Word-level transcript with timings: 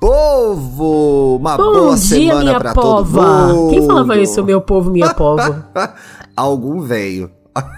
povo! 0.00 1.36
Uma 1.36 1.56
Bom 1.56 1.72
boa 1.72 1.96
dia, 1.96 2.32
semana 2.32 2.58
pra 2.58 2.74
todo 2.74 3.04
mundo! 3.06 3.70
Quem 3.70 3.86
falava 3.86 4.18
isso, 4.18 4.42
meu 4.44 4.60
povo, 4.60 4.90
minha 4.90 5.12
pova? 5.14 5.68
Algum 6.36 6.80
veio. 6.80 7.30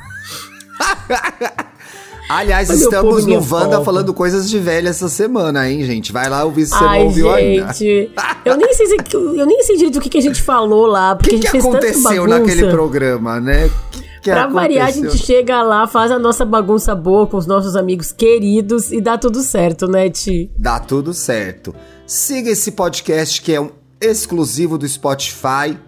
Aliás, 2.28 2.70
estamos 2.70 3.24
povo, 3.24 3.28
no 3.28 3.34
Wanda 3.40 3.70
pova. 3.70 3.84
falando 3.84 4.14
coisas 4.14 4.48
de 4.48 4.56
velha 4.58 4.90
essa 4.90 5.08
semana, 5.08 5.68
hein, 5.68 5.84
gente? 5.84 6.12
Vai 6.12 6.28
lá 6.28 6.44
ouvir 6.44 6.64
se 6.66 6.70
você 6.72 6.84
não 6.84 6.90
Ai, 6.90 7.02
ouviu 7.02 7.28
ainda. 7.32 7.72
gente. 7.72 8.12
Eu 8.44 8.56
nem 8.56 8.72
sei 8.72 8.86
se, 8.86 8.96
eu 9.12 9.46
nem 9.46 9.62
sei 9.64 9.76
direito 9.76 9.98
o 9.98 10.00
que, 10.00 10.08
que 10.08 10.18
a 10.18 10.22
gente 10.22 10.40
falou 10.40 10.86
lá, 10.86 11.12
O 11.14 11.16
porque 11.16 11.30
que, 11.30 11.34
a 11.34 11.38
gente 11.38 11.46
que 11.46 11.60
fez 11.60 11.64
aconteceu 11.64 12.28
naquele 12.28 12.70
programa, 12.70 13.40
né? 13.40 13.68
Que, 13.90 14.09
que 14.22 14.30
Pra 14.30 14.46
variar, 14.46 14.88
a 14.88 14.90
gente 14.90 15.06
aconteceu? 15.06 15.26
chega 15.26 15.62
lá, 15.62 15.86
faz 15.86 16.10
a 16.10 16.18
nossa 16.18 16.44
bagunça 16.44 16.94
boa 16.94 17.26
com 17.26 17.36
os 17.36 17.46
nossos 17.46 17.74
amigos 17.76 18.12
queridos 18.12 18.92
e 18.92 19.00
dá 19.00 19.16
tudo 19.18 19.40
certo, 19.40 19.86
né, 19.88 20.08
Ti? 20.10 20.50
Dá 20.58 20.78
tudo 20.78 21.12
certo. 21.14 21.74
Siga 22.06 22.50
esse 22.50 22.72
podcast 22.72 23.40
que 23.40 23.52
é 23.54 23.60
um 23.60 23.70
exclusivo 24.00 24.76
do 24.78 24.86
Spotify. 24.88 25.78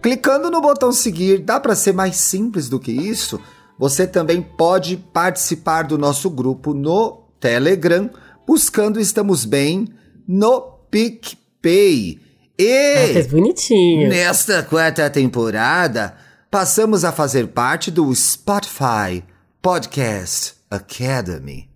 Clicando 0.00 0.50
no 0.50 0.60
botão 0.60 0.92
seguir, 0.92 1.38
dá 1.38 1.58
para 1.58 1.74
ser 1.74 1.92
mais 1.92 2.16
simples 2.16 2.68
do 2.68 2.78
que 2.78 2.92
isso. 2.92 3.40
Você 3.78 4.06
também 4.06 4.40
pode 4.42 4.96
participar 4.96 5.82
do 5.82 5.96
nosso 5.98 6.28
grupo 6.30 6.72
no 6.74 7.24
Telegram, 7.40 8.08
buscando 8.46 8.98
Estamos 9.00 9.44
Bem 9.44 9.88
no 10.26 10.60
PicPay. 10.90 12.18
Ah, 12.60 13.12
fez 13.12 13.26
E 13.26 13.28
bonitinho. 13.28 14.08
nesta 14.08 14.62
quarta 14.64 15.08
temporada, 15.10 16.16
passamos 16.50 17.04
a 17.04 17.12
fazer 17.12 17.48
parte 17.48 17.90
do 17.90 18.14
Spotify 18.14 19.22
Podcast 19.60 20.54
Academy. 20.70 21.68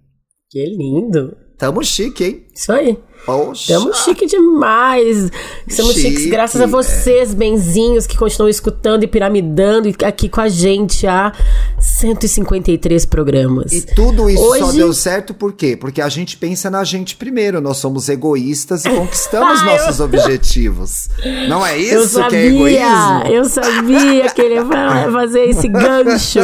Que 0.50 0.64
lindo. 0.64 1.36
Tamo 1.58 1.84
chique, 1.84 2.24
hein? 2.24 2.46
Isso 2.54 2.72
aí. 2.72 2.98
Poxa. 3.24 3.72
Estamos 3.72 3.98
chique 4.04 4.26
demais. 4.26 5.30
Estamos 5.66 5.94
Chique, 5.94 6.08
chiques 6.10 6.26
graças 6.26 6.60
a 6.60 6.66
vocês, 6.66 7.32
benzinhos, 7.32 8.06
que 8.06 8.16
continuam 8.16 8.48
escutando 8.48 9.04
e 9.04 9.06
piramidando 9.06 9.88
aqui 10.04 10.28
com 10.28 10.40
a 10.40 10.48
gente 10.48 11.06
há 11.06 11.32
153 11.78 13.04
programas. 13.06 13.72
E 13.72 13.82
tudo 13.82 14.28
isso 14.28 14.42
só 14.42 14.66
Hoje- 14.66 14.76
deu 14.78 14.92
certo 14.92 15.32
por 15.34 15.52
quê? 15.52 15.76
Porque 15.76 16.00
a 16.02 16.08
gente 16.08 16.36
pensa 16.36 16.68
na 16.68 16.82
gente 16.84 17.14
primeiro. 17.16 17.60
Nós 17.60 17.76
somos 17.76 18.08
egoístas 18.08 18.84
e 18.84 18.90
conquistamos 18.90 19.60
Ah, 19.60 19.64
nossos 19.64 20.00
objetivos. 20.02 21.08
Não 21.48 21.64
é 21.64 21.78
eu 21.80 22.02
isso 22.04 22.14
que 22.28 22.36
é 22.36 22.42
sabia, 22.44 22.48
egoísmo? 22.48 23.26
eu 23.36 23.44
sabia 23.44 24.30
que 24.30 24.40
ele 24.42 24.54
ia 24.54 24.64
fa- 24.66 25.10
fazer 25.12 25.44
esse 25.48 25.68
gancho. 25.68 26.40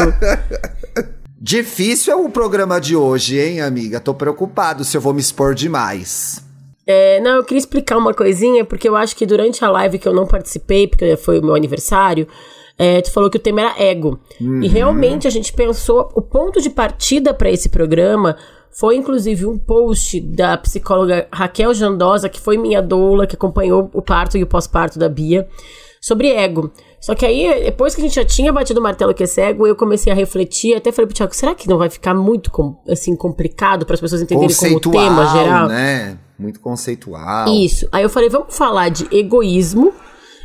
Difícil 1.40 2.12
é 2.12 2.16
o 2.16 2.28
programa 2.28 2.80
de 2.80 2.96
hoje, 2.96 3.38
hein, 3.38 3.60
amiga? 3.60 4.00
Tô 4.00 4.12
preocupado 4.12 4.84
se 4.84 4.96
eu 4.96 5.00
vou 5.00 5.14
me 5.14 5.20
expor 5.20 5.54
demais. 5.54 6.46
É, 6.90 7.20
não, 7.20 7.36
eu 7.36 7.44
queria 7.44 7.58
explicar 7.58 7.98
uma 7.98 8.14
coisinha, 8.14 8.64
porque 8.64 8.88
eu 8.88 8.96
acho 8.96 9.14
que 9.14 9.26
durante 9.26 9.62
a 9.62 9.70
live 9.70 9.98
que 9.98 10.08
eu 10.08 10.14
não 10.14 10.26
participei, 10.26 10.88
porque 10.88 11.18
foi 11.18 11.38
o 11.38 11.44
meu 11.44 11.54
aniversário, 11.54 12.26
é, 12.78 13.02
tu 13.02 13.12
falou 13.12 13.28
que 13.28 13.36
o 13.36 13.40
tema 13.40 13.60
era 13.60 13.74
ego. 13.82 14.18
Uhum. 14.40 14.62
E 14.62 14.68
realmente 14.68 15.26
a 15.26 15.30
gente 15.30 15.52
pensou, 15.52 16.08
o 16.14 16.22
ponto 16.22 16.62
de 16.62 16.70
partida 16.70 17.34
para 17.34 17.50
esse 17.50 17.68
programa 17.68 18.38
foi 18.70 18.96
inclusive 18.96 19.44
um 19.44 19.58
post 19.58 20.18
da 20.18 20.56
psicóloga 20.56 21.28
Raquel 21.30 21.74
Jandosa, 21.74 22.26
que 22.26 22.40
foi 22.40 22.56
minha 22.56 22.80
doula, 22.80 23.26
que 23.26 23.36
acompanhou 23.36 23.90
o 23.92 24.00
parto 24.00 24.38
e 24.38 24.42
o 24.42 24.46
pós-parto 24.46 24.98
da 24.98 25.10
Bia, 25.10 25.46
sobre 26.00 26.30
ego. 26.30 26.72
Só 26.98 27.14
que 27.14 27.26
aí, 27.26 27.64
depois 27.64 27.94
que 27.94 28.00
a 28.00 28.04
gente 28.04 28.14
já 28.14 28.24
tinha 28.24 28.50
batido 28.50 28.80
o 28.80 28.82
martelo 28.82 29.12
que 29.12 29.24
é 29.24 29.26
cego, 29.26 29.66
eu 29.66 29.76
comecei 29.76 30.10
a 30.10 30.16
refletir, 30.16 30.74
até 30.74 30.90
falei 30.90 31.06
pro 31.06 31.14
Thiago, 31.14 31.34
será 31.34 31.54
que 31.54 31.68
não 31.68 31.76
vai 31.76 31.90
ficar 31.90 32.14
muito 32.14 32.50
assim 32.88 33.14
complicado 33.14 33.84
para 33.84 33.92
as 33.92 34.00
pessoas 34.00 34.22
entenderem 34.22 34.56
como 34.56 34.80
tema 34.80 35.26
geral? 35.26 35.68
né? 35.68 36.18
Muito 36.38 36.60
conceitual. 36.60 37.48
Isso. 37.52 37.88
Aí 37.90 38.02
eu 38.02 38.08
falei, 38.10 38.28
vamos 38.28 38.56
falar 38.56 38.88
de 38.90 39.06
egoísmo. 39.10 39.92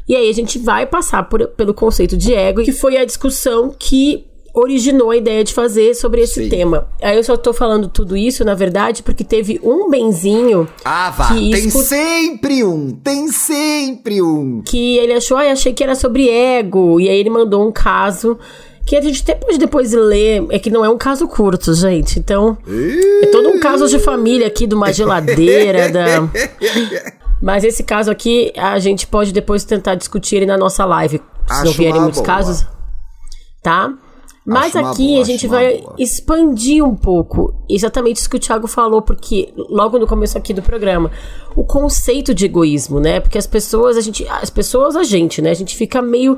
E 0.07 0.15
aí 0.15 0.29
a 0.29 0.33
gente 0.33 0.59
vai 0.59 0.85
passar 0.85 1.23
por- 1.29 1.47
pelo 1.49 1.73
conceito 1.73 2.17
de 2.17 2.33
ego, 2.33 2.61
que 2.63 2.71
foi 2.73 2.97
a 2.97 3.05
discussão 3.05 3.73
que 3.77 4.25
originou 4.55 5.09
a 5.09 5.17
ideia 5.17 5.43
de 5.43 5.51
fazer 5.53 5.95
sobre 5.95 6.21
esse 6.21 6.43
Sim. 6.43 6.49
tema. 6.49 6.87
Aí 7.01 7.15
eu 7.17 7.23
só 7.23 7.35
tô 7.35 7.53
falando 7.53 7.87
tudo 7.87 8.15
isso, 8.15 8.43
na 8.45 8.53
verdade, 8.53 9.01
porque 9.01 9.23
teve 9.23 9.59
um 9.63 9.89
benzinho 9.89 10.67
Ah, 10.85 11.09
vá. 11.09 11.29
Que 11.29 11.49
Tem 11.51 11.65
escu- 11.67 11.81
sempre 11.83 12.63
um. 12.63 12.91
Tem 12.91 13.27
sempre 13.29 14.21
um. 14.21 14.61
que 14.61 14.97
ele 14.97 15.13
achou, 15.13 15.37
ai, 15.37 15.49
achei 15.49 15.73
que 15.73 15.83
era 15.83 15.95
sobre 15.95 16.29
ego. 16.29 16.99
E 16.99 17.09
aí 17.09 17.17
ele 17.17 17.31
mandou 17.31 17.67
um 17.67 17.71
caso 17.71 18.37
que 18.85 18.95
a 18.95 19.01
gente 19.01 19.21
até 19.21 19.35
pode 19.35 19.57
depois 19.57 19.93
ler. 19.93 20.45
É 20.49 20.59
que 20.59 20.69
não 20.69 20.83
é 20.83 20.89
um 20.89 20.97
caso 20.97 21.27
curto, 21.27 21.73
gente. 21.73 22.19
Então, 22.19 22.57
é 23.21 23.27
todo 23.27 23.49
um 23.49 23.59
caso 23.59 23.87
de 23.87 23.99
família 23.99 24.47
aqui, 24.47 24.67
de 24.67 24.75
uma 24.75 24.91
geladeira, 24.91 25.89
da. 25.91 26.29
Mas 27.41 27.63
esse 27.63 27.83
caso 27.83 28.09
aqui, 28.09 28.53
a 28.57 28.79
gente 28.79 29.05
pode 29.07 29.33
depois 29.33 29.63
tentar 29.63 29.95
discutir 29.95 30.37
ele 30.37 30.45
na 30.45 30.57
nossa 30.57 30.85
live. 30.85 31.17
Se 31.17 31.53
Acho 31.53 31.65
não 31.65 31.71
vierem 31.73 32.01
muitos 32.01 32.21
boa. 32.21 32.25
casos. 32.25 32.65
Tá? 33.61 33.93
Mas 34.45 34.75
Acho 34.75 34.87
aqui 34.87 35.07
boa, 35.07 35.21
a 35.21 35.25
gente 35.25 35.47
vai 35.47 35.77
boa. 35.77 35.95
expandir 35.97 36.83
um 36.83 36.95
pouco 36.95 37.53
exatamente 37.69 38.17
isso 38.17 38.29
que 38.29 38.35
o 38.35 38.39
Thiago 38.39 38.67
falou, 38.67 39.01
porque 39.01 39.53
logo 39.55 39.97
no 39.97 40.05
começo 40.05 40.37
aqui 40.37 40.53
do 40.53 40.61
programa, 40.61 41.09
o 41.55 41.63
conceito 41.63 42.33
de 42.33 42.45
egoísmo, 42.45 42.99
né? 42.99 43.21
Porque 43.21 43.37
as 43.37 43.47
pessoas, 43.47 43.95
a 43.95 44.01
gente, 44.01 44.27
as 44.27 44.49
pessoas, 44.49 44.97
a 44.97 45.03
gente, 45.03 45.41
né? 45.41 45.51
A 45.51 45.53
gente 45.53 45.77
fica 45.77 46.01
meio 46.01 46.37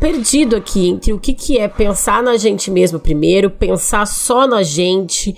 perdido 0.00 0.56
aqui 0.56 0.88
entre 0.88 1.12
o 1.12 1.20
que, 1.20 1.34
que 1.34 1.58
é 1.58 1.68
pensar 1.68 2.22
na 2.22 2.36
gente 2.36 2.70
mesmo 2.70 2.98
primeiro, 2.98 3.50
pensar 3.50 4.06
só 4.06 4.46
na 4.46 4.62
gente, 4.62 5.36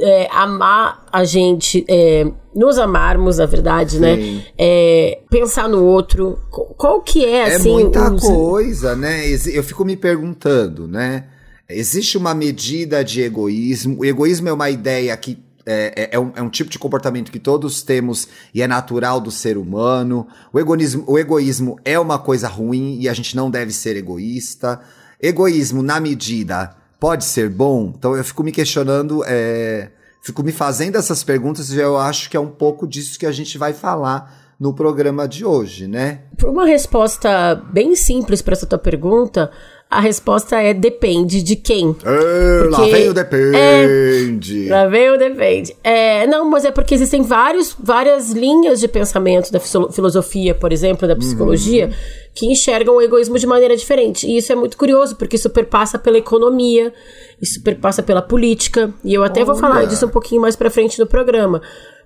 é, 0.00 0.28
amar 0.32 1.04
a 1.12 1.22
gente, 1.24 1.84
é, 1.88 2.26
nos 2.54 2.78
amarmos, 2.78 3.38
na 3.38 3.46
verdade, 3.46 4.00
né? 4.00 4.16
Sim. 4.16 4.42
É, 4.56 5.20
pensar 5.30 5.68
no 5.68 5.84
outro. 5.84 6.38
Qu- 6.50 6.74
Qual 6.76 7.02
que 7.02 7.24
é, 7.24 7.36
É 7.50 7.54
assim... 7.56 7.70
muita 7.72 8.12
os- 8.12 8.22
coisa, 8.22 8.96
né? 8.96 9.22
Eu 9.52 9.62
fico 9.62 9.84
me 9.84 9.96
perguntando, 9.96 10.88
né? 10.88 11.24
Existe 11.68 12.16
uma 12.18 12.34
medida 12.34 13.02
de 13.04 13.22
egoísmo. 13.22 13.98
O 14.00 14.04
egoísmo 14.04 14.48
é 14.48 14.52
uma 14.52 14.70
ideia 14.70 15.16
que 15.16 15.38
é, 15.66 15.92
é- 15.96 16.08
é 16.16 16.18
um, 16.18 16.32
é 16.34 16.42
um 16.42 16.48
tipo 16.50 16.70
de 16.70 16.78
comportamento 16.78 17.30
que 17.32 17.38
todos 17.38 17.82
temos 17.82 18.28
e 18.52 18.62
é 18.62 18.66
natural 18.66 19.20
do 19.20 19.30
ser 19.30 19.56
humano. 19.56 20.26
O 20.52 20.58
egoísmo, 20.60 21.04
o 21.06 21.18
egoísmo 21.18 21.78
é 21.84 21.98
uma 21.98 22.18
coisa 22.18 22.48
ruim 22.48 22.98
e 23.00 23.08
a 23.08 23.14
gente 23.14 23.34
não 23.36 23.50
deve 23.50 23.72
ser 23.72 23.96
egoísta. 23.96 24.80
Egoísmo, 25.20 25.82
na 25.82 26.00
medida, 26.00 26.74
pode 27.00 27.24
ser 27.24 27.48
bom? 27.48 27.92
Então 27.96 28.16
eu 28.16 28.24
fico 28.24 28.42
me 28.42 28.52
questionando, 28.52 29.22
é, 29.26 29.90
fico 30.22 30.42
me 30.42 30.52
fazendo 30.52 30.96
essas 30.96 31.22
perguntas 31.22 31.70
e 31.70 31.78
eu 31.78 31.96
acho 31.98 32.28
que 32.28 32.36
é 32.36 32.40
um 32.40 32.50
pouco 32.50 32.86
disso 32.86 33.18
que 33.18 33.26
a 33.26 33.32
gente 33.32 33.56
vai 33.58 33.72
falar 33.72 34.42
no 34.58 34.72
programa 34.72 35.26
de 35.26 35.44
hoje, 35.44 35.86
né? 35.88 36.20
Uma 36.42 36.64
resposta 36.64 37.54
bem 37.72 37.96
simples 37.96 38.40
para 38.40 38.52
essa 38.54 38.66
tua 38.66 38.78
pergunta, 38.78 39.50
a 39.96 40.00
resposta 40.00 40.60
é 40.60 40.74
depende 40.74 41.42
de 41.42 41.56
quem. 41.56 41.94
É, 42.04 42.68
lá 42.70 42.78
Porque- 42.78 42.90
vem 42.92 43.08
o 43.08 43.14
depende. 43.14 44.68
Lá 44.68 44.86
vem 44.86 45.10
o 45.10 45.18
depende. 45.18 45.76
É, 45.82 46.26
não, 46.26 46.48
mas 46.50 46.64
é 46.64 46.70
porque 46.70 46.94
existem 46.94 47.22
vários, 47.22 47.74
várias 47.78 48.30
linhas 48.30 48.80
de 48.80 48.88
pensamento 48.88 49.50
da 49.52 49.60
filo- 49.60 49.90
filosofia, 49.92 50.54
por 50.54 50.72
exemplo, 50.72 51.06
da 51.06 51.16
psicologia, 51.16 51.90
que 52.34 52.46
enxergam 52.46 52.96
o 52.96 53.00
egoísmo 53.02 53.38
de 53.38 53.46
maneira 53.46 53.76
diferente. 53.76 54.26
E 54.26 54.36
isso 54.36 54.52
é 54.52 54.54
muito 54.56 54.76
curioso, 54.76 55.16
porque 55.16 55.36
isso 55.36 55.48
perpassa 55.50 55.98
pela 55.98 56.18
economia, 56.18 56.92
isso 57.40 57.62
perpassa 57.62 58.02
pela 58.02 58.20
política, 58.22 58.92
e 59.04 59.14
eu 59.14 59.22
até 59.22 59.44
vou 59.44 59.54
falar 59.54 59.78
Olha. 59.78 59.86
disso 59.86 60.06
um 60.06 60.10
pouquinho 60.10 60.40
mais 60.40 60.56
pra 60.56 60.70
frente 60.70 60.98
no 60.98 61.06
programa. 61.06 61.62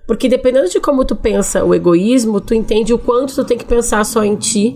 Porque 0.07 0.27
dependendo 0.27 0.67
de 0.69 0.79
como 0.79 1.05
tu 1.05 1.15
pensa 1.15 1.63
o 1.63 1.73
egoísmo, 1.75 2.41
tu 2.41 2.53
entende 2.55 2.93
o 2.93 2.97
quanto 2.97 3.35
tu 3.35 3.43
tem 3.45 3.57
que 3.57 3.65
pensar 3.65 4.03
só 4.03 4.23
em 4.23 4.35
ti 4.35 4.75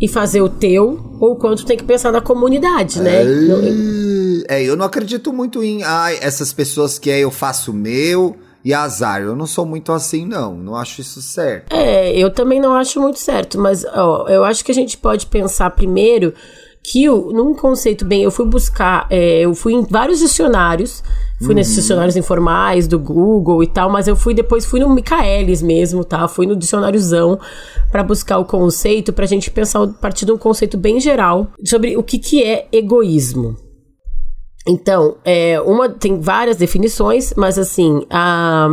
e 0.00 0.06
fazer 0.08 0.40
o 0.40 0.48
teu, 0.48 1.16
ou 1.20 1.32
o 1.32 1.36
quanto 1.36 1.64
tem 1.64 1.76
que 1.76 1.84
pensar 1.84 2.12
na 2.12 2.20
comunidade, 2.20 3.00
né? 3.00 3.24
Não- 3.24 4.44
É, 4.48 4.62
eu 4.62 4.76
não 4.76 4.86
acredito 4.86 5.32
muito 5.32 5.62
em 5.62 5.82
ai, 5.82 6.18
essas 6.22 6.52
pessoas 6.52 6.98
que 6.98 7.10
é 7.10 7.18
eu 7.20 7.30
faço 7.30 7.70
o 7.70 7.74
meu 7.74 8.36
e 8.64 8.72
azar. 8.72 9.20
Eu 9.22 9.34
não 9.36 9.46
sou 9.46 9.66
muito 9.66 9.92
assim, 9.92 10.24
não. 10.26 10.54
Não 10.56 10.74
acho 10.76 11.00
isso 11.00 11.20
certo. 11.20 11.72
É, 11.72 12.16
eu 12.16 12.30
também 12.32 12.60
não 12.60 12.74
acho 12.74 13.00
muito 13.00 13.18
certo, 13.18 13.58
mas 13.58 13.84
ó, 13.84 14.26
eu 14.28 14.44
acho 14.44 14.64
que 14.64 14.70
a 14.72 14.74
gente 14.74 14.96
pode 14.96 15.26
pensar 15.26 15.70
primeiro 15.70 16.32
que 16.82 17.04
eu, 17.04 17.30
num 17.32 17.54
conceito 17.54 18.04
bem, 18.04 18.22
eu 18.22 18.30
fui 18.30 18.46
buscar, 18.46 19.06
é, 19.10 19.40
eu 19.40 19.54
fui 19.54 19.74
em 19.74 19.82
vários 19.84 20.18
dicionários, 20.18 21.02
fui 21.44 21.54
nesses 21.54 21.74
dicionários 21.74 22.16
informais 22.16 22.88
do 22.88 22.98
Google 22.98 23.62
e 23.62 23.66
tal, 23.66 23.90
mas 23.90 24.08
eu 24.08 24.16
fui 24.16 24.34
depois 24.34 24.64
fui 24.64 24.80
no 24.80 24.88
Michaelis 24.88 25.62
mesmo, 25.62 26.04
tá? 26.04 26.26
Fui 26.26 26.46
no 26.46 26.56
dicionáriozão 26.56 27.38
para 27.92 28.02
buscar 28.02 28.38
o 28.38 28.44
conceito, 28.44 29.12
pra 29.12 29.26
gente 29.26 29.50
pensar 29.50 29.82
a 29.82 29.88
partir 29.88 30.24
de 30.24 30.32
um 30.32 30.38
conceito 30.38 30.76
bem 30.76 30.98
geral 30.98 31.48
sobre 31.64 31.96
o 31.96 32.02
que 32.02 32.18
que 32.18 32.42
é 32.42 32.66
egoísmo. 32.72 33.56
Então, 34.66 35.16
é, 35.24 35.60
uma 35.60 35.88
tem 35.88 36.20
várias 36.20 36.56
definições, 36.56 37.32
mas 37.36 37.58
assim, 37.58 38.04
a 38.10 38.68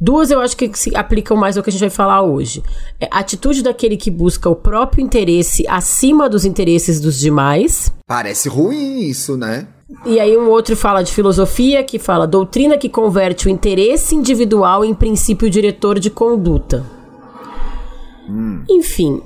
Duas 0.00 0.30
eu 0.30 0.40
acho 0.40 0.56
que 0.56 0.70
se 0.74 0.94
aplicam 0.94 1.36
mais 1.36 1.56
ao 1.56 1.62
que 1.62 1.70
a 1.70 1.72
gente 1.72 1.80
vai 1.80 1.90
falar 1.90 2.22
hoje. 2.22 2.62
É 3.00 3.08
a 3.10 3.18
atitude 3.18 3.62
daquele 3.62 3.96
que 3.96 4.10
busca 4.10 4.48
o 4.48 4.54
próprio 4.54 5.04
interesse 5.04 5.66
acima 5.68 6.28
dos 6.28 6.44
interesses 6.44 7.00
dos 7.00 7.18
demais. 7.18 7.92
Parece 8.06 8.48
ruim 8.48 9.00
isso, 9.00 9.36
né? 9.36 9.66
E 10.04 10.20
aí 10.20 10.36
um 10.36 10.48
outro 10.48 10.76
fala 10.76 11.02
de 11.02 11.10
filosofia, 11.10 11.82
que 11.82 11.98
fala 11.98 12.26
doutrina 12.26 12.78
que 12.78 12.88
converte 12.88 13.48
o 13.48 13.50
interesse 13.50 14.14
individual 14.14 14.84
em 14.84 14.94
princípio 14.94 15.50
diretor 15.50 15.98
de 15.98 16.10
conduta. 16.10 16.84
Hum. 18.28 18.62
Enfim, 18.68 19.20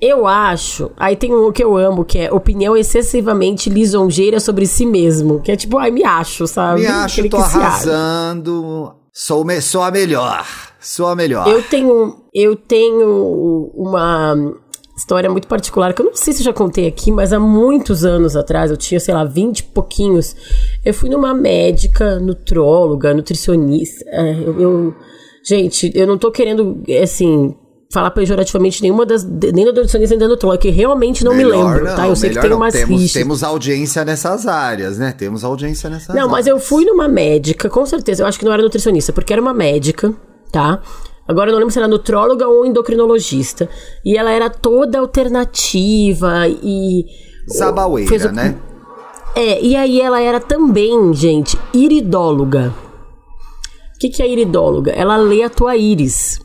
eu 0.00 0.26
acho. 0.26 0.90
Aí 0.96 1.14
tem 1.14 1.32
um 1.32 1.52
que 1.52 1.62
eu 1.62 1.76
amo, 1.76 2.04
que 2.04 2.18
é 2.18 2.32
opinião 2.32 2.76
excessivamente 2.76 3.68
lisonjeira 3.68 4.40
sobre 4.40 4.66
si 4.66 4.86
mesmo. 4.86 5.40
Que 5.40 5.52
é 5.52 5.56
tipo, 5.56 5.78
ai, 5.78 5.90
me 5.90 6.02
acho, 6.02 6.46
sabe? 6.46 6.80
Me 6.80 6.86
acho, 6.86 7.14
Aquele 7.14 7.28
tô 7.28 7.36
arrasando. 7.36 8.99
Sou, 9.12 9.44
me- 9.44 9.60
sou 9.60 9.82
a 9.82 9.90
melhor. 9.90 10.46
Sou 10.80 11.06
a 11.06 11.16
melhor. 11.16 11.46
Eu 11.48 11.62
tenho, 11.62 12.16
eu 12.32 12.56
tenho 12.56 13.70
uma 13.74 14.34
história 14.96 15.28
muito 15.30 15.48
particular 15.48 15.92
que 15.94 16.02
eu 16.02 16.06
não 16.06 16.14
sei 16.14 16.32
se 16.32 16.42
já 16.42 16.52
contei 16.52 16.86
aqui, 16.86 17.10
mas 17.10 17.32
há 17.32 17.40
muitos 17.40 18.04
anos 18.04 18.36
atrás, 18.36 18.70
eu 18.70 18.76
tinha, 18.76 19.00
sei 19.00 19.14
lá, 19.14 19.24
20 19.24 19.60
e 19.60 19.62
pouquinhos, 19.64 20.36
eu 20.84 20.92
fui 20.94 21.08
numa 21.10 21.34
médica, 21.34 22.18
nutróloga, 22.20 23.12
nutricionista. 23.14 24.04
é, 24.08 24.32
eu, 24.44 24.60
eu- 24.60 24.94
gente, 25.44 25.90
eu 25.94 26.06
não 26.06 26.18
tô 26.18 26.30
querendo, 26.30 26.82
assim, 27.02 27.54
falar 27.92 28.10
pejorativamente 28.12 28.80
nenhuma 28.82 29.04
das, 29.04 29.24
nem 29.24 29.64
da 29.64 29.72
nutricionista 29.72 30.14
nem 30.14 30.18
da 30.18 30.28
nutróloga, 30.28 30.60
que 30.62 30.70
realmente 30.70 31.24
não 31.24 31.34
Melhor 31.34 31.56
me 31.56 31.64
lembro, 31.72 31.84
não, 31.90 31.96
tá? 31.96 32.06
Eu 32.08 32.14
sei 32.14 32.30
que 32.30 32.40
tem 32.40 32.50
não. 32.50 32.56
umas 32.58 32.72
temos, 32.72 33.00
rixas. 33.00 33.12
temos 33.22 33.42
audiência 33.42 34.04
nessas 34.04 34.46
áreas, 34.46 34.96
né? 34.98 35.12
Temos 35.16 35.42
audiência 35.42 35.90
nessas 35.90 36.08
Não, 36.08 36.14
áreas. 36.22 36.30
mas 36.30 36.46
eu 36.46 36.58
fui 36.60 36.84
numa 36.84 37.08
médica, 37.08 37.68
com 37.68 37.84
certeza. 37.84 38.22
Eu 38.22 38.26
acho 38.28 38.38
que 38.38 38.44
não 38.44 38.52
era 38.52 38.62
nutricionista, 38.62 39.12
porque 39.12 39.32
era 39.32 39.42
uma 39.42 39.52
médica, 39.52 40.14
tá? 40.52 40.80
Agora 41.26 41.48
eu 41.48 41.52
não 41.52 41.58
lembro 41.58 41.72
se 41.72 41.78
era 41.78 41.88
nutróloga 41.88 42.46
ou 42.48 42.64
endocrinologista. 42.64 43.68
E 44.04 44.16
ela 44.16 44.30
era 44.30 44.48
toda 44.48 44.98
alternativa 45.00 46.46
e. 46.48 47.04
Zabaueira, 47.56 48.28
o- 48.28 48.32
né? 48.32 48.56
É, 49.34 49.60
e 49.62 49.76
aí 49.76 50.00
ela 50.00 50.20
era 50.20 50.40
também, 50.40 51.12
gente, 51.14 51.56
iridóloga. 51.72 52.72
O 53.94 53.98
que, 54.00 54.08
que 54.08 54.22
é 54.22 54.28
iridóloga? 54.28 54.90
Ela 54.92 55.16
lê 55.16 55.42
a 55.42 55.50
tua 55.50 55.76
íris. 55.76 56.40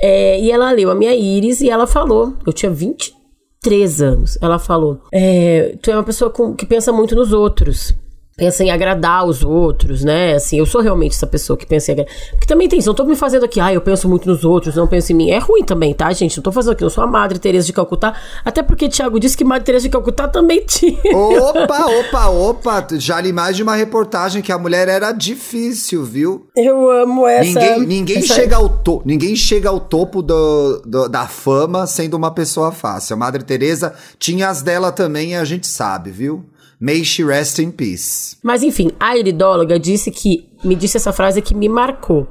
É, 0.00 0.40
e 0.40 0.50
ela 0.50 0.70
leu 0.72 0.90
a 0.90 0.94
minha 0.94 1.14
íris 1.14 1.60
e 1.60 1.70
ela 1.70 1.86
falou. 1.86 2.34
Eu 2.46 2.52
tinha 2.52 2.70
23 2.70 4.02
anos. 4.02 4.38
Ela 4.40 4.58
falou: 4.58 5.00
é, 5.12 5.76
Tu 5.82 5.90
é 5.90 5.94
uma 5.96 6.02
pessoa 6.04 6.30
com- 6.30 6.54
que 6.54 6.66
pensa 6.66 6.92
muito 6.92 7.14
nos 7.14 7.32
outros. 7.32 7.94
Pensa 8.38 8.62
em 8.62 8.70
agradar 8.70 9.24
os 9.24 9.42
outros, 9.42 10.04
né? 10.04 10.34
Assim, 10.34 10.58
eu 10.58 10.66
sou 10.66 10.82
realmente 10.82 11.14
essa 11.14 11.26
pessoa 11.26 11.56
que 11.56 11.64
pensa 11.64 11.90
em 11.90 11.94
agradar. 11.94 12.12
Porque 12.32 12.44
também 12.46 12.68
tem 12.68 12.78
isso, 12.78 12.88
não 12.88 12.94
tô 12.94 13.02
me 13.06 13.16
fazendo 13.16 13.46
aqui, 13.46 13.58
ah, 13.58 13.72
eu 13.72 13.80
penso 13.80 14.06
muito 14.10 14.28
nos 14.28 14.44
outros, 14.44 14.74
não 14.76 14.86
penso 14.86 15.10
em 15.10 15.14
mim. 15.14 15.30
É 15.30 15.38
ruim 15.38 15.64
também, 15.64 15.94
tá, 15.94 16.12
gente? 16.12 16.36
Não 16.36 16.42
tô 16.42 16.52
fazendo 16.52 16.72
aqui, 16.72 16.84
eu 16.84 16.90
sou 16.90 17.02
a 17.02 17.06
Madre 17.06 17.38
Teresa 17.38 17.64
de 17.66 17.72
Calcutá. 17.72 18.14
Até 18.44 18.62
porque 18.62 18.90
Tiago 18.90 19.18
disse 19.18 19.34
que 19.38 19.42
Madre 19.42 19.64
Teresa 19.64 19.84
de 19.84 19.88
Calcutá 19.88 20.28
também 20.28 20.62
tinha. 20.68 21.00
Opa, 21.16 21.86
opa, 21.86 22.26
opa. 22.28 22.86
Já 22.98 23.18
li 23.22 23.32
mais 23.32 23.56
de 23.56 23.62
uma 23.62 23.74
reportagem 23.74 24.42
que 24.42 24.52
a 24.52 24.58
mulher 24.58 24.86
era 24.86 25.12
difícil, 25.12 26.04
viu? 26.04 26.46
Eu 26.54 26.90
amo 26.90 27.26
essa. 27.26 27.42
ninguém 27.58 27.86
ninguém 27.86 28.18
essa- 28.18 28.34
chega 28.34 28.56
ao 28.56 28.68
to 28.68 29.00
ninguém 29.06 29.34
chega 29.34 29.70
ao 29.70 29.80
topo 29.80 30.20
do, 30.20 30.82
do- 30.84 31.08
da 31.08 31.26
fama 31.26 31.86
sendo 31.86 32.12
uma 32.18 32.30
pessoa 32.30 32.70
fácil. 32.70 33.14
A 33.14 33.16
Madre 33.16 33.42
Teresa 33.44 33.94
tinha 34.18 34.50
as 34.50 34.60
dela 34.60 34.92
também 34.92 35.34
a 35.36 35.44
gente 35.46 35.66
sabe, 35.66 36.10
viu? 36.10 36.44
May 36.78 37.04
she 37.04 37.24
rest 37.24 37.58
in 37.58 37.70
peace. 37.70 38.36
Mas 38.42 38.62
enfim, 38.62 38.90
a 39.00 39.16
iridóloga 39.16 39.78
disse 39.78 40.10
que 40.10 40.48
me 40.62 40.74
disse 40.74 40.96
essa 40.96 41.12
frase 41.12 41.40
que 41.40 41.54
me 41.54 41.68
marcou. 41.68 42.26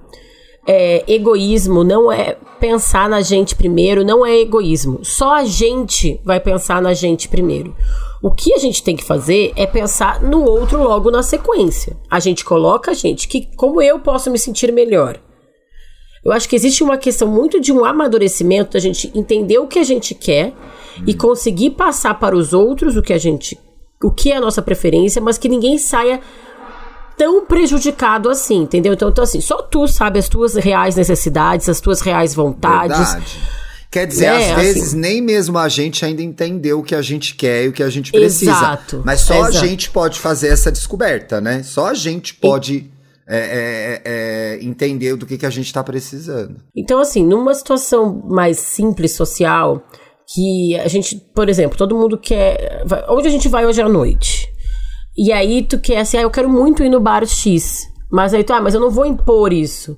É, 0.68 1.04
egoísmo 1.12 1.84
não 1.84 2.12
é 2.12 2.38
pensar 2.60 3.08
na 3.10 3.22
gente 3.22 3.56
primeiro, 3.56 4.04
não 4.04 4.26
é 4.26 4.40
egoísmo. 4.40 5.00
Só 5.04 5.36
a 5.36 5.46
gente 5.46 6.20
vai 6.24 6.40
pensar 6.40 6.82
na 6.82 6.94
gente 6.94 7.28
primeiro. 7.28 7.76
O 8.22 8.32
que 8.32 8.54
a 8.54 8.58
gente 8.58 8.82
tem 8.82 8.96
que 8.96 9.04
fazer 9.04 9.54
é 9.56 9.68
pensar 9.68 10.22
no 10.22 10.44
outro 10.44 10.82
logo 10.82 11.12
na 11.12 11.22
sequência. 11.22 11.96
A 12.10 12.20
gente 12.20 12.44
coloca 12.44 12.92
a 12.92 12.94
gente, 12.96 13.28
que 13.28 13.48
como 13.56 13.82
eu 13.82 14.00
posso 14.00 14.32
me 14.32 14.40
sentir 14.40 14.72
melhor? 14.72 15.20
Eu 16.24 16.32
acho 16.32 16.50
que 16.50 16.56
existe 16.56 16.84
uma 16.84 16.98
questão 16.98 17.28
muito 17.28 17.62
de 17.62 17.72
um 17.72 17.86
amadurecimento 17.86 18.74
da 18.74 18.80
gente 18.80 19.12
entender 19.14 19.60
o 19.60 19.68
que 19.68 19.78
a 19.78 19.84
gente 19.84 20.16
quer 20.16 20.54
e 21.06 21.14
conseguir 21.14 21.72
passar 21.72 22.20
para 22.20 22.36
os 22.36 22.52
outros 22.52 22.98
o 22.98 23.02
que 23.04 23.14
a 23.14 23.18
gente, 23.20 23.56
o 24.04 24.12
que 24.12 24.32
é 24.32 24.38
a 24.38 24.42
nossa 24.42 24.62
preferência, 24.62 25.22
mas 25.22 25.38
que 25.38 25.50
ninguém 25.50 25.78
saia 25.78 26.20
tão 27.18 27.46
prejudicado 27.46 28.30
assim, 28.30 28.64
entendeu? 28.64 28.94
Então, 28.94 29.10
então 29.10 29.24
assim, 29.24 29.40
só 29.42 29.62
tu 29.62 29.88
sabe 29.88 30.20
as 30.20 30.28
tuas 30.28 30.56
reais 30.56 30.96
necessidades, 30.96 31.70
as 31.70 31.80
tuas 31.80 32.02
reais 32.02 32.34
vontades. 32.34 32.98
Verdade. 32.98 33.40
Quer 33.90 34.08
dizer, 34.08 34.26
É, 34.26 34.52
às 34.52 34.62
vezes 34.62 34.84
assim- 34.90 34.98
nem 35.00 35.22
mesmo 35.22 35.58
a 35.58 35.70
gente 35.70 36.04
ainda 36.04 36.22
entendeu 36.22 36.80
o 36.80 36.84
que 36.84 36.94
a 36.94 37.02
gente 37.02 37.34
quer 37.36 37.64
e 37.64 37.68
o 37.70 37.72
que 37.72 37.82
a 37.82 37.90
gente 37.90 38.12
precisa. 38.12 38.52
Exato, 38.52 39.02
Mas 39.06 39.22
só 39.22 39.46
a 39.46 39.50
exato. 39.50 39.66
gente 39.66 39.90
pode 39.90 40.20
fazer 40.20 40.50
essa 40.50 40.70
descoberta, 40.70 41.40
né? 41.40 41.64
Só 41.64 41.88
a 41.88 41.94
gente 41.94 42.34
pode 42.34 42.92
é, 43.28 43.38
é, 43.38 44.02
é, 44.06 44.64
entender 44.64 45.16
do 45.16 45.26
que, 45.26 45.38
que 45.38 45.46
a 45.46 45.50
gente 45.50 45.72
tá 45.74 45.84
precisando. 45.84 46.58
Então, 46.76 47.00
assim, 47.00 47.26
numa 47.26 47.54
situação 47.56 48.22
mais 48.28 48.60
simples 48.60 49.14
social, 49.14 49.82
que 50.34 50.78
a 50.80 50.88
gente, 50.88 51.16
por 51.34 51.50
exemplo, 51.50 51.78
todo 51.78 51.96
mundo 51.96 52.18
quer. 52.18 52.84
Onde 53.10 53.28
a 53.28 53.32
gente 53.32 53.48
vai 53.48 53.66
hoje 53.66 53.82
à 53.82 53.90
noite? 53.90 54.50
E 55.18 55.32
aí 55.32 55.62
tu 55.62 55.80
quer 55.80 56.00
assim, 56.00 56.18
ah, 56.18 56.22
eu 56.22 56.32
quero 56.32 56.50
muito 56.50 56.84
ir 56.84 56.90
no 56.90 57.00
bar 57.00 57.26
X. 57.26 57.84
Mas 58.12 58.34
aí 58.34 58.44
tu, 58.44 58.54
ah, 58.54 58.62
mas 58.62 58.74
eu 58.74 58.80
não 58.80 58.90
vou 58.90 59.06
impor 59.06 59.54
isso. 59.54 59.98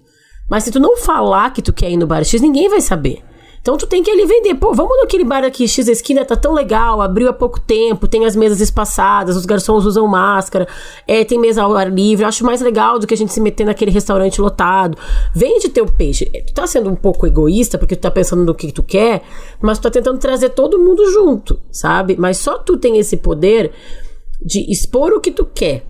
Mas 0.50 0.64
se 0.64 0.72
tu 0.72 0.80
não 0.80 0.98
falar 0.98 1.52
que 1.52 1.62
tu 1.62 1.74
quer 1.74 1.90
ir 1.90 1.98
no 1.98 2.08
bar 2.08 2.24
X, 2.24 2.42
ninguém 2.42 2.70
vai 2.70 2.82
saber. 2.82 3.24
Então 3.68 3.78
tu 3.78 3.86
tem 3.86 4.02
que 4.02 4.10
ali 4.10 4.26
vender. 4.26 4.56
Pô, 4.56 4.74
vamos 4.74 4.98
naquele 4.98 5.26
bar 5.26 5.44
aqui, 5.44 5.68
X 5.68 5.90
esquina, 5.90 6.24
tá 6.24 6.38
tão 6.38 6.54
legal, 6.54 7.02
abriu 7.02 7.28
há 7.28 7.34
pouco 7.34 7.60
tempo, 7.60 8.08
tem 8.08 8.26
as 8.26 8.34
mesas 8.34 8.62
espaçadas, 8.62 9.36
os 9.36 9.46
garçons 9.46 9.84
usam 9.84 10.08
máscara, 10.08 10.66
é, 11.06 11.26
tem 11.26 11.38
mesa 11.38 11.64
ao 11.64 11.76
ar 11.76 11.92
livre. 11.92 12.24
Acho 12.24 12.46
mais 12.46 12.62
legal 12.62 12.98
do 12.98 13.06
que 13.06 13.14
a 13.14 13.18
gente 13.18 13.34
se 13.34 13.42
meter 13.42 13.66
naquele 13.66 13.92
restaurante 13.92 14.40
lotado. 14.40 14.98
Vende 15.36 15.68
teu 15.68 15.86
peixe. 15.86 16.28
Tu 16.48 16.54
tá 16.54 16.66
sendo 16.66 16.90
um 16.90 16.96
pouco 16.96 17.28
egoísta 17.28 17.78
porque 17.78 17.98
tu 17.98 18.00
tá 18.00 18.10
pensando 18.10 18.46
no 18.46 18.56
que 18.56 18.72
tu 18.72 18.82
quer, 18.82 19.24
mas 19.62 19.78
tu 19.78 19.82
tá 19.82 19.90
tentando 19.90 20.18
trazer 20.18 20.52
todo 20.52 20.80
mundo 20.80 21.12
junto, 21.12 21.60
sabe? 21.70 22.16
Mas 22.18 22.38
só 22.38 22.58
tu 22.58 22.78
tem 22.78 22.98
esse 22.98 23.18
poder 23.18 23.74
de 24.42 24.62
expor 24.72 25.12
o 25.12 25.20
que 25.20 25.32
tu 25.32 25.44
quer 25.44 25.86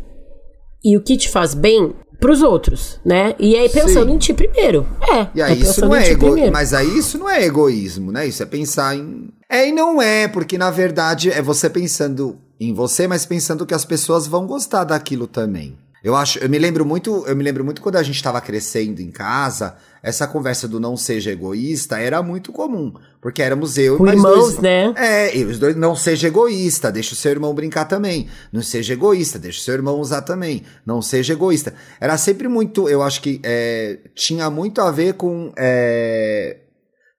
e 0.84 0.98
o 0.98 1.02
que 1.04 1.16
te 1.16 1.30
faz 1.30 1.54
bem 1.54 1.94
pros 2.20 2.42
outros, 2.42 3.00
né? 3.06 3.36
E 3.40 3.56
aí 3.56 3.70
pensando 3.70 4.10
Sim. 4.10 4.16
em 4.16 4.18
ti 4.18 4.34
primeiro. 4.34 4.88
É. 5.02 5.28
E 5.36 5.42
aí 5.42 5.54
é 5.54 5.56
isso 5.56 5.82
não 5.82 5.96
é 5.96 6.04
ti 6.04 6.12
ego... 6.12 6.26
primeiro. 6.26 6.52
Mas 6.52 6.74
aí 6.74 6.98
isso 6.98 7.18
não 7.18 7.30
é 7.30 7.44
egoísmo, 7.44 8.12
né? 8.12 8.28
Isso 8.28 8.42
é 8.44 8.46
pensar 8.46 8.96
em. 8.96 9.30
É 9.50 9.68
e 9.68 9.72
não 9.72 10.02
é, 10.02 10.28
porque 10.28 10.58
na 10.58 10.70
verdade 10.70 11.30
é 11.30 11.42
você 11.42 11.70
pensando 11.70 12.38
em 12.60 12.74
você, 12.74 13.08
mas 13.08 13.26
pensando 13.26 13.66
que 13.66 13.74
as 13.74 13.86
pessoas 13.86 14.28
vão 14.28 14.46
gostar 14.48 14.84
daquilo 14.84 15.28
também. 15.28 15.78
Eu 16.08 16.16
acho, 16.16 16.40
eu 16.40 16.48
me 16.48 16.58
lembro 16.58 16.86
muito, 16.86 17.26
eu 17.28 17.36
me 17.36 17.44
lembro 17.44 17.66
muito 17.66 17.82
quando 17.82 17.98
a 17.98 18.02
gente 18.02 18.16
estava 18.16 18.40
crescendo 18.40 19.02
em 19.02 19.12
casa, 19.12 19.76
essa 20.02 20.26
conversa 20.26 20.66
do 20.66 20.80
não 20.80 20.96
seja 20.96 21.32
egoísta 21.32 22.00
era 22.00 22.24
muito 22.24 22.54
comum, 22.54 22.94
porque 23.22 23.42
éramos 23.42 23.78
eu 23.78 23.98
e 23.98 24.02
mais 24.02 24.16
irmãos, 24.16 24.54
dois, 24.54 24.60
né? 24.60 24.94
É, 24.96 25.38
e 25.38 25.44
os 25.44 25.60
dois 25.60 25.76
não 25.76 25.98
seja 25.98 26.30
egoísta, 26.30 26.90
deixa 26.94 27.12
o 27.12 27.18
seu 27.18 27.32
irmão 27.32 27.54
brincar 27.54 27.84
também. 27.84 28.30
Não 28.54 28.62
seja 28.62 28.94
egoísta, 28.94 29.38
deixa 29.38 29.60
o 29.60 29.62
seu 29.62 29.74
irmão 29.74 30.00
usar 30.00 30.22
também. 30.22 30.64
Não 30.86 31.02
seja 31.02 31.34
egoísta. 31.34 31.74
Era 32.00 32.18
sempre 32.18 32.48
muito, 32.48 32.88
eu 32.88 33.04
acho 33.04 33.22
que 33.22 33.42
é, 33.44 34.00
tinha 34.16 34.50
muito 34.50 34.80
a 34.80 34.90
ver 34.92 35.16
com 35.16 35.52
é, 35.58 36.56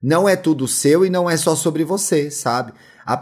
não 0.02 0.26
é 0.26 0.34
tudo 0.34 0.66
seu 0.66 1.04
e 1.04 1.10
não 1.10 1.28
é 1.28 1.36
só 1.36 1.54
sobre 1.54 1.84
você, 1.84 2.30
sabe? 2.30 2.72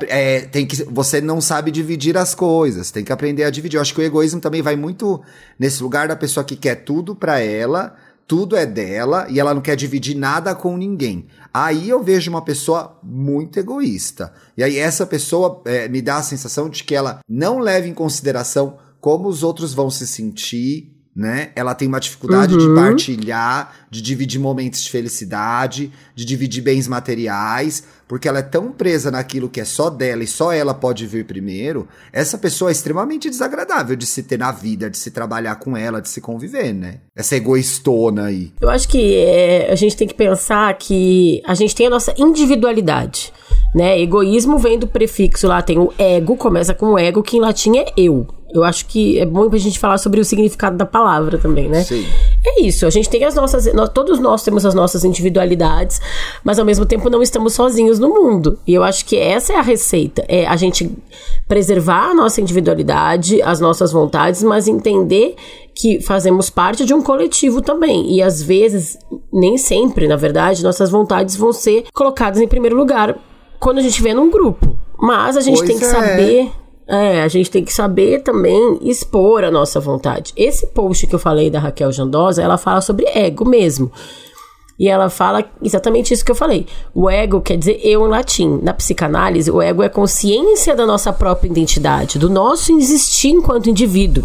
É, 0.09 0.41
tem 0.41 0.67
que, 0.67 0.83
você 0.85 1.21
não 1.21 1.41
sabe 1.41 1.71
dividir 1.71 2.17
as 2.17 2.35
coisas, 2.35 2.91
tem 2.91 3.05
que 3.05 3.13
aprender 3.13 3.45
a 3.45 3.51
dividir. 3.51 3.77
Eu 3.77 3.83
acho 3.83 3.95
que 3.95 4.01
o 4.01 4.05
egoísmo 4.05 4.41
também 4.41 4.63
vai 4.63 4.75
muito 4.75 5.23
nesse 5.59 5.83
lugar 5.83 6.09
da 6.09 6.17
pessoa 6.17 6.43
que 6.43 6.57
quer 6.57 6.77
tudo 6.77 7.15
pra 7.15 7.39
ela, 7.39 7.95
tudo 8.27 8.57
é 8.57 8.67
dela 8.67 9.27
e 9.31 9.39
ela 9.39 9.55
não 9.55 9.61
quer 9.61 9.77
dividir 9.77 10.17
nada 10.17 10.55
com 10.55 10.77
ninguém. 10.77 11.27
Aí 11.55 11.89
eu 11.89 12.03
vejo 12.03 12.31
uma 12.31 12.43
pessoa 12.43 12.99
muito 13.03 13.61
egoísta. 13.61 14.33
E 14.57 14.65
aí 14.65 14.77
essa 14.77 15.07
pessoa 15.07 15.63
é, 15.65 15.89
me 15.89 16.03
dá 16.03 16.17
a 16.17 16.23
sensação 16.23 16.69
de 16.69 16.83
que 16.83 16.95
ela 16.95 17.21
não 17.29 17.61
leva 17.61 17.87
em 17.87 17.95
consideração 17.95 18.79
como 19.01 19.29
os 19.29 19.45
outros 19.45 19.73
vão 19.73 19.89
se 19.89 20.05
sentir, 20.05 20.96
né? 21.17 21.49
Ela 21.57 21.75
tem 21.75 21.89
uma 21.89 21.99
dificuldade 21.99 22.55
Uhum. 22.55 22.59
de 22.59 22.81
partilhar, 22.81 23.75
de 23.91 24.03
dividir 24.03 24.39
momentos 24.39 24.83
de 24.83 24.91
felicidade, 24.91 25.91
de 26.15 26.25
dividir 26.27 26.63
bens 26.63 26.87
materiais, 26.87 27.85
porque 28.07 28.29
ela 28.29 28.41
é 28.41 28.43
tão 28.43 28.71
presa 28.71 29.11
naquilo 29.11 29.49
que 29.49 29.59
é 29.61 29.65
só 29.65 29.89
dela 29.89 30.23
e 30.23 30.27
só 30.27 30.53
ela 30.53 30.75
pode 30.75 31.07
vir 31.07 31.25
primeiro. 31.25 31.89
Essa 32.13 32.37
pessoa 32.37 32.71
é 32.71 32.73
extremamente 32.73 33.31
desagradável 33.31 33.97
de 33.97 34.05
se 34.05 34.23
ter 34.23 34.39
na 34.39 34.53
vida, 34.53 34.91
de 34.91 34.99
se 34.99 35.11
trabalhar 35.11 35.57
com 35.57 35.75
ela, 35.75 36.03
de 36.03 36.09
se 36.11 36.21
conviver, 36.21 36.75
né? 36.75 36.99
Essa 37.17 37.35
egoístona 37.37 38.27
aí. 38.27 38.53
Eu 38.61 38.69
acho 38.69 38.87
que 38.87 39.17
é, 39.17 39.73
a 39.73 39.75
gente 39.75 39.97
tem 39.97 40.07
que 40.07 40.15
pensar 40.15 40.77
que 40.77 41.43
a 41.47 41.55
gente 41.55 41.75
tem 41.75 41.87
a 41.87 41.91
nossa 41.91 42.15
individualidade. 42.19 43.33
Né? 43.75 44.01
Egoísmo 44.01 44.59
vem 44.59 44.79
do 44.79 44.87
prefixo 44.87 45.47
lá, 45.49 45.63
tem 45.63 45.79
o 45.79 45.93
ego, 45.99 46.37
começa 46.37 46.75
com 46.75 46.93
o 46.93 46.99
ego, 46.99 47.23
que 47.23 47.39
em 47.39 47.41
latim 47.41 47.79
é 47.79 47.87
eu. 47.97 48.27
Eu 48.55 48.63
acho 48.65 48.87
que 48.87 49.19
é 49.19 49.27
bom 49.27 49.49
pra 49.51 49.59
gente 49.59 49.79
falar 49.79 49.99
sobre 49.99 50.21
o 50.21 50.25
significado 50.25 50.77
da 50.77 50.87
palavra 50.87 51.37
também, 51.37 51.69
né? 51.69 51.83
Sim. 51.83 52.07
É 52.45 52.63
isso, 52.63 52.87
a 52.87 52.91
gente 52.91 53.09
tem 53.11 53.25
as 53.25 53.35
nossas. 53.35 53.73
nós- 53.75 53.89
todos 53.91 54.19
nós 54.21 54.43
temos 54.45 54.65
as 54.65 54.73
nossas 54.75 55.05
individualidades, 55.05 56.01
mas 56.45 56.59
ao 56.59 56.65
mesmo 56.65 56.87
tempo 56.87 57.11
não 57.11 57.21
estamos 57.23 57.55
sozinhos 57.55 57.99
no 57.99 58.09
mundo. 58.09 58.59
E 58.67 58.73
eu 58.73 58.83
acho 58.85 59.05
que 59.05 59.17
essa 59.17 59.53
é 59.53 59.57
a 59.57 59.63
receita: 59.63 60.25
é 60.29 60.47
a 60.47 60.57
gente 60.57 60.91
preservar 61.49 62.11
a 62.11 62.15
nossa 62.15 62.41
individualidade, 62.41 63.43
as 63.43 63.61
nossas 63.61 63.93
vontades, 63.93 64.43
mas 64.43 64.69
entender 64.69 65.35
que 65.75 66.01
fazemos 66.01 66.49
parte 66.49 66.85
de 66.85 66.95
um 66.95 67.03
coletivo 67.03 67.61
também. 67.61 68.13
E 68.15 68.23
às 68.23 68.43
vezes, 68.43 68.97
nem 69.33 69.59
sempre, 69.59 70.09
na 70.09 70.17
verdade, 70.17 70.63
nossas 70.63 70.89
vontades 70.91 71.37
vão 71.37 71.53
ser 71.53 71.85
colocadas 71.93 72.41
em 72.41 72.49
primeiro 72.49 72.77
lugar 72.77 73.19
quando 73.61 73.79
a 73.79 73.83
gente 73.83 74.01
vê 74.03 74.15
num 74.15 74.31
grupo. 74.31 74.79
Mas 74.99 75.37
a 75.37 75.41
gente 75.41 75.59
Pois 75.59 75.69
tem 75.69 75.79
que 75.79 75.85
é. 75.85 75.89
saber. 75.89 76.51
É, 76.89 77.23
a 77.23 77.29
gente 77.29 77.51
tem 77.51 77.65
que 77.65 77.73
saber 77.73 78.23
também 78.23 78.79
expor 78.83 79.43
a 79.43 79.51
nossa 79.51 79.81
vontade. 79.81 80.33
Esse 80.37 80.69
post 80.69 81.07
que 81.07 81.15
eu 81.15 81.19
falei 81.19 81.51
da 81.51 81.59
Raquel 81.59 81.91
Jandosa, 81.91 82.43
ela 82.43 82.57
fala 82.57 82.81
sobre 82.81 83.07
ego 83.07 83.45
mesmo. 83.45 83.91
E 84.79 84.89
ela 84.89 85.09
fala 85.09 85.45
exatamente 85.63 86.13
isso 86.13 86.25
que 86.25 86.31
eu 86.31 86.37
falei. 86.37 86.67
O 86.95 87.09
ego 87.09 87.41
quer 87.41 87.57
dizer 87.57 87.81
eu 87.83 88.07
em 88.07 88.11
latim. 88.11 88.61
Na 88.63 88.75
psicanálise, 88.75 89.51
o 89.51 89.61
ego 89.61 89.83
é 89.83 89.89
consciência 89.89 90.77
da 90.77 90.87
nossa 90.87 91.13
própria 91.13 91.49
identidade, 91.49 92.19
do 92.19 92.29
nosso 92.29 92.73
existir 92.77 93.31
enquanto 93.31 93.71
indivíduo. 93.71 94.23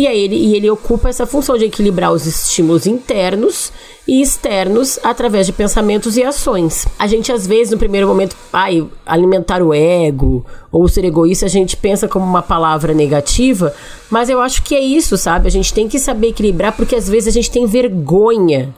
E 0.00 0.06
aí 0.06 0.18
ele, 0.18 0.34
e 0.34 0.56
ele 0.56 0.70
ocupa 0.70 1.10
essa 1.10 1.26
função 1.26 1.58
de 1.58 1.66
equilibrar 1.66 2.10
os 2.10 2.24
estímulos 2.24 2.86
internos 2.86 3.70
e 4.08 4.22
externos 4.22 4.98
através 5.02 5.44
de 5.44 5.52
pensamentos 5.52 6.16
e 6.16 6.22
ações. 6.22 6.86
A 6.98 7.06
gente, 7.06 7.30
às 7.30 7.46
vezes, 7.46 7.70
no 7.70 7.76
primeiro 7.76 8.06
momento, 8.06 8.34
ai, 8.50 8.88
alimentar 9.04 9.60
o 9.60 9.74
ego 9.74 10.42
ou 10.72 10.88
ser 10.88 11.04
egoísta, 11.04 11.44
a 11.44 11.50
gente 11.50 11.76
pensa 11.76 12.08
como 12.08 12.24
uma 12.24 12.40
palavra 12.40 12.94
negativa, 12.94 13.74
mas 14.08 14.30
eu 14.30 14.40
acho 14.40 14.62
que 14.62 14.74
é 14.74 14.80
isso, 14.80 15.18
sabe? 15.18 15.48
A 15.48 15.50
gente 15.50 15.74
tem 15.74 15.86
que 15.86 15.98
saber 15.98 16.28
equilibrar, 16.28 16.74
porque 16.74 16.96
às 16.96 17.06
vezes 17.06 17.28
a 17.28 17.32
gente 17.32 17.50
tem 17.50 17.66
vergonha 17.66 18.74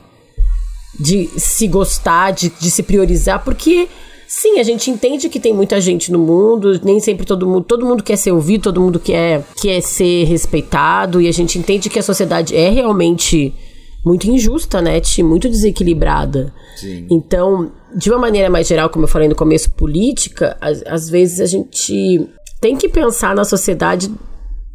de 0.98 1.30
se 1.36 1.68
gostar, 1.68 2.32
de, 2.32 2.48
de 2.48 2.68
se 2.68 2.82
priorizar, 2.82 3.44
porque 3.44 3.88
sim, 4.32 4.58
a 4.58 4.62
gente 4.62 4.90
entende 4.90 5.28
que 5.28 5.38
tem 5.38 5.52
muita 5.52 5.78
gente 5.78 6.10
no 6.10 6.18
mundo, 6.18 6.80
nem 6.82 6.98
sempre 6.98 7.26
todo 7.26 7.46
mundo, 7.46 7.64
todo 7.64 7.84
mundo 7.84 8.02
quer 8.02 8.16
ser 8.16 8.32
ouvido, 8.32 8.62
todo 8.62 8.80
mundo 8.80 8.98
quer, 8.98 9.44
quer 9.60 9.82
ser 9.82 10.24
respeitado, 10.24 11.20
e 11.20 11.28
a 11.28 11.32
gente 11.32 11.58
entende 11.58 11.90
que 11.90 11.98
a 11.98 12.02
sociedade 12.02 12.56
é 12.56 12.70
realmente 12.70 13.54
muito 14.02 14.26
injusta, 14.30 14.80
né, 14.80 14.98
Ti? 15.00 15.22
muito 15.22 15.50
desequilibrada. 15.50 16.50
Sim. 16.76 17.06
Então, 17.10 17.72
de 17.94 18.08
uma 18.08 18.18
maneira 18.18 18.48
mais 18.48 18.66
geral, 18.66 18.88
como 18.88 19.04
eu 19.04 19.08
falei 19.08 19.28
no 19.28 19.34
começo, 19.34 19.70
política, 19.72 20.56
às, 20.62 20.82
às 20.86 21.10
vezes 21.10 21.38
a 21.38 21.46
gente 21.46 22.26
tem 22.58 22.74
que 22.74 22.88
pensar 22.88 23.34
na 23.34 23.44
sociedade 23.44 24.10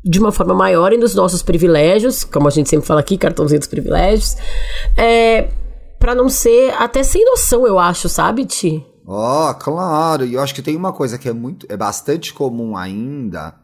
de 0.05 0.19
uma 0.19 0.31
forma 0.31 0.53
maior 0.53 0.93
e 0.93 0.97
nos 0.97 1.15
nossos 1.15 1.41
privilégios, 1.41 2.23
como 2.23 2.47
a 2.47 2.51
gente 2.51 2.69
sempre 2.69 2.85
fala 2.85 2.99
aqui, 2.99 3.17
cartãozinho 3.17 3.59
dos 3.59 3.67
privilégios, 3.67 4.37
é, 4.95 5.49
para 5.99 6.13
não 6.13 6.29
ser 6.29 6.75
até 6.77 7.01
sem 7.01 7.25
noção, 7.25 7.65
eu 7.65 7.79
acho, 7.79 8.07
sabe, 8.07 8.45
Ti? 8.45 8.85
Ó, 9.07 9.53
claro. 9.53 10.25
E 10.25 10.33
eu 10.33 10.41
acho 10.41 10.53
que 10.53 10.61
tem 10.61 10.75
uma 10.75 10.91
coisa 10.91 11.17
que 11.17 11.29
é 11.29 11.33
muito, 11.33 11.65
é 11.69 11.77
bastante 11.77 12.33
comum 12.33 12.75
ainda. 12.75 13.55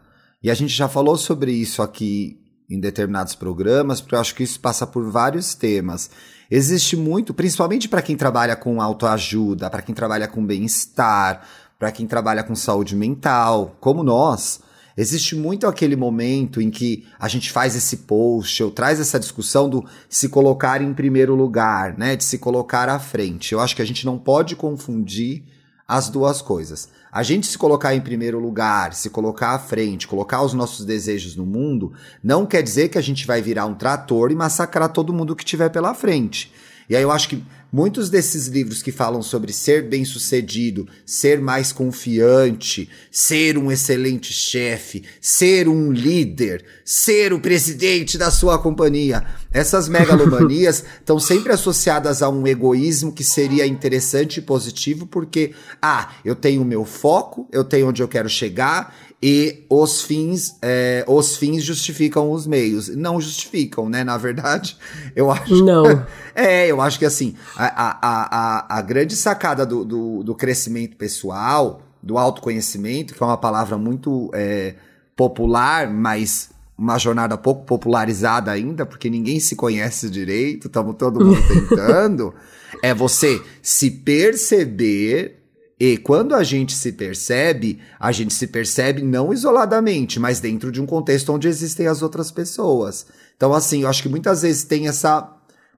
E 0.41 0.49
a 0.49 0.53
gente 0.53 0.73
já 0.73 0.87
falou 0.87 1.17
sobre 1.17 1.51
isso 1.51 1.81
aqui 1.81 2.39
em 2.69 2.79
determinados 2.79 3.35
programas, 3.35 3.99
porque 3.99 4.15
eu 4.15 4.19
acho 4.19 4.33
que 4.33 4.43
isso 4.43 4.59
passa 4.59 4.87
por 4.87 5.03
vários 5.11 5.53
temas. 5.53 6.09
Existe 6.49 6.95
muito, 6.95 7.33
principalmente 7.33 7.89
para 7.89 8.01
quem 8.01 8.15
trabalha 8.15 8.55
com 8.55 8.81
autoajuda, 8.81 9.69
para 9.69 9.81
quem 9.81 9.93
trabalha 9.93 10.27
com 10.27 10.45
bem-estar, 10.45 11.45
para 11.77 11.91
quem 11.91 12.07
trabalha 12.07 12.43
com 12.43 12.55
saúde 12.55 12.95
mental, 12.95 13.75
como 13.81 14.01
nós. 14.01 14.61
Existe 14.95 15.35
muito 15.35 15.65
aquele 15.65 15.95
momento 15.95 16.61
em 16.61 16.69
que 16.69 17.05
a 17.19 17.27
gente 17.27 17.51
faz 17.51 17.75
esse 17.75 17.97
post, 17.97 18.63
ou 18.63 18.69
traz 18.69 18.99
essa 18.99 19.19
discussão 19.19 19.67
do 19.67 19.83
se 20.07 20.29
colocar 20.29 20.81
em 20.81 20.93
primeiro 20.93 21.35
lugar, 21.35 21.97
né? 21.97 22.15
De 22.15 22.23
se 22.23 22.37
colocar 22.37 22.87
à 22.89 22.99
frente. 22.99 23.53
Eu 23.53 23.59
acho 23.59 23.75
que 23.75 23.81
a 23.81 23.85
gente 23.85 24.05
não 24.05 24.19
pode 24.19 24.55
confundir 24.55 25.43
as 25.87 26.09
duas 26.09 26.41
coisas. 26.41 26.89
A 27.11 27.23
gente 27.23 27.47
se 27.47 27.57
colocar 27.57 27.93
em 27.93 28.01
primeiro 28.01 28.39
lugar, 28.39 28.93
se 28.93 29.09
colocar 29.09 29.51
à 29.51 29.59
frente, 29.59 30.07
colocar 30.07 30.41
os 30.41 30.53
nossos 30.53 30.85
desejos 30.85 31.35
no 31.35 31.45
mundo, 31.45 31.93
não 32.23 32.45
quer 32.45 32.63
dizer 32.63 32.89
que 32.89 32.97
a 32.97 33.01
gente 33.01 33.27
vai 33.27 33.41
virar 33.41 33.65
um 33.65 33.75
trator 33.75 34.31
e 34.31 34.35
massacrar 34.35 34.89
todo 34.89 35.13
mundo 35.13 35.35
que 35.35 35.45
tiver 35.45 35.69
pela 35.69 35.93
frente. 35.93 36.51
E 36.89 36.95
aí 36.95 37.03
eu 37.03 37.11
acho 37.11 37.29
que 37.29 37.43
muitos 37.73 38.07
desses 38.07 38.45
livros 38.45 38.83
que 38.83 38.91
falam 38.91 39.23
sobre 39.23 39.51
ser 39.51 39.89
bem-sucedido, 39.89 40.87
ser 41.03 41.41
mais 41.41 41.71
confiante, 41.71 42.87
ser 43.09 43.57
um 43.57 43.71
excelente 43.71 44.31
chefe, 44.31 45.03
ser 45.19 45.67
um 45.67 45.91
líder, 45.91 46.63
ser 46.85 47.33
o 47.33 47.39
presidente 47.39 48.15
da 48.15 48.29
sua 48.29 48.59
companhia, 48.59 49.25
essas 49.51 49.87
megalomanias 49.87 50.83
estão 51.01 51.19
sempre 51.19 51.51
associadas 51.51 52.21
a 52.21 52.29
um 52.29 52.45
egoísmo 52.45 53.11
que 53.11 53.23
seria 53.23 53.65
interessante 53.65 54.37
e 54.37 54.41
positivo, 54.41 55.07
porque, 55.07 55.53
ah, 55.81 56.13
eu 56.23 56.35
tenho 56.35 56.61
o 56.61 56.65
meu 56.65 56.85
foco, 56.85 57.49
eu 57.51 57.63
tenho 57.63 57.87
onde 57.87 58.03
eu 58.03 58.07
quero 58.07 58.29
chegar, 58.29 58.95
e 59.25 59.63
os 59.69 60.01
fins, 60.01 60.57
é, 60.61 61.05
os 61.07 61.37
fins 61.37 61.63
justificam 61.63 62.29
os 62.29 62.45
meios. 62.45 62.89
Não 62.89 63.21
justificam, 63.21 63.87
né? 63.87 64.03
Na 64.03 64.17
verdade, 64.17 64.75
eu 65.15 65.31
acho. 65.31 65.63
Não. 65.63 65.83
É, 66.35 66.65
eu 66.65 66.81
acho 66.81 66.97
que 66.97 67.05
assim, 67.05 67.35
a, 67.55 67.67
a, 67.67 67.97
a, 68.01 68.79
a 68.79 68.81
grande 68.81 69.15
sacada 69.15 69.67
do, 69.67 69.85
do, 69.85 70.23
do 70.23 70.33
crescimento 70.33 70.97
pessoal, 70.97 71.83
do 72.01 72.17
autoconhecimento, 72.17 73.13
que 73.13 73.21
é 73.21 73.25
uma 73.25 73.37
palavra 73.37 73.77
muito 73.77 74.31
é, 74.33 74.73
popular, 75.15 75.87
mas 75.93 76.49
uma 76.75 76.97
jornada 76.97 77.37
pouco 77.37 77.65
popularizada 77.65 78.49
ainda, 78.49 78.83
porque 78.83 79.11
ninguém 79.11 79.39
se 79.39 79.55
conhece 79.55 80.09
direito, 80.09 80.65
estamos 80.65 80.95
todo 80.97 81.23
mundo 81.23 81.39
tentando, 81.47 82.33
é 82.81 82.95
você 82.95 83.39
se 83.61 83.91
perceber 83.91 85.42
e 85.85 85.97
quando 85.97 86.33
a 86.33 86.43
gente 86.45 86.73
se 86.73 86.93
percebe, 86.93 87.77
a 87.99 88.09
gente 88.13 88.33
se 88.33 88.47
percebe 88.47 89.01
não 89.01 89.33
isoladamente, 89.33 90.17
mas 90.17 90.39
dentro 90.39 90.71
de 90.71 90.81
um 90.81 90.85
contexto 90.85 91.33
onde 91.33 91.49
existem 91.49 91.87
as 91.87 92.01
outras 92.01 92.31
pessoas. 92.31 93.05
Então, 93.35 93.53
assim, 93.53 93.81
eu 93.81 93.89
acho 93.89 94.01
que 94.01 94.07
muitas 94.07 94.43
vezes 94.43 94.63
tem 94.63 94.87
essa. 94.87 95.29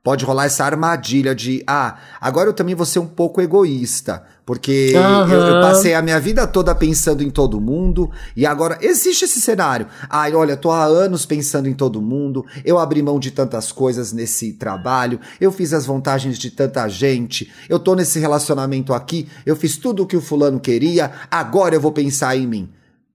Pode 0.06 0.24
rolar 0.24 0.46
essa 0.46 0.64
armadilha 0.64 1.34
de, 1.34 1.64
ah, 1.66 1.98
agora 2.22 2.48
eu 2.48 2.54
também 2.54 2.76
vou 2.76 2.86
ser 2.86 3.00
um 3.00 3.08
pouco 3.08 3.42
egoísta, 3.42 4.24
porque 4.46 4.94
Aham. 4.96 5.34
eu, 5.34 5.42
eu 5.48 5.62
passei 5.62 5.96
a 5.96 6.02
minha 6.04 6.20
vida 6.20 6.46
toda 6.46 6.76
pensando 6.76 7.24
em 7.24 7.32
todo 7.32 7.60
mundo, 7.60 8.12
e 8.36 8.46
agora 8.46 8.78
existe 8.82 9.26
esse 9.26 9.42
cenário. 9.42 9.88
Ai, 10.08 10.36
olha, 10.36 10.56
tô 10.56 10.70
há 10.70 10.86
anos 10.86 11.26
pensando 11.26 11.68
em 11.68 11.74
todo 11.74 12.04
mundo, 12.04 12.46
eu 12.64 12.78
abri 12.78 13.02
mão 13.02 13.20
de 13.20 13.32
tantas 13.32 13.72
coisas 13.72 14.14
nesse 14.14 14.54
trabalho, 14.54 15.20
eu 15.42 15.52
fiz 15.52 15.74
as 15.74 15.88
vantagens 15.88 16.38
de 16.38 16.52
tanta 16.52 16.88
gente, 16.88 17.52
eu 17.68 17.80
tô 17.80 17.96
nesse 17.96 18.20
relacionamento 18.20 18.94
aqui, 18.94 19.28
eu 19.44 19.56
fiz 19.56 19.76
tudo 19.76 20.04
o 20.04 20.06
que 20.06 20.16
o 20.16 20.22
fulano 20.22 20.60
queria, 20.60 21.12
agora 21.32 21.74
eu 21.74 21.82
vou 21.82 21.92
pensar 21.92 22.38
em 22.38 22.46
mim. 22.46 22.70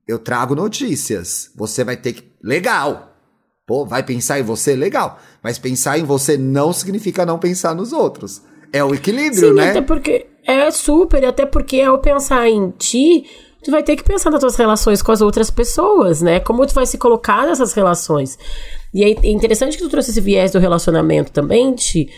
Eu 0.08 0.18
trago 0.18 0.56
notícias. 0.56 1.52
Você 1.54 1.84
vai 1.84 1.96
ter 1.96 2.14
que. 2.14 2.32
Legal! 2.42 3.09
Pô, 3.70 3.86
vai 3.86 4.02
pensar 4.02 4.40
em 4.40 4.42
você? 4.42 4.74
Legal. 4.74 5.20
Mas 5.40 5.56
pensar 5.56 5.96
em 5.96 6.02
você 6.02 6.36
não 6.36 6.72
significa 6.72 7.24
não 7.24 7.38
pensar 7.38 7.72
nos 7.72 7.92
outros. 7.92 8.42
É 8.72 8.82
o 8.82 8.92
equilíbrio, 8.92 9.50
Sim, 9.50 9.54
né? 9.54 9.70
até 9.70 9.80
porque 9.80 10.26
é 10.44 10.68
super, 10.72 11.24
até 11.24 11.46
porque 11.46 11.80
ao 11.80 12.00
pensar 12.00 12.48
em 12.48 12.70
ti, 12.70 13.26
tu 13.62 13.70
vai 13.70 13.84
ter 13.84 13.94
que 13.94 14.02
pensar 14.02 14.28
nas 14.32 14.40
tuas 14.40 14.56
relações 14.56 15.00
com 15.02 15.12
as 15.12 15.20
outras 15.20 15.52
pessoas, 15.52 16.20
né? 16.20 16.40
Como 16.40 16.66
tu 16.66 16.74
vai 16.74 16.84
se 16.84 16.98
colocar 16.98 17.46
nessas 17.46 17.72
relações. 17.72 18.36
E 18.92 19.04
é 19.04 19.10
interessante 19.28 19.76
que 19.76 19.84
tu 19.84 19.88
trouxe 19.88 20.10
esse 20.10 20.20
viés 20.20 20.50
do 20.50 20.58
relacionamento 20.58 21.30
também, 21.30 21.72
Ti, 21.72 22.08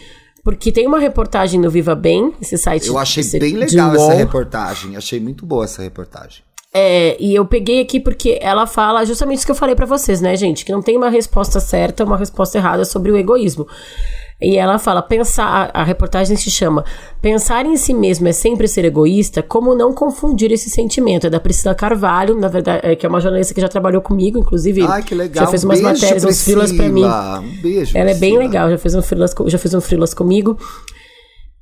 porque 0.42 0.72
tem 0.72 0.86
uma 0.86 0.98
reportagem 0.98 1.60
no 1.60 1.70
Viva 1.70 1.94
Bem, 1.94 2.32
esse 2.40 2.56
site. 2.56 2.88
Eu 2.88 2.96
achei 2.96 3.24
bem 3.38 3.56
legal 3.56 3.94
essa 3.94 4.14
reportagem. 4.14 4.96
Achei 4.96 5.20
muito 5.20 5.44
boa 5.44 5.64
essa 5.64 5.82
reportagem. 5.82 6.42
É, 6.74 7.16
e 7.20 7.34
eu 7.34 7.44
peguei 7.44 7.80
aqui 7.80 8.00
porque 8.00 8.38
ela 8.40 8.66
fala 8.66 9.04
justamente 9.04 9.38
isso 9.38 9.46
que 9.46 9.52
eu 9.52 9.56
falei 9.56 9.74
pra 9.74 9.84
vocês, 9.84 10.22
né, 10.22 10.34
gente? 10.36 10.64
Que 10.64 10.72
não 10.72 10.80
tem 10.80 10.96
uma 10.96 11.10
resposta 11.10 11.60
certa, 11.60 12.04
uma 12.04 12.16
resposta 12.16 12.56
errada 12.56 12.84
sobre 12.84 13.12
o 13.12 13.16
egoísmo. 13.16 13.66
E 14.42 14.56
ela 14.56 14.76
fala, 14.76 15.00
pensar, 15.00 15.70
a, 15.72 15.84
reportagem 15.84 16.36
se 16.36 16.50
chama 16.50 16.84
Pensar 17.20 17.64
em 17.64 17.76
si 17.76 17.94
mesmo 17.94 18.26
é 18.26 18.32
sempre 18.32 18.66
ser 18.66 18.84
egoísta, 18.84 19.40
como 19.40 19.72
não 19.72 19.94
confundir 19.94 20.50
esse 20.50 20.68
sentimento. 20.68 21.28
É 21.28 21.30
da 21.30 21.38
Priscila 21.38 21.76
Carvalho, 21.76 22.36
na 22.36 22.48
verdade, 22.48 22.80
é, 22.82 22.96
que 22.96 23.06
é 23.06 23.08
uma 23.08 23.20
jornalista 23.20 23.54
que 23.54 23.60
já 23.60 23.68
trabalhou 23.68 24.02
comigo, 24.02 24.38
inclusive. 24.38 24.82
Ai, 24.82 25.04
que 25.04 25.14
legal. 25.14 25.44
Já 25.44 25.50
fez 25.50 25.62
umas 25.62 25.80
Beijo, 25.80 25.94
matérias, 25.94 26.24
uns 26.24 26.42
frilas 26.42 26.72
pra 26.72 26.88
mim. 26.88 27.02
Priscila. 27.02 27.40
Um 27.40 27.62
beijo. 27.62 27.98
Ela 27.98 28.10
é 28.10 28.14
bem 28.14 28.30
Priscila. 28.30 28.42
legal, 28.42 28.70
já 28.70 28.78
fez, 28.78 28.94
um 28.96 29.02
frilas, 29.02 29.34
já 29.46 29.58
fez 29.58 29.74
um 29.74 29.80
frilas 29.80 30.12
comigo. 30.12 30.58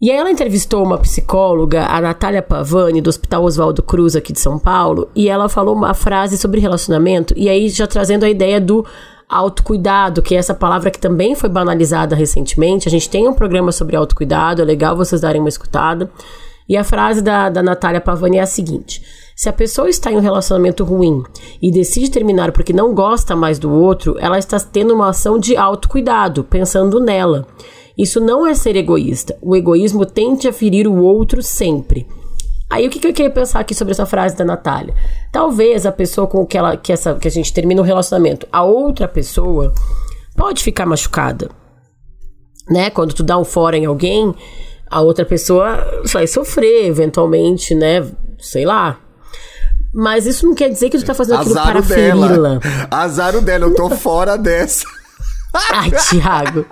E 0.01 0.11
aí 0.11 0.17
ela 0.17 0.31
entrevistou 0.31 0.83
uma 0.83 0.97
psicóloga, 0.97 1.85
a 1.85 2.01
Natália 2.01 2.41
Pavani, 2.41 3.03
do 3.03 3.11
Hospital 3.11 3.45
Oswaldo 3.45 3.83
Cruz, 3.83 4.17
aqui 4.17 4.33
de 4.33 4.41
São 4.41 4.59
Paulo, 4.59 5.11
e 5.15 5.29
ela 5.29 5.47
falou 5.47 5.75
uma 5.75 5.93
frase 5.93 6.39
sobre 6.39 6.59
relacionamento, 6.59 7.35
e 7.37 7.51
aí 7.51 7.69
já 7.69 7.87
trazendo 7.87 8.25
a 8.25 8.31
ideia 8.31 8.59
do 8.59 8.83
autocuidado, 9.29 10.23
que 10.23 10.35
é 10.35 10.39
essa 10.39 10.55
palavra 10.55 10.91
que 10.91 10.99
também 10.99 11.35
foi 11.35 11.51
banalizada 11.51 12.17
recentemente. 12.17 12.89
A 12.89 12.91
gente 12.91 13.11
tem 13.11 13.29
um 13.29 13.35
programa 13.35 13.71
sobre 13.73 13.95
autocuidado, 13.95 14.63
é 14.63 14.65
legal 14.65 14.97
vocês 14.97 15.21
darem 15.21 15.41
uma 15.41 15.51
escutada. 15.51 16.11
E 16.67 16.77
a 16.77 16.85
frase 16.85 17.21
da, 17.21 17.51
da 17.51 17.63
Natália 17.63 18.01
Pavani 18.01 18.39
é 18.39 18.43
a 18.43 18.47
seguinte: 18.47 19.03
se 19.37 19.49
a 19.49 19.53
pessoa 19.53 19.89
está 19.89 20.11
em 20.11 20.17
um 20.17 20.21
relacionamento 20.21 20.83
ruim 20.83 21.23
e 21.61 21.71
decide 21.71 22.11
terminar 22.11 22.53
porque 22.53 22.73
não 22.73 22.95
gosta 22.95 23.37
mais 23.37 23.59
do 23.59 23.71
outro, 23.71 24.17
ela 24.19 24.39
está 24.39 24.59
tendo 24.59 24.95
uma 24.95 25.11
ação 25.11 25.39
de 25.39 25.57
autocuidado, 25.57 26.43
pensando 26.43 26.99
nela. 26.99 27.47
Isso 27.97 28.21
não 28.21 28.47
é 28.47 28.55
ser 28.55 28.77
egoísta. 28.77 29.37
O 29.43 29.57
egoísmo 29.57 30.07
tende 30.07 30.49
a 30.49 30.53
ferir 30.53 30.87
o 30.87 31.03
outro 31.03 31.43
sempre. 31.43 32.07
Aí 32.71 32.87
o 32.87 32.91
que, 32.91 33.01
que 33.01 33.09
eu 33.09 33.13
queria 33.13 33.31
pensar 33.31 33.61
aqui 33.61 33.75
sobre 33.75 33.93
essa 33.93 34.07
frase 34.07 34.37
da 34.37 34.45
Natália? 34.45 34.95
Talvez 35.33 35.85
a 35.85 35.91
pessoa 35.91 36.29
com 36.29 36.47
que 36.47 36.57
ela 36.57 36.77
que, 36.77 36.93
essa, 36.93 37.15
que 37.15 37.27
a 37.27 37.31
gente 37.31 37.53
termina 37.53 37.83
um 37.83 37.85
relacionamento, 37.85 38.47
a 38.53 38.63
outra 38.63 39.09
pessoa 39.09 39.75
pode 40.37 40.63
ficar 40.63 40.87
machucada. 40.87 41.51
Né? 42.71 42.89
Quando 42.91 43.13
tu 43.13 43.25
dá 43.25 43.37
um 43.37 43.45
fora 43.45 43.77
em 43.77 43.87
alguém, 43.87 44.33
a 44.89 45.01
outra 45.01 45.25
pessoa 45.25 45.85
vai 46.13 46.29
sofrer, 46.29 46.87
eventualmente, 46.87 47.75
né? 47.75 48.07
Sei 48.39 48.65
lá. 48.65 49.01
Mas 49.93 50.25
isso 50.25 50.47
não 50.47 50.55
quer 50.55 50.69
dizer 50.69 50.89
que 50.89 50.99
tu 50.99 51.05
tá 51.05 51.15
fazendo 51.15 51.41
aquilo 51.41 51.55
para 51.55 51.83
feri-la. 51.83 52.29
dela. 52.29 52.61
Azar 52.89 53.41
dela, 53.41 53.65
eu 53.65 53.75
tô 53.75 53.91
fora 53.91 54.39
dessa. 54.39 54.85
Ai, 55.53 55.91
Thiago. 55.91 56.67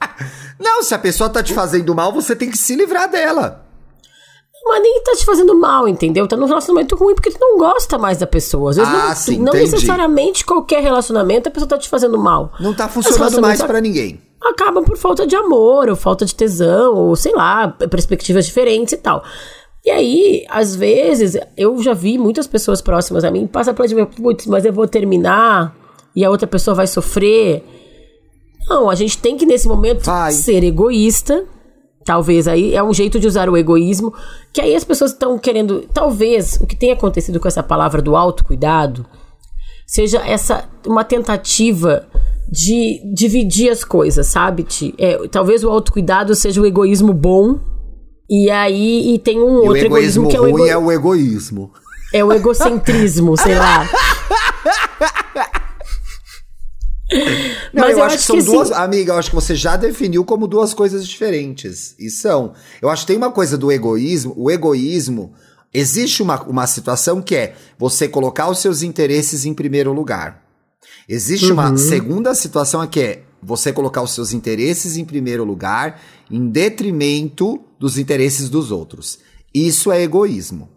Não, 0.58 0.82
se 0.82 0.94
a 0.94 0.98
pessoa 0.98 1.28
tá 1.30 1.42
te 1.42 1.52
fazendo 1.54 1.94
mal, 1.94 2.12
você 2.12 2.34
tem 2.34 2.50
que 2.50 2.56
se 2.58 2.74
livrar 2.74 3.10
dela. 3.10 3.62
Mas 4.68 4.82
nem 4.82 5.00
tá 5.02 5.12
te 5.12 5.24
fazendo 5.24 5.54
mal, 5.54 5.86
entendeu? 5.86 6.26
Tá 6.26 6.36
num 6.36 6.46
relacionamento 6.46 6.96
ruim 6.96 7.14
porque 7.14 7.30
tu 7.30 7.38
não 7.40 7.56
gosta 7.56 7.96
mais 7.98 8.18
da 8.18 8.26
pessoa. 8.26 8.70
Às 8.70 8.76
vezes 8.76 8.92
Ah, 8.92 9.08
não, 9.08 9.14
sim, 9.14 9.38
não 9.38 9.54
entendi. 9.54 9.70
necessariamente 9.70 10.44
qualquer 10.44 10.82
relacionamento 10.82 11.48
a 11.48 11.52
pessoa 11.52 11.68
tá 11.68 11.78
te 11.78 11.88
fazendo 11.88 12.18
mal. 12.18 12.52
Não 12.58 12.74
tá 12.74 12.88
funcionando 12.88 13.40
mais 13.40 13.62
pra 13.62 13.80
ninguém. 13.80 14.20
Acabam 14.42 14.82
por 14.84 14.96
falta 14.96 15.24
de 15.26 15.36
amor, 15.36 15.88
ou 15.88 15.94
falta 15.94 16.24
de 16.24 16.34
tesão, 16.34 16.94
ou 16.94 17.14
sei 17.14 17.32
lá, 17.32 17.68
perspectivas 17.68 18.44
diferentes 18.46 18.92
e 18.92 18.96
tal. 18.96 19.22
E 19.84 19.90
aí, 19.90 20.44
às 20.48 20.74
vezes, 20.74 21.36
eu 21.56 21.80
já 21.80 21.94
vi 21.94 22.18
muitas 22.18 22.48
pessoas 22.48 22.80
próximas 22.80 23.22
a 23.22 23.30
mim 23.30 23.46
passar 23.46 23.72
por 23.72 23.86
tipo, 23.86 24.04
putz, 24.20 24.46
mas 24.46 24.64
eu 24.64 24.72
vou 24.72 24.88
terminar 24.88 25.72
e 26.14 26.24
a 26.24 26.30
outra 26.30 26.46
pessoa 26.48 26.74
vai 26.74 26.88
sofrer. 26.88 27.64
Não, 28.68 28.90
a 28.90 28.94
gente 28.94 29.18
tem 29.18 29.36
que, 29.36 29.46
nesse 29.46 29.68
momento, 29.68 30.04
ser 30.32 30.62
egoísta. 30.64 31.44
Talvez 32.04 32.46
aí 32.46 32.74
é 32.74 32.82
um 32.82 32.94
jeito 32.94 33.18
de 33.18 33.26
usar 33.26 33.48
o 33.48 33.56
egoísmo. 33.56 34.12
Que 34.52 34.60
aí 34.60 34.74
as 34.74 34.84
pessoas 34.84 35.12
estão 35.12 35.38
querendo. 35.38 35.82
Talvez 35.92 36.58
o 36.60 36.66
que 36.66 36.76
tenha 36.76 36.94
acontecido 36.94 37.38
com 37.40 37.48
essa 37.48 37.62
palavra 37.62 38.00
do 38.02 38.14
autocuidado 38.16 39.04
seja 39.86 40.18
essa 40.26 40.68
uma 40.86 41.04
tentativa 41.04 42.06
de 42.50 43.00
dividir 43.14 43.70
as 43.70 43.82
coisas, 43.84 44.26
sabe? 44.28 44.62
Ti? 44.62 44.94
É, 44.98 45.26
talvez 45.28 45.62
o 45.64 45.68
autocuidado 45.70 46.34
seja 46.34 46.60
o 46.60 46.66
egoísmo 46.66 47.12
bom. 47.12 47.58
E 48.30 48.50
aí 48.50 49.14
e 49.14 49.18
tem 49.18 49.40
um 49.40 49.64
E 49.64 49.68
outro 49.68 49.76
egoísmo 49.86 50.24
egoísmo 50.24 50.28
que 50.28 50.36
é 50.36 50.40
o, 50.40 50.48
ego- 50.48 50.66
é 50.66 50.76
o 50.76 50.92
egoísmo. 50.92 51.72
é 52.12 52.24
o 52.24 52.32
egocentrismo, 52.32 53.36
sei 53.36 53.56
lá. 53.56 53.88
Não, 57.72 57.82
Mas 57.82 57.92
eu, 57.92 57.98
eu 57.98 58.04
acho, 58.04 58.14
acho 58.14 58.16
que 58.18 58.22
são 58.24 58.36
que 58.36 58.42
assim- 58.42 58.52
duas. 58.52 58.72
Amiga, 58.72 59.12
eu 59.12 59.18
acho 59.18 59.28
que 59.30 59.34
você 59.34 59.54
já 59.54 59.76
definiu 59.76 60.24
como 60.24 60.46
duas 60.46 60.74
coisas 60.74 61.06
diferentes. 61.06 61.94
E 61.98 62.10
são. 62.10 62.52
Eu 62.82 62.88
acho 62.88 63.02
que 63.02 63.08
tem 63.08 63.16
uma 63.16 63.30
coisa 63.30 63.56
do 63.56 63.70
egoísmo. 63.70 64.34
O 64.36 64.50
egoísmo. 64.50 65.32
Existe 65.72 66.22
uma, 66.22 66.42
uma 66.44 66.66
situação 66.66 67.20
que 67.20 67.34
é 67.36 67.54
você 67.78 68.08
colocar 68.08 68.48
os 68.48 68.60
seus 68.60 68.82
interesses 68.82 69.44
em 69.44 69.52
primeiro 69.52 69.92
lugar. 69.92 70.42
Existe 71.08 71.52
uma 71.52 71.76
segunda 71.76 72.34
situação 72.34 72.86
que 72.86 73.00
é 73.00 73.22
você 73.42 73.72
colocar 73.72 74.02
os 74.02 74.12
seus 74.12 74.32
interesses 74.32 74.96
em 74.96 75.04
primeiro 75.04 75.44
lugar 75.44 76.00
em 76.30 76.48
detrimento 76.48 77.60
dos 77.78 77.98
interesses 77.98 78.48
dos 78.48 78.70
outros. 78.70 79.18
Isso 79.54 79.92
é 79.92 80.02
egoísmo. 80.02 80.70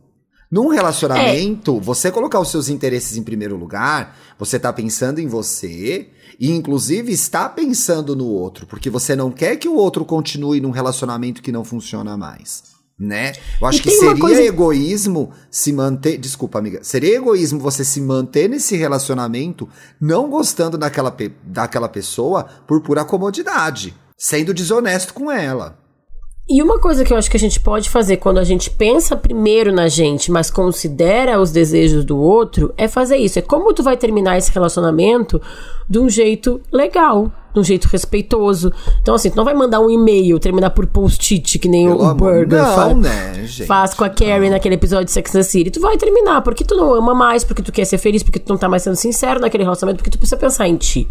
Num 0.51 0.67
relacionamento, 0.67 1.79
você 1.79 2.11
colocar 2.11 2.39
os 2.39 2.49
seus 2.49 2.69
interesses 2.69 3.15
em 3.15 3.23
primeiro 3.23 3.55
lugar, 3.55 4.17
você 4.37 4.59
tá 4.59 4.73
pensando 4.73 5.19
em 5.19 5.27
você 5.27 6.09
e 6.39 6.51
inclusive 6.51 7.11
está 7.11 7.49
pensando 7.49 8.15
no 8.15 8.25
outro, 8.27 8.65
porque 8.65 8.89
você 8.89 9.15
não 9.15 9.29
quer 9.31 9.57
que 9.57 9.67
o 9.67 9.75
outro 9.75 10.05
continue 10.05 10.61
num 10.61 10.71
relacionamento 10.71 11.41
que 11.41 11.51
não 11.51 11.65
funciona 11.65 12.15
mais, 12.15 12.63
né? 12.97 13.33
Eu 13.59 13.67
acho 13.67 13.81
que 13.83 13.89
seria 13.91 14.19
coisa- 14.21 14.41
egoísmo 14.41 15.31
se 15.51 15.73
manter, 15.73 16.17
desculpa, 16.17 16.59
amiga, 16.59 16.79
seria 16.83 17.17
egoísmo 17.17 17.59
você 17.59 17.83
se 17.83 17.99
manter 17.99 18.47
nesse 18.49 18.75
relacionamento 18.77 19.67
não 19.99 20.29
gostando 20.29 20.77
daquela, 20.77 21.11
pe- 21.11 21.33
daquela 21.43 21.89
pessoa 21.89 22.45
por 22.67 22.81
pura 22.81 23.03
comodidade, 23.03 23.93
sendo 24.17 24.53
desonesto 24.53 25.13
com 25.13 25.29
ela. 25.31 25.77
E 26.49 26.63
uma 26.63 26.79
coisa 26.79 27.05
que 27.05 27.13
eu 27.13 27.17
acho 27.17 27.29
que 27.29 27.37
a 27.37 27.39
gente 27.39 27.59
pode 27.59 27.87
fazer 27.91 28.17
quando 28.17 28.39
a 28.39 28.43
gente 28.43 28.71
pensa 28.71 29.15
primeiro 29.15 29.71
na 29.71 29.87
gente, 29.87 30.31
mas 30.31 30.49
considera 30.49 31.39
os 31.39 31.51
desejos 31.51 32.03
do 32.03 32.17
outro, 32.17 32.73
é 32.75 32.87
fazer 32.87 33.17
isso. 33.17 33.37
É 33.37 33.41
como 33.43 33.71
tu 33.71 33.83
vai 33.83 33.95
terminar 33.95 34.35
esse 34.35 34.51
relacionamento 34.51 35.39
de 35.87 35.99
um 35.99 36.09
jeito 36.09 36.59
legal, 36.71 37.31
de 37.53 37.59
um 37.59 37.63
jeito 37.63 37.85
respeitoso. 37.85 38.73
Então, 38.99 39.13
assim, 39.13 39.29
tu 39.29 39.35
não 39.35 39.45
vai 39.45 39.53
mandar 39.53 39.79
um 39.79 39.91
e-mail, 39.91 40.39
terminar 40.39 40.71
por 40.71 40.87
post-it, 40.87 41.59
que 41.59 41.67
nem 41.67 41.85
Pelo 41.85 42.03
o 42.03 42.15
Burger 42.15 42.47
não, 42.47 42.75
faz, 42.75 42.97
né, 42.97 43.33
gente? 43.45 43.67
faz 43.67 43.93
com 43.93 44.03
a 44.03 44.09
Carrie 44.09 44.49
naquele 44.49 44.73
episódio 44.73 45.05
de 45.05 45.11
Sex 45.11 45.29
and 45.35 45.39
the 45.39 45.43
City. 45.43 45.69
Tu 45.69 45.79
vai 45.79 45.97
terminar 45.97 46.41
porque 46.41 46.63
tu 46.63 46.75
não 46.75 46.95
ama 46.95 47.13
mais, 47.13 47.43
porque 47.43 47.61
tu 47.61 47.71
quer 47.71 47.85
ser 47.85 47.99
feliz, 47.99 48.23
porque 48.23 48.39
tu 48.39 48.49
não 48.49 48.57
tá 48.57 48.67
mais 48.67 48.81
sendo 48.81 48.95
sincero 48.95 49.39
naquele 49.39 49.63
relacionamento, 49.63 49.97
porque 49.97 50.09
tu 50.09 50.17
precisa 50.17 50.35
pensar 50.35 50.67
em 50.67 50.77
ti. 50.77 51.07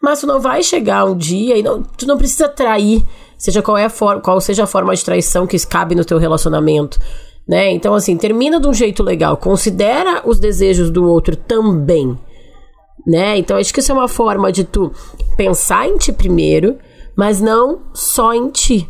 Mas 0.00 0.20
tu 0.20 0.26
não 0.26 0.40
vai 0.40 0.62
chegar 0.62 1.04
um 1.04 1.16
dia 1.16 1.56
e 1.56 1.62
não, 1.62 1.82
tu 1.82 2.06
não 2.06 2.16
precisa 2.16 2.48
trair, 2.48 3.04
seja 3.36 3.60
qual 3.60 3.76
é 3.76 3.84
a 3.84 4.20
qual 4.20 4.40
seja 4.40 4.64
a 4.64 4.66
forma 4.66 4.94
de 4.94 5.04
traição 5.04 5.46
que 5.46 5.58
cabe 5.66 5.94
no 5.94 6.04
teu 6.04 6.18
relacionamento, 6.18 6.98
né? 7.46 7.70
Então 7.72 7.94
assim, 7.94 8.16
termina 8.16 8.60
de 8.60 8.68
um 8.68 8.72
jeito 8.72 9.02
legal, 9.02 9.36
considera 9.36 10.22
os 10.24 10.38
desejos 10.38 10.90
do 10.90 11.08
outro 11.08 11.34
também, 11.34 12.16
né? 13.06 13.36
Então 13.38 13.56
acho 13.56 13.74
que 13.74 13.80
isso 13.80 13.90
é 13.90 13.94
uma 13.94 14.08
forma 14.08 14.52
de 14.52 14.64
tu 14.64 14.92
pensar 15.36 15.88
em 15.88 15.96
ti 15.96 16.12
primeiro, 16.12 16.78
mas 17.16 17.40
não 17.40 17.80
só 17.92 18.32
em 18.32 18.50
ti. 18.50 18.88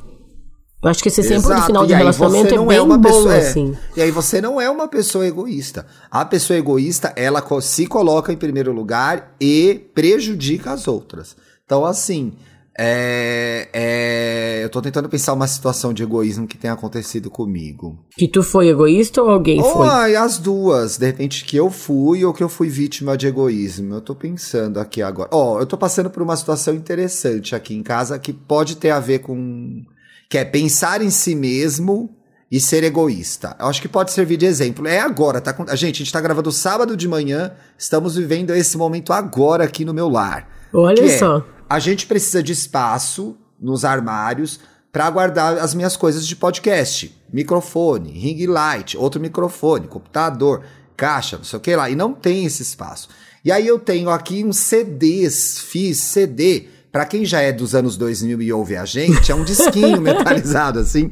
Eu 0.81 0.89
acho 0.91 1.03
que 1.03 1.09
esse 1.09 1.23
do 1.23 1.35
Exato, 1.35 1.67
final 1.67 1.85
e 1.85 1.89
de 1.89 1.95
aí 1.95 1.99
relacionamento 1.99 2.55
é 2.55 2.57
não 2.57 2.67
bem 2.67 2.79
uma 2.79 2.97
bom, 2.97 3.09
pessoa, 3.09 3.35
é. 3.35 3.39
assim. 3.39 3.77
E 3.97 4.01
aí 4.01 4.11
você 4.13 4.41
não 4.41 4.61
é 4.61 4.71
uma 4.71 4.87
pessoa 4.87 5.27
egoísta. 5.27 5.85
A 6.09 6.25
pessoa 6.25 6.57
egoísta, 6.57 7.13
ela 7.17 7.45
se 7.61 7.87
coloca 7.87 8.33
em 8.33 8.37
primeiro 8.37 8.73
lugar 8.73 9.35
e 9.41 9.87
prejudica 9.93 10.71
as 10.71 10.87
outras. 10.87 11.37
Então, 11.65 11.85
assim, 11.85 12.33
é, 12.81 13.69
é, 13.73 14.61
eu 14.63 14.69
tô 14.71 14.81
tentando 14.81 15.09
pensar 15.09 15.33
uma 15.33 15.49
situação 15.49 15.93
de 15.93 16.05
egoísmo 16.05 16.47
que 16.47 16.57
tenha 16.57 16.75
acontecido 16.75 17.29
comigo. 17.29 17.99
Que 18.17 18.29
tu 18.29 18.41
foi 18.41 18.69
egoísta 18.69 19.21
ou 19.21 19.31
alguém 19.31 19.61
Ou 19.61 19.73
foi? 19.73 19.89
ai, 19.89 20.15
as 20.15 20.39
duas. 20.39 20.97
De 20.97 21.07
repente 21.07 21.45
que 21.45 21.57
eu 21.57 21.73
fui 21.73 22.25
ou 22.25 22.33
que 22.33 22.43
eu 22.43 22.49
fui 22.49 22.69
vítima 22.69 23.17
de 23.17 23.27
egoísmo. 23.27 23.95
Eu 23.95 24.01
tô 24.01 24.15
pensando 24.15 24.79
aqui 24.79 25.03
agora. 25.03 25.29
Ó, 25.33 25.59
eu 25.59 25.67
tô 25.67 25.77
passando 25.77 26.09
por 26.09 26.23
uma 26.23 26.37
situação 26.37 26.73
interessante 26.73 27.57
aqui 27.57 27.75
em 27.75 27.83
casa 27.83 28.17
que 28.17 28.33
pode 28.33 28.77
ter 28.77 28.91
a 28.91 29.01
ver 29.01 29.19
com. 29.19 29.83
Que 30.29 30.39
é 30.39 30.45
pensar 30.45 31.01
em 31.01 31.11
si 31.11 31.35
mesmo 31.35 32.15
e 32.51 32.61
ser 32.61 32.83
egoísta. 32.83 33.57
Eu 33.59 33.67
acho 33.67 33.81
que 33.81 33.89
pode 33.89 34.13
servir 34.13 34.37
de 34.37 34.47
exemplo. 34.47 34.87
É 34.87 35.01
agora, 35.01 35.41
tá? 35.41 35.55
Gente, 35.75 35.97
a 35.97 36.05
gente 36.05 36.13
tá 36.13 36.21
gravando 36.21 36.51
sábado 36.51 36.97
de 36.97 37.07
manhã. 37.07 37.53
Estamos 37.77 38.17
vivendo 38.17 38.55
esse 38.55 38.77
momento 38.77 39.13
agora 39.13 39.65
aqui 39.65 39.85
no 39.85 39.95
meu 39.95 40.09
lar. 40.09 40.49
Olha 40.73 41.05
é, 41.05 41.19
só. 41.19 41.45
a 41.69 41.79
gente 41.79 42.07
precisa 42.07 42.43
de 42.43 42.53
espaço 42.53 43.37
nos 43.61 43.85
armários 43.85 44.61
para 44.93 45.09
guardar 45.11 45.59
as 45.59 45.75
minhas 45.75 45.97
coisas 45.97 46.27
de 46.27 46.35
podcast. 46.37 47.15
Microfone, 47.33 48.11
ring 48.11 48.47
light, 48.47 48.97
outro 48.97 49.21
microfone, 49.21 49.87
computador, 49.87 50.65
caixa, 50.97 51.37
não 51.37 51.45
sei 51.45 51.59
o 51.59 51.61
que 51.61 51.77
lá. 51.77 51.91
E 51.91 51.95
não 51.95 52.15
tem 52.15 52.45
esse 52.45 52.63
espaço. 52.63 53.09
E 53.45 53.53
aí 53.53 53.67
eu 53.67 53.79
tenho 53.79 54.11
aqui 54.11 54.45
uns 54.45 54.59
CDs, 54.59 55.59
fiz 55.59 55.99
CD. 55.99 56.69
Pra 56.91 57.05
quem 57.05 57.25
já 57.25 57.41
é 57.41 57.53
dos 57.53 57.75
anos 57.75 57.97
2000 57.97 58.41
e 58.43 58.53
ouve 58.53 58.77
a 58.77 58.85
gente, 58.85 59.31
é 59.31 59.35
um 59.35 59.45
disquinho 59.45 60.01
metalizado 60.03 60.79
assim, 60.79 61.11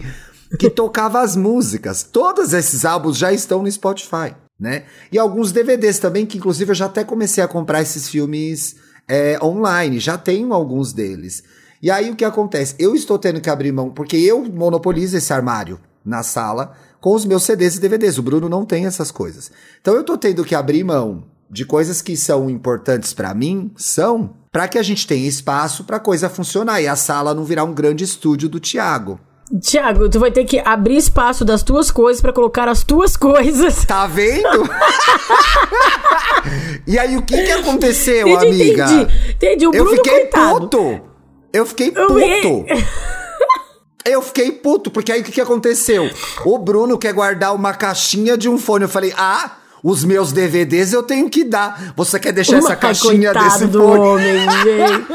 que 0.59 0.71
tocava 0.71 1.21
as 1.21 1.37
músicas. 1.37 2.03
Todos 2.03 2.53
esses 2.53 2.85
álbuns 2.85 3.19
já 3.19 3.33
estão 3.33 3.63
no 3.63 3.71
Spotify, 3.71 4.35
né? 4.59 4.85
E 5.13 5.19
alguns 5.19 5.53
DVDs 5.53 5.99
também, 5.99 6.25
que 6.25 6.39
inclusive 6.39 6.71
eu 6.71 6.75
já 6.75 6.87
até 6.87 7.05
comecei 7.05 7.45
a 7.45 7.49
comprar 7.49 7.83
esses 7.83 8.09
filmes 8.09 8.77
é, 9.07 9.39
online, 9.43 9.99
já 9.99 10.17
tenho 10.17 10.53
alguns 10.53 10.93
deles. 10.93 11.43
E 11.83 11.91
aí 11.91 12.11
o 12.11 12.17
que 12.17 12.25
acontece? 12.25 12.75
Eu 12.79 12.95
estou 12.95 13.19
tendo 13.19 13.41
que 13.41 13.51
abrir 13.51 13.73
mão, 13.73 13.91
porque 13.91 14.17
eu 14.17 14.45
monopolizo 14.45 15.17
esse 15.17 15.33
armário 15.33 15.79
na 16.05 16.23
sala 16.23 16.73
com 17.01 17.15
os 17.15 17.25
meus 17.25 17.43
CDs 17.43 17.77
e 17.77 17.81
DVDs. 17.81 18.19
O 18.19 18.23
Bruno 18.23 18.49
não 18.49 18.65
tem 18.65 18.87
essas 18.87 19.11
coisas. 19.11 19.51
Então 19.81 19.95
eu 19.95 20.03
tô 20.03 20.17
tendo 20.17 20.45
que 20.45 20.55
abrir 20.55 20.83
mão 20.83 21.25
de 21.51 21.65
coisas 21.65 22.03
que 22.03 22.17
são 22.17 22.51
importantes 22.51 23.13
para 23.15 23.33
mim, 23.35 23.71
são 23.77 24.35
para 24.51 24.67
que 24.69 24.79
a 24.79 24.83
gente 24.83 25.07
tenha 25.07 25.29
espaço 25.29 25.85
para 25.85 26.01
coisa 26.01 26.29
funcionar 26.29 26.81
e 26.81 26.89
a 26.89 26.97
sala 26.97 27.35
não 27.35 27.45
virar 27.45 27.65
um 27.65 27.75
grande 27.75 28.05
estúdio 28.05 28.49
do 28.49 28.59
Tiago. 28.59 29.21
Tiago, 29.61 30.09
tu 30.09 30.19
vai 30.19 30.33
ter 30.33 30.45
que 30.45 30.59
abrir 30.59 30.97
espaço 30.97 31.45
das 31.45 31.63
tuas 31.63 31.91
coisas 31.91 32.21
para 32.21 32.33
colocar 32.33 32.69
as 32.69 32.83
tuas 32.83 33.17
coisas. 33.17 33.85
Tá 33.85 34.07
vendo? 34.09 34.43
e 36.87 36.99
aí 36.99 37.17
o 37.17 37.23
que 37.23 37.43
que 37.43 37.53
aconteceu, 37.53 38.29
Entendi, 38.29 38.63
amiga? 38.63 38.85
entendi. 38.85 39.31
Entendi, 39.31 39.67
o 39.67 39.75
Eu 39.75 39.85
Bruno, 39.85 39.97
fiquei 39.97 40.21
coitado. 40.27 40.61
puto. 40.61 41.01
Eu 41.53 41.67
fiquei 41.67 41.93
Eu 41.95 42.07
puto. 42.09 42.67
Eu 44.05 44.23
fiquei 44.23 44.53
puto, 44.53 44.91
porque 44.91 45.11
aí 45.11 45.21
o 45.21 45.25
que, 45.25 45.33
que 45.33 45.41
aconteceu? 45.41 46.09
O 46.45 46.59
Bruno 46.59 46.97
quer 46.97 47.13
guardar 47.13 47.55
uma 47.55 47.75
caixinha 47.75 48.37
de 48.37 48.49
um 48.49 48.57
fone. 48.57 48.85
Eu 48.85 48.89
falei, 48.89 49.13
ah, 49.17 49.57
os 49.89 50.03
meus 50.03 50.33
DVDs 50.33 50.93
eu 50.93 51.01
tenho 51.01 51.31
que 51.31 51.45
dar. 51.45 51.95
Você 51.97 52.19
quer 52.19 52.33
deixar 52.33 52.57
essa 52.57 52.71
Ai, 52.71 52.77
caixinha 52.77 53.33
desse 53.33 53.69
do 53.69 53.81
fone? 53.81 54.01
homem, 54.01 54.41
gente. 54.65 55.07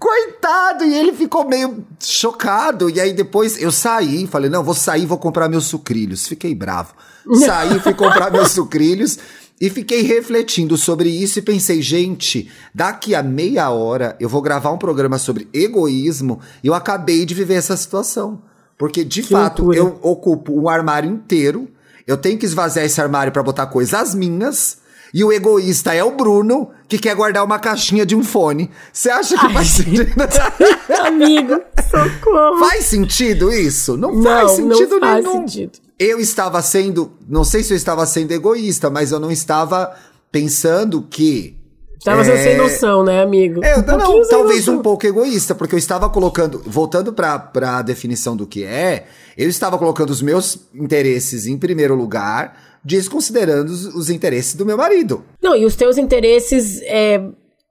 Coitado! 0.00 0.84
E 0.84 0.98
ele 0.98 1.12
ficou 1.12 1.48
meio 1.48 1.84
chocado. 2.00 2.90
E 2.90 3.00
aí 3.00 3.12
depois 3.12 3.56
eu 3.62 3.70
saí, 3.70 4.26
falei, 4.26 4.50
não, 4.50 4.64
vou 4.64 4.74
sair, 4.74 5.06
vou 5.06 5.16
comprar 5.16 5.48
meus 5.48 5.66
sucrilhos. 5.66 6.26
Fiquei 6.26 6.56
bravo. 6.56 6.92
Saí, 7.46 7.78
fui 7.78 7.94
comprar 7.94 8.32
meus 8.32 8.50
sucrilhos. 8.50 9.16
E 9.60 9.70
fiquei 9.70 10.02
refletindo 10.02 10.76
sobre 10.76 11.08
isso 11.08 11.38
e 11.38 11.42
pensei, 11.42 11.80
gente, 11.80 12.50
daqui 12.74 13.14
a 13.14 13.22
meia 13.22 13.70
hora 13.70 14.16
eu 14.18 14.28
vou 14.28 14.42
gravar 14.42 14.72
um 14.72 14.76
programa 14.76 15.18
sobre 15.18 15.48
egoísmo 15.54 16.40
e 16.64 16.66
eu 16.66 16.74
acabei 16.74 17.24
de 17.24 17.32
viver 17.32 17.54
essa 17.54 17.76
situação. 17.76 18.42
Porque, 18.76 19.04
de 19.04 19.22
fato, 19.22 19.62
loucura. 19.62 19.78
eu 19.78 19.98
ocupo 20.02 20.52
um 20.52 20.68
armário 20.68 21.08
inteiro, 21.08 21.68
eu 22.06 22.16
tenho 22.16 22.38
que 22.38 22.46
esvaziar 22.46 22.84
esse 22.84 23.00
armário 23.00 23.32
para 23.32 23.42
botar 23.42 23.66
coisas 23.66 24.14
minhas, 24.14 24.78
e 25.12 25.22
o 25.22 25.32
egoísta 25.32 25.94
é 25.94 26.02
o 26.02 26.16
Bruno, 26.16 26.70
que 26.88 26.98
quer 26.98 27.14
guardar 27.14 27.44
uma 27.44 27.58
caixinha 27.58 28.04
de 28.04 28.16
um 28.16 28.24
fone. 28.24 28.68
Você 28.92 29.08
acha 29.08 29.38
que 29.38 29.52
faz 29.52 29.68
sentido? 29.68 30.12
Amigo, 31.06 31.60
socorro. 31.88 32.58
faz 32.58 32.86
sentido 32.86 33.52
isso? 33.52 33.96
Não, 33.96 34.12
não, 34.12 34.24
faz 34.24 34.50
sentido 34.52 34.98
não 34.98 35.00
faz 35.00 35.24
nenhum. 35.24 35.48
sentido. 35.48 35.78
Eu 35.96 36.18
estava 36.18 36.60
sendo, 36.60 37.12
não 37.28 37.44
sei 37.44 37.62
se 37.62 37.72
eu 37.72 37.76
estava 37.76 38.04
sendo 38.06 38.32
egoísta, 38.32 38.90
mas 38.90 39.12
eu 39.12 39.20
não 39.20 39.30
estava 39.30 39.94
pensando 40.32 41.02
que 41.02 41.56
Tava 42.04 42.20
É. 42.22 42.42
sem 42.42 42.56
noção, 42.58 43.02
né, 43.02 43.22
amigo? 43.22 43.64
eu, 43.64 43.78
Um 43.78 43.82
não, 43.96 44.28
talvez 44.28 44.58
noção. 44.60 44.76
um 44.76 44.82
pouco 44.82 45.06
egoísta, 45.06 45.54
porque 45.54 45.74
eu 45.74 45.78
estava 45.78 46.08
colocando, 46.10 46.62
voltando 46.66 47.12
para 47.12 47.50
a 47.78 47.82
definição 47.82 48.36
do 48.36 48.46
que 48.46 48.62
é, 48.62 49.06
eu 49.38 49.48
estava 49.48 49.78
colocando 49.78 50.10
os 50.10 50.20
meus 50.20 50.58
interesses 50.74 51.46
em 51.46 51.56
primeiro 51.56 51.94
lugar, 51.94 52.56
desconsiderando 52.84 53.72
os, 53.72 53.86
os 53.94 54.10
interesses 54.10 54.54
do 54.54 54.66
meu 54.66 54.76
marido. 54.76 55.24
Não, 55.42 55.56
e 55.56 55.64
os 55.64 55.74
teus 55.76 55.96
interesses 55.96 56.80
é, 56.82 57.22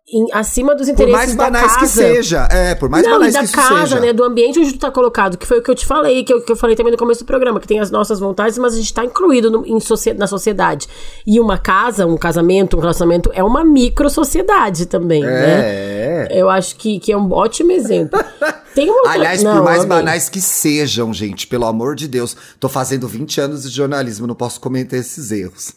em- 0.07 0.27
acima 0.33 0.75
dos 0.75 0.87
Por 0.87 0.93
interesses 0.93 1.15
mais 1.15 1.35
da 1.35 1.43
banais 1.45 1.65
casa. 1.73 1.79
que 1.79 1.87
seja. 1.87 2.47
É, 2.51 2.75
por 2.75 2.89
mais 2.89 3.05
não, 3.05 3.13
banais 3.13 3.33
e 3.33 3.37
da 3.39 3.45
que 3.47 3.53
casa, 3.53 3.79
seja. 3.87 3.99
né? 3.99 4.11
Do 4.13 4.23
ambiente 4.23 4.59
onde 4.59 4.73
tu 4.73 4.79
tá 4.79 4.91
colocado, 4.91 5.37
que 5.37 5.45
foi 5.47 5.59
o 5.59 5.61
que 5.63 5.71
eu 5.71 5.75
te 5.75 5.85
falei, 5.85 6.23
que 6.23 6.33
eu, 6.33 6.41
que 6.41 6.51
eu 6.51 6.55
falei 6.55 6.75
também 6.75 6.91
no 6.91 6.97
começo 6.97 7.23
do 7.23 7.27
programa, 7.27 7.59
que 7.59 7.67
tem 7.67 7.79
as 7.79 7.89
nossas 7.89 8.19
vontades, 8.19 8.57
mas 8.57 8.73
a 8.73 8.77
gente 8.77 8.93
tá 8.93 9.05
incluído 9.05 9.49
no- 9.49 9.65
em 9.65 9.77
na 10.17 10.27
sociedade. 10.27 10.87
E 11.25 11.39
uma 11.39 11.57
casa, 11.57 12.05
um 12.05 12.17
casamento, 12.17 12.75
um 12.77 12.79
relacionamento 12.81 13.31
é 13.33 13.43
uma 13.43 13.63
micro-sociedade 13.63 14.85
também, 14.85 15.21
né? 15.23 15.59
É. 15.61 16.27
Eu 16.31 16.49
acho 16.49 16.75
que, 16.75 16.99
que 16.99 17.11
é 17.11 17.17
um 17.17 17.31
ótimo 17.31 17.71
exemplo. 17.71 18.19
Tem 18.75 18.89
uma 18.89 18.97
outra... 18.97 19.11
Aliás, 19.13 19.43
não, 19.43 19.57
por 19.57 19.63
mais 19.63 19.85
banais 19.85 20.29
que 20.29 20.41
sejam, 20.41 21.13
gente, 21.13 21.45
pelo 21.47 21.65
amor 21.65 21.95
de 21.95 22.07
Deus, 22.07 22.35
tô 22.59 22.67
fazendo 22.67 23.07
20 23.07 23.39
anos 23.39 23.63
de 23.63 23.69
jornalismo, 23.69 24.25
não 24.25 24.35
posso 24.35 24.59
cometer 24.59 24.97
esses 24.97 25.31
erros. 25.31 25.73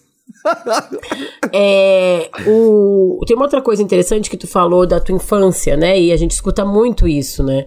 É, 1.52 2.28
o, 2.46 3.20
tem 3.26 3.37
uma 3.37 3.44
outra 3.44 3.62
coisa 3.62 3.82
interessante 3.82 4.28
que 4.28 4.37
tu 4.37 4.46
falou 4.46 4.85
da 4.85 5.00
tua 5.00 5.14
infância, 5.14 5.76
né? 5.76 5.98
E 5.98 6.12
a 6.12 6.16
gente 6.16 6.32
escuta 6.32 6.64
muito 6.64 7.06
isso, 7.06 7.42
né? 7.42 7.64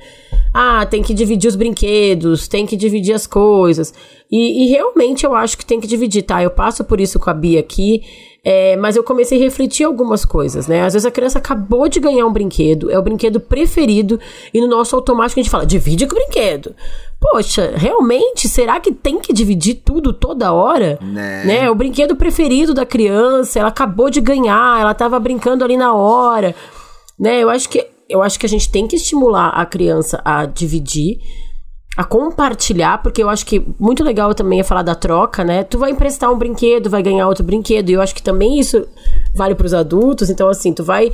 Ah, 0.53 0.85
tem 0.85 1.01
que 1.01 1.13
dividir 1.13 1.47
os 1.47 1.55
brinquedos, 1.55 2.47
tem 2.47 2.65
que 2.65 2.75
dividir 2.75 3.13
as 3.13 3.25
coisas. 3.25 3.93
E, 4.29 4.65
e 4.65 4.69
realmente 4.69 5.25
eu 5.25 5.33
acho 5.33 5.57
que 5.57 5.65
tem 5.65 5.79
que 5.79 5.87
dividir, 5.87 6.23
tá? 6.23 6.43
Eu 6.43 6.51
passo 6.51 6.83
por 6.83 6.99
isso 6.99 7.19
com 7.19 7.29
a 7.29 7.33
Bia 7.33 7.59
aqui, 7.59 8.03
é, 8.43 8.75
mas 8.77 8.95
eu 8.95 9.03
comecei 9.03 9.39
a 9.39 9.41
refletir 9.41 9.85
algumas 9.85 10.23
coisas, 10.25 10.67
né? 10.67 10.81
Às 10.81 10.93
vezes 10.93 11.05
a 11.05 11.11
criança 11.11 11.39
acabou 11.39 11.87
de 11.89 11.99
ganhar 11.99 12.25
um 12.25 12.33
brinquedo, 12.33 12.91
é 12.91 12.99
o 12.99 13.01
brinquedo 13.01 13.39
preferido, 13.39 14.19
e 14.53 14.61
no 14.61 14.67
nosso 14.67 14.95
automático 14.95 15.39
a 15.39 15.43
gente 15.43 15.51
fala, 15.51 15.65
divide 15.65 16.05
com 16.05 16.13
o 16.13 16.19
brinquedo. 16.19 16.75
Poxa, 17.19 17.73
realmente, 17.75 18.47
será 18.47 18.79
que 18.79 18.93
tem 18.93 19.19
que 19.19 19.34
dividir 19.34 19.82
tudo 19.84 20.13
toda 20.13 20.53
hora? 20.53 20.97
Né? 21.01 21.43
né? 21.43 21.69
O 21.69 21.75
brinquedo 21.75 22.15
preferido 22.15 22.73
da 22.73 22.86
criança, 22.86 23.60
ela 23.60 23.67
acabou 23.67 24.10
de 24.10 24.21
ganhar, 24.21 24.79
ela 24.79 24.93
tava 24.93 25.19
brincando 25.19 25.65
ali 25.65 25.75
na 25.75 25.93
hora, 25.93 26.55
né? 27.19 27.43
Eu 27.43 27.49
acho 27.49 27.67
que 27.67 27.86
eu 28.08 28.23
acho 28.23 28.39
que 28.39 28.45
a 28.45 28.49
gente 28.49 28.71
tem 28.71 28.88
que 28.88 28.95
estimular 28.95 29.49
a 29.49 29.65
criança 29.65 30.19
a 30.25 30.45
dividir, 30.45 31.19
a 31.95 32.03
compartilhar, 32.03 33.03
porque 33.03 33.21
eu 33.21 33.29
acho 33.29 33.45
que 33.45 33.63
muito 33.77 34.03
legal 34.03 34.34
também 34.34 34.60
é 34.60 34.63
falar 34.63 34.82
da 34.82 34.95
troca, 34.95 35.43
né? 35.43 35.63
Tu 35.63 35.77
vai 35.77 35.91
emprestar 35.91 36.32
um 36.32 36.38
brinquedo, 36.38 36.89
vai 36.89 37.03
ganhar 37.03 37.27
outro 37.27 37.43
brinquedo, 37.43 37.89
e 37.89 37.93
eu 37.93 38.01
acho 38.01 38.15
que 38.15 38.23
também 38.23 38.60
isso 38.60 38.88
vale 39.36 39.53
pros 39.53 39.73
adultos, 39.73 40.29
então 40.29 40.49
assim, 40.49 40.73
tu 40.73 40.84
vai 40.84 41.12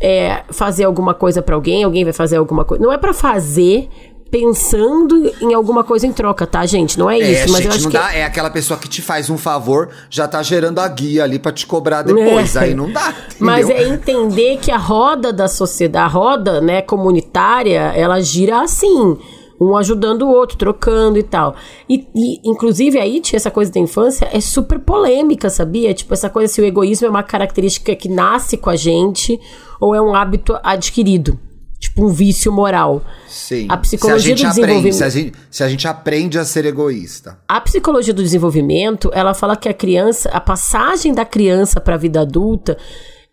é, 0.00 0.44
fazer 0.50 0.84
alguma 0.84 1.14
coisa 1.14 1.42
pra 1.42 1.54
alguém, 1.54 1.82
alguém 1.82 2.04
vai 2.04 2.12
fazer 2.12 2.36
alguma 2.36 2.64
coisa. 2.64 2.84
Não 2.84 2.92
é 2.92 2.98
pra 2.98 3.12
fazer 3.12 3.88
pensando 4.30 5.32
em 5.40 5.54
alguma 5.54 5.84
coisa 5.84 6.06
em 6.06 6.12
troca, 6.12 6.46
tá, 6.46 6.64
gente? 6.66 6.98
Não 6.98 7.10
é, 7.10 7.18
É, 7.18 7.44
isso, 7.44 7.52
mas 7.52 7.64
eu 7.64 7.72
gente, 7.72 7.74
acho 7.74 7.84
não 7.84 7.90
que 7.90 7.96
dá. 7.96 8.14
É 8.14 8.24
aquela 8.24 8.50
pessoa 8.50 8.78
que 8.78 8.88
te 8.88 9.00
faz 9.00 9.30
um 9.30 9.38
favor, 9.38 9.90
já 10.10 10.26
tá 10.26 10.42
gerando 10.42 10.80
a 10.80 10.88
guia 10.88 11.24
ali 11.24 11.38
pra 11.38 11.52
te 11.52 11.66
cobrar 11.66 12.02
depois. 12.02 12.56
É. 12.56 12.60
Aí 12.60 12.74
não 12.74 12.90
dá. 12.90 13.14
Mas 13.38 13.68
entendeu? 13.68 13.86
é 13.86 13.94
entender 13.94 14.58
que 14.58 14.70
a 14.70 14.76
roda 14.76 15.32
da 15.32 15.48
sociedade, 15.48 16.04
a 16.04 16.08
roda, 16.08 16.60
né, 16.60 16.82
comunitária, 16.82 17.92
ela 17.94 18.20
gira 18.20 18.60
assim. 18.60 19.16
Um 19.58 19.74
ajudando 19.74 20.22
o 20.22 20.28
outro, 20.28 20.58
trocando 20.58 21.18
e 21.18 21.22
tal. 21.22 21.56
E, 21.88 22.06
e, 22.14 22.40
inclusive, 22.44 22.98
aí, 22.98 23.20
tia, 23.20 23.38
essa 23.38 23.50
coisa 23.50 23.72
da 23.72 23.80
infância 23.80 24.28
é 24.30 24.38
super 24.38 24.78
polêmica, 24.78 25.48
sabia? 25.48 25.94
Tipo, 25.94 26.12
essa 26.12 26.28
coisa 26.28 26.52
se 26.52 26.60
o 26.60 26.64
egoísmo 26.64 27.06
é 27.06 27.10
uma 27.10 27.22
característica 27.22 27.96
que 27.96 28.06
nasce 28.06 28.58
com 28.58 28.68
a 28.68 28.76
gente 28.76 29.40
ou 29.80 29.94
é 29.94 30.00
um 30.00 30.14
hábito 30.14 30.58
adquirido. 30.62 31.38
Tipo, 31.86 32.04
um 32.06 32.08
vício 32.12 32.52
moral. 32.52 33.02
Sim. 33.28 33.66
a 33.68 33.76
psicologia 33.76 34.34
a 34.34 34.36
do 34.36 34.46
aprende, 34.46 34.60
desenvolvimento- 34.60 34.94
se 34.96 35.04
a, 35.04 35.08
gente, 35.08 35.32
se 35.50 35.64
a 35.64 35.68
gente 35.68 35.88
aprende 35.88 36.38
a 36.38 36.44
ser 36.44 36.64
egoísta. 36.64 37.38
A 37.48 37.60
psicologia 37.60 38.12
do 38.12 38.22
desenvolvimento, 38.22 39.10
ela 39.14 39.34
fala 39.34 39.56
que 39.56 39.68
a 39.68 39.74
criança, 39.74 40.28
a 40.30 40.40
passagem 40.40 41.14
da 41.14 41.24
criança 41.24 41.80
para 41.80 41.94
a 41.94 41.98
vida 41.98 42.20
adulta 42.20 42.76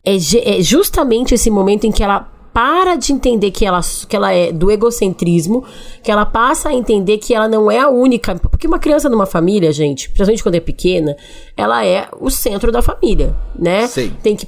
é, 0.06 0.16
é 0.16 0.62
justamente 0.62 1.34
esse 1.34 1.50
momento 1.50 1.86
em 1.86 1.92
que 1.92 2.04
ela 2.04 2.30
para 2.54 2.96
de 2.96 3.12
entender 3.12 3.50
que 3.52 3.66
ela, 3.66 3.82
que 4.08 4.16
ela 4.16 4.32
é 4.32 4.52
do 4.52 4.70
egocentrismo, 4.70 5.64
que 6.04 6.12
ela 6.12 6.26
passa 6.26 6.70
a 6.70 6.74
entender 6.74 7.18
que 7.18 7.34
ela 7.34 7.48
não 7.48 7.72
é 7.72 7.80
a 7.80 7.90
única. 7.90 8.36
Porque 8.36 8.68
uma 8.68 8.78
criança 8.78 9.10
numa 9.10 9.26
família, 9.26 9.72
gente, 9.72 10.10
principalmente 10.10 10.44
quando 10.44 10.56
é 10.56 10.60
pequena, 10.60 11.18
ela 11.58 11.86
é 11.86 12.08
o 12.20 12.30
centro 12.30 12.72
da 12.72 12.82
família, 12.82 13.36
né? 13.58 13.88
Sim. 13.88 14.14
Tem 14.22 14.36
que 14.36 14.46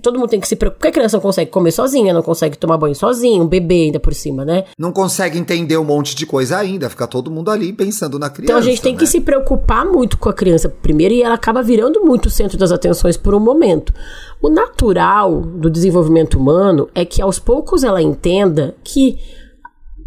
todo 0.00 0.18
mundo 0.18 0.28
tem 0.28 0.40
que 0.40 0.48
se 0.48 0.56
preocupar. 0.56 0.74
Porque 0.74 0.88
a 0.88 0.92
criança 0.92 1.16
não 1.16 1.22
consegue 1.22 1.50
comer 1.50 1.70
sozinha, 1.70 2.12
não 2.12 2.22
consegue 2.22 2.58
tomar 2.58 2.76
banho 2.76 2.94
sozinha, 2.94 3.40
um 3.40 3.46
bebê 3.46 3.84
ainda 3.84 4.00
por 4.00 4.12
cima, 4.12 4.44
né? 4.44 4.64
Não 4.76 4.90
consegue 4.90 5.38
entender 5.38 5.76
um 5.76 5.84
monte 5.84 6.16
de 6.16 6.26
coisa 6.26 6.58
ainda. 6.58 6.90
Fica 6.90 7.06
todo 7.06 7.30
mundo 7.30 7.50
ali 7.50 7.72
pensando 7.72 8.18
na 8.18 8.28
criança. 8.28 8.52
Então 8.52 8.56
a 8.58 8.64
gente 8.64 8.82
tem 8.82 8.96
que 8.96 9.02
né? 9.02 9.06
se 9.06 9.20
preocupar 9.20 9.84
muito 9.84 10.18
com 10.18 10.28
a 10.28 10.32
criança 10.32 10.68
primeiro 10.68 11.14
e 11.14 11.22
ela 11.22 11.34
acaba 11.34 11.62
virando 11.62 12.04
muito 12.04 12.26
o 12.26 12.30
centro 12.30 12.58
das 12.58 12.72
atenções 12.72 13.16
por 13.16 13.34
um 13.34 13.40
momento. 13.40 13.92
O 14.42 14.50
natural 14.50 15.40
do 15.40 15.70
desenvolvimento 15.70 16.38
humano 16.38 16.88
é 16.94 17.04
que 17.04 17.22
aos 17.22 17.38
poucos 17.38 17.82
ela 17.82 18.02
entenda 18.02 18.74
que 18.84 19.18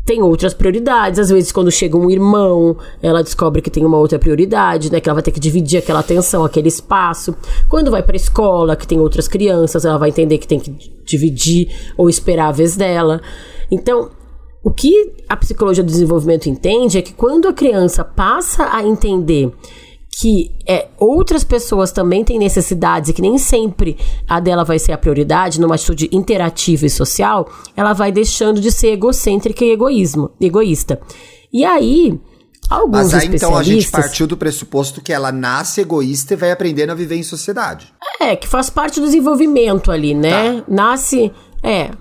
tem 0.07 0.21
outras 0.21 0.53
prioridades. 0.53 1.19
Às 1.19 1.29
vezes, 1.29 1.51
quando 1.51 1.69
chega 1.69 1.97
um 1.97 2.09
irmão, 2.09 2.77
ela 3.03 3.21
descobre 3.21 3.61
que 3.61 3.69
tem 3.69 3.85
uma 3.85 3.97
outra 3.97 4.17
prioridade, 4.17 4.89
né? 4.89 5.01
Que 5.01 5.09
ela 5.09 5.15
vai 5.15 5.23
ter 5.23 5.31
que 5.31 5.39
dividir 5.39 5.79
aquela 5.79 5.99
atenção, 5.99 6.45
aquele 6.45 6.69
espaço. 6.69 7.35
Quando 7.67 7.91
vai 7.91 8.01
pra 8.01 8.15
escola, 8.15 8.77
que 8.77 8.87
tem 8.87 8.99
outras 8.99 9.27
crianças, 9.27 9.83
ela 9.83 9.97
vai 9.97 10.09
entender 10.09 10.37
que 10.37 10.47
tem 10.47 10.61
que 10.61 10.71
dividir 11.05 11.91
ou 11.97 12.09
esperar 12.09 12.47
a 12.47 12.51
vez 12.53 12.77
dela. 12.77 13.21
Então, 13.69 14.09
o 14.63 14.71
que 14.71 15.13
a 15.27 15.35
psicologia 15.35 15.83
do 15.83 15.91
desenvolvimento 15.91 16.47
entende 16.47 16.97
é 16.97 17.01
que 17.01 17.13
quando 17.13 17.47
a 17.47 17.53
criança 17.53 18.03
passa 18.05 18.69
a 18.71 18.83
entender 18.85 19.51
que 20.19 20.51
é, 20.67 20.87
outras 20.97 21.43
pessoas 21.43 21.91
também 21.91 22.23
têm 22.23 22.39
necessidades 22.39 23.09
e 23.09 23.13
que 23.13 23.21
nem 23.21 23.37
sempre 23.37 23.97
a 24.27 24.39
dela 24.39 24.63
vai 24.63 24.79
ser 24.79 24.91
a 24.91 24.97
prioridade, 24.97 25.61
numa 25.61 25.75
atitude 25.75 26.09
interativa 26.11 26.87
e 26.87 26.89
social, 26.89 27.47
ela 27.75 27.93
vai 27.93 28.11
deixando 28.11 28.59
de 28.59 28.71
ser 28.71 28.93
egocêntrica 28.93 29.63
e 29.63 29.71
egoísmo, 29.71 30.31
egoísta. 30.41 30.99
E 31.53 31.63
aí, 31.63 32.19
alguns 32.67 33.11
Mas 33.11 33.13
aí 33.13 33.27
então 33.27 33.55
a 33.55 33.61
gente 33.61 33.91
partiu 33.91 34.25
do 34.25 34.35
pressuposto 34.35 35.01
que 35.01 35.13
ela 35.13 35.31
nasce 35.31 35.81
egoísta 35.81 36.33
e 36.33 36.37
vai 36.37 36.51
aprendendo 36.51 36.91
a 36.91 36.95
viver 36.95 37.15
em 37.15 37.23
sociedade. 37.23 37.93
É, 38.19 38.35
que 38.35 38.47
faz 38.47 38.71
parte 38.71 38.99
do 38.99 39.05
desenvolvimento 39.05 39.91
ali, 39.91 40.15
né? 40.15 40.61
Tá. 40.61 40.63
Nasce. 40.67 41.31
É. 41.61 41.91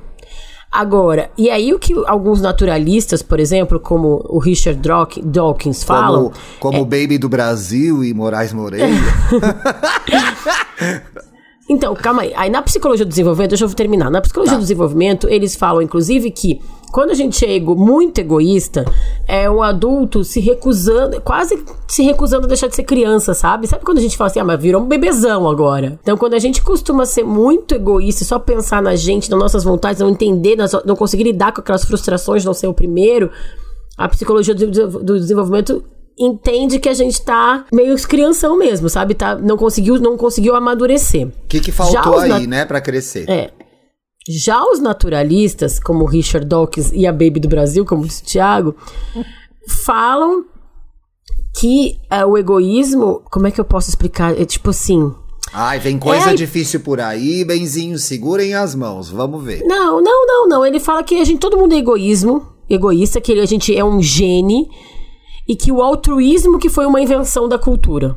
Agora, 0.78 1.30
e 1.38 1.48
aí 1.50 1.72
o 1.72 1.78
que 1.78 1.94
alguns 2.06 2.42
naturalistas, 2.42 3.22
por 3.22 3.40
exemplo, 3.40 3.80
como 3.80 4.22
o 4.28 4.38
Richard 4.38 4.78
Dawk- 4.78 5.22
Dawkins 5.22 5.82
falam, 5.82 6.24
Como, 6.24 6.32
como 6.60 6.82
o 6.82 6.84
Baby 6.84 7.16
do 7.18 7.28
Brasil 7.30 8.04
e 8.04 8.12
Moraes 8.12 8.52
Moreira. 8.52 8.86
Então, 11.68 11.94
calma 11.94 12.22
aí. 12.22 12.32
Aí 12.36 12.48
na 12.48 12.62
psicologia 12.62 13.04
do 13.04 13.08
desenvolvimento, 13.08 13.50
deixa 13.50 13.64
eu 13.64 13.74
terminar. 13.74 14.10
Na 14.10 14.20
psicologia 14.20 14.52
Tá. 14.54 14.58
do 14.58 14.62
desenvolvimento, 14.62 15.28
eles 15.28 15.56
falam, 15.56 15.82
inclusive, 15.82 16.30
que 16.30 16.60
quando 16.92 17.10
a 17.10 17.14
gente 17.14 17.44
é 17.44 17.56
ego- 17.56 17.74
muito 17.74 18.18
egoísta, 18.20 18.84
é 19.26 19.50
um 19.50 19.60
adulto 19.62 20.22
se 20.22 20.38
recusando, 20.38 21.20
quase 21.20 21.62
se 21.88 22.02
recusando 22.04 22.44
a 22.46 22.48
deixar 22.48 22.68
de 22.68 22.76
ser 22.76 22.84
criança, 22.84 23.34
sabe? 23.34 23.66
Sabe 23.66 23.84
quando 23.84 23.98
a 23.98 24.00
gente 24.00 24.16
fala 24.16 24.30
assim, 24.30 24.38
ah, 24.38 24.44
mas 24.44 24.60
virou 24.60 24.80
um 24.80 24.86
bebezão 24.86 25.48
agora? 25.48 25.98
Então, 26.00 26.16
quando 26.16 26.34
a 26.34 26.38
gente 26.38 26.62
costuma 26.62 27.04
ser 27.04 27.24
muito 27.24 27.74
egoísta, 27.74 28.22
e 28.22 28.26
só 28.26 28.38
pensar 28.38 28.80
na 28.80 28.94
gente, 28.94 29.28
nas 29.28 29.38
nossas 29.38 29.64
vontades, 29.64 30.00
não 30.00 30.08
entender, 30.08 30.56
não 30.84 30.94
conseguir 30.94 31.24
lidar 31.24 31.52
com 31.52 31.60
aquelas 31.60 31.84
frustrações, 31.84 32.44
não 32.44 32.54
ser 32.54 32.68
o 32.68 32.72
primeiro, 32.74 33.28
a 33.98 34.08
psicologia 34.08 34.54
do 34.54 35.18
desenvolvimento 35.18 35.82
entende 36.18 36.78
que 36.78 36.88
a 36.88 36.94
gente 36.94 37.20
tá 37.22 37.66
meio 37.72 37.94
crianção 38.06 38.56
mesmo, 38.58 38.88
sabe? 38.88 39.14
Tá, 39.14 39.36
não 39.36 39.56
conseguiu, 39.56 39.98
não 40.00 40.16
conseguiu 40.16 40.54
amadurecer. 40.54 41.26
O 41.26 41.32
que, 41.48 41.60
que 41.60 41.72
faltou 41.72 42.18
aí, 42.18 42.46
né, 42.46 42.64
pra 42.64 42.80
crescer? 42.80 43.28
É. 43.28 43.50
Já 44.28 44.64
os 44.64 44.80
naturalistas, 44.80 45.78
como 45.78 46.02
o 46.02 46.06
Richard 46.06 46.46
Dawkins 46.46 46.90
e 46.92 47.06
a 47.06 47.12
Baby 47.12 47.38
do 47.38 47.48
Brasil, 47.48 47.84
como 47.84 48.04
disse 48.04 48.22
o 48.22 48.26
Thiago, 48.26 48.74
falam 49.84 50.44
que 51.60 51.98
é, 52.10 52.24
o 52.24 52.36
egoísmo. 52.36 53.22
Como 53.30 53.46
é 53.46 53.50
que 53.50 53.60
eu 53.60 53.64
posso 53.64 53.88
explicar? 53.88 54.38
É 54.40 54.44
tipo 54.44 54.70
assim. 54.70 55.12
Ai, 55.52 55.78
vem 55.78 55.98
coisa 55.98 56.30
É. 56.30 56.34
difícil 56.34 56.80
por 56.80 57.00
aí, 57.00 57.44
benzinho, 57.44 57.98
segurem 57.98 58.54
as 58.54 58.74
mãos, 58.74 59.08
vamos 59.08 59.44
ver. 59.44 59.62
Não, 59.64 60.02
não, 60.02 60.26
não, 60.26 60.48
não. 60.48 60.66
Ele 60.66 60.80
fala 60.80 61.04
que 61.04 61.20
a 61.20 61.24
gente, 61.24 61.38
todo 61.38 61.56
mundo 61.56 61.74
é 61.74 61.78
egoísmo, 61.78 62.46
egoísta, 62.68 63.20
que 63.20 63.32
a 63.38 63.46
gente 63.46 63.74
é 63.74 63.84
um 63.84 64.02
gene 64.02 64.68
e 65.48 65.54
que 65.56 65.70
o 65.72 65.82
altruísmo 65.82 66.58
que 66.58 66.68
foi 66.68 66.86
uma 66.86 67.00
invenção 67.00 67.48
da 67.48 67.58
cultura. 67.58 68.16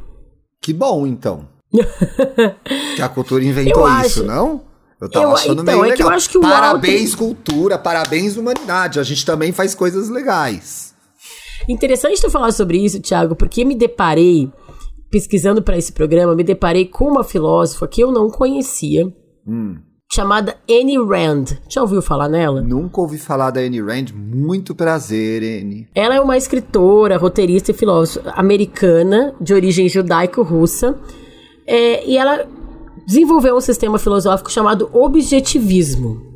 Que 0.61 0.73
bom, 0.73 1.05
então. 1.07 1.47
que 2.95 3.01
a 3.01 3.09
cultura 3.09 3.43
inventou 3.43 3.87
Eu 3.87 3.93
isso, 4.01 4.21
acho- 4.21 4.23
não? 4.23 4.61
Eu 5.01 5.09
tava 5.09 5.25
Eu- 5.27 5.31
achando 5.33 5.61
então, 5.61 5.79
meio 5.79 5.85
é 5.85 5.95
que 5.95 5.97
legal. 5.99 6.09
eu 6.11 6.15
acho 6.17 6.29
que 6.29 6.37
o 6.37 6.41
parabéns, 6.41 7.15
cultura, 7.15 7.77
parabéns, 7.77 8.35
humanidade. 8.35 8.99
A 8.99 9.03
gente 9.03 9.25
também 9.25 9.51
faz 9.53 9.73
coisas 9.73 10.09
legais. 10.09 10.93
Interessante 11.69 12.19
tu 12.21 12.29
falar 12.29 12.51
sobre 12.51 12.77
isso, 12.83 12.99
Thiago, 12.99 13.35
porque 13.35 13.63
me 13.63 13.75
deparei, 13.75 14.51
pesquisando 15.09 15.61
para 15.61 15.77
esse 15.77 15.93
programa, 15.93 16.35
me 16.35 16.43
deparei 16.43 16.85
com 16.85 17.05
uma 17.05 17.23
filósofa 17.23 17.87
que 17.87 18.01
eu 18.01 18.11
não 18.11 18.29
conhecia, 18.29 19.07
chamada 20.13 20.57
Anne 20.67 20.97
Rand. 20.97 21.45
Já 21.69 21.81
ouviu 21.81 22.01
falar 22.01 22.27
nela? 22.27 22.61
Nunca 22.61 22.99
ouvi 22.99 23.17
falar 23.19 23.51
da 23.51 23.61
Anne 23.61 23.79
Rand. 23.79 24.07
Muito 24.13 24.73
prazer, 24.73 25.43
Anne. 25.43 25.87
Ela 25.93 26.15
é 26.15 26.19
uma 26.21 26.35
escritora, 26.35 27.15
roteirista 27.15 27.69
e 27.71 27.73
filósofa 27.75 28.31
americana, 28.31 29.35
de 29.39 29.53
origem 29.53 29.87
judaico-russa, 29.87 30.97
é, 31.67 32.03
e 32.09 32.17
ela 32.17 32.47
desenvolveu 33.05 33.55
um 33.55 33.61
sistema 33.61 33.99
filosófico 33.99 34.51
chamado 34.51 34.89
objetivismo. 34.91 36.27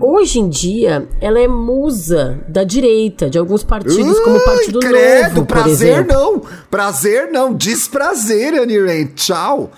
Hoje 0.00 0.40
em 0.40 0.48
dia, 0.48 1.08
ela 1.20 1.38
é 1.38 1.46
musa 1.46 2.44
da 2.48 2.64
direita, 2.64 3.30
de 3.30 3.38
alguns 3.38 3.62
partidos, 3.62 4.18
como 4.18 4.36
o 4.36 4.44
Partido 4.44 4.80
credo, 4.80 5.28
Novo, 5.28 5.46
por 5.46 5.46
prazer 5.46 5.92
exemplo. 5.92 6.12
não. 6.12 6.42
Prazer 6.68 7.30
não. 7.30 7.54
Desprazer, 7.54 8.60
Anne 8.60 8.80
Rand. 8.80 9.14
Tchau. 9.14 9.70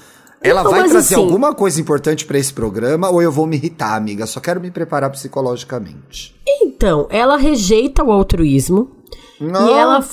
Ela 0.43 0.63
Não, 0.65 0.71
vai 0.71 0.89
trazer 0.89 1.15
assim- 1.15 1.23
alguma 1.23 1.55
coisa 1.55 1.79
importante 1.81 2.25
pra 2.25 2.39
esse 2.39 2.53
programa 2.53 3.11
ou 3.11 3.21
eu 3.21 3.31
vou 3.31 3.47
me 3.47 3.57
irritar, 3.57 3.95
amiga? 3.95 4.27
Só 4.27 4.41
quero 4.41 4.61
me 4.61 4.71
preparar 4.71 5.11
psicologicamente. 5.11 6.35
Então, 6.63 7.07
ela 7.11 7.37
rejeita 7.37 8.03
o 8.03 8.11
altruísmo 8.11 8.91
Não. 9.39 9.69
e 9.69 9.73
ela, 9.73 10.05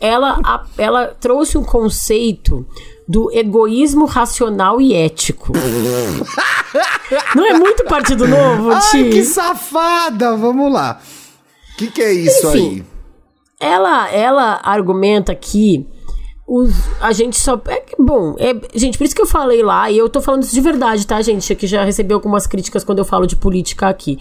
ela, 0.00 0.66
ela 0.76 1.06
trouxe 1.20 1.56
um 1.56 1.62
conceito 1.62 2.66
do 3.06 3.30
egoísmo 3.32 4.04
racional 4.04 4.80
e 4.80 4.94
ético. 4.94 5.52
Não 7.34 7.46
é 7.46 7.54
muito 7.54 7.84
Partido 7.84 8.26
Novo, 8.26 8.70
Ai, 8.72 8.80
Ti? 8.90 9.10
que 9.10 9.24
safada! 9.24 10.36
Vamos 10.36 10.72
lá. 10.72 11.00
O 11.74 11.76
que, 11.78 11.86
que 11.90 12.02
é 12.02 12.12
isso 12.12 12.48
Enfim. 12.48 12.58
aí? 12.58 12.84
Ela, 13.60 14.10
ela 14.10 14.60
argumenta 14.62 15.34
que 15.34 15.86
os, 16.48 16.88
a 16.98 17.12
gente 17.12 17.38
só. 17.38 17.60
É, 17.68 17.84
bom, 17.98 18.34
é, 18.38 18.54
gente, 18.74 18.96
por 18.96 19.04
isso 19.04 19.14
que 19.14 19.20
eu 19.20 19.26
falei 19.26 19.62
lá, 19.62 19.90
e 19.90 19.98
eu 19.98 20.08
tô 20.08 20.22
falando 20.22 20.44
isso 20.44 20.54
de 20.54 20.62
verdade, 20.62 21.06
tá, 21.06 21.20
gente? 21.20 21.54
Que 21.54 21.66
já 21.66 21.84
recebi 21.84 22.14
algumas 22.14 22.46
críticas 22.46 22.82
quando 22.82 23.00
eu 23.00 23.04
falo 23.04 23.26
de 23.26 23.36
política 23.36 23.86
aqui. 23.86 24.18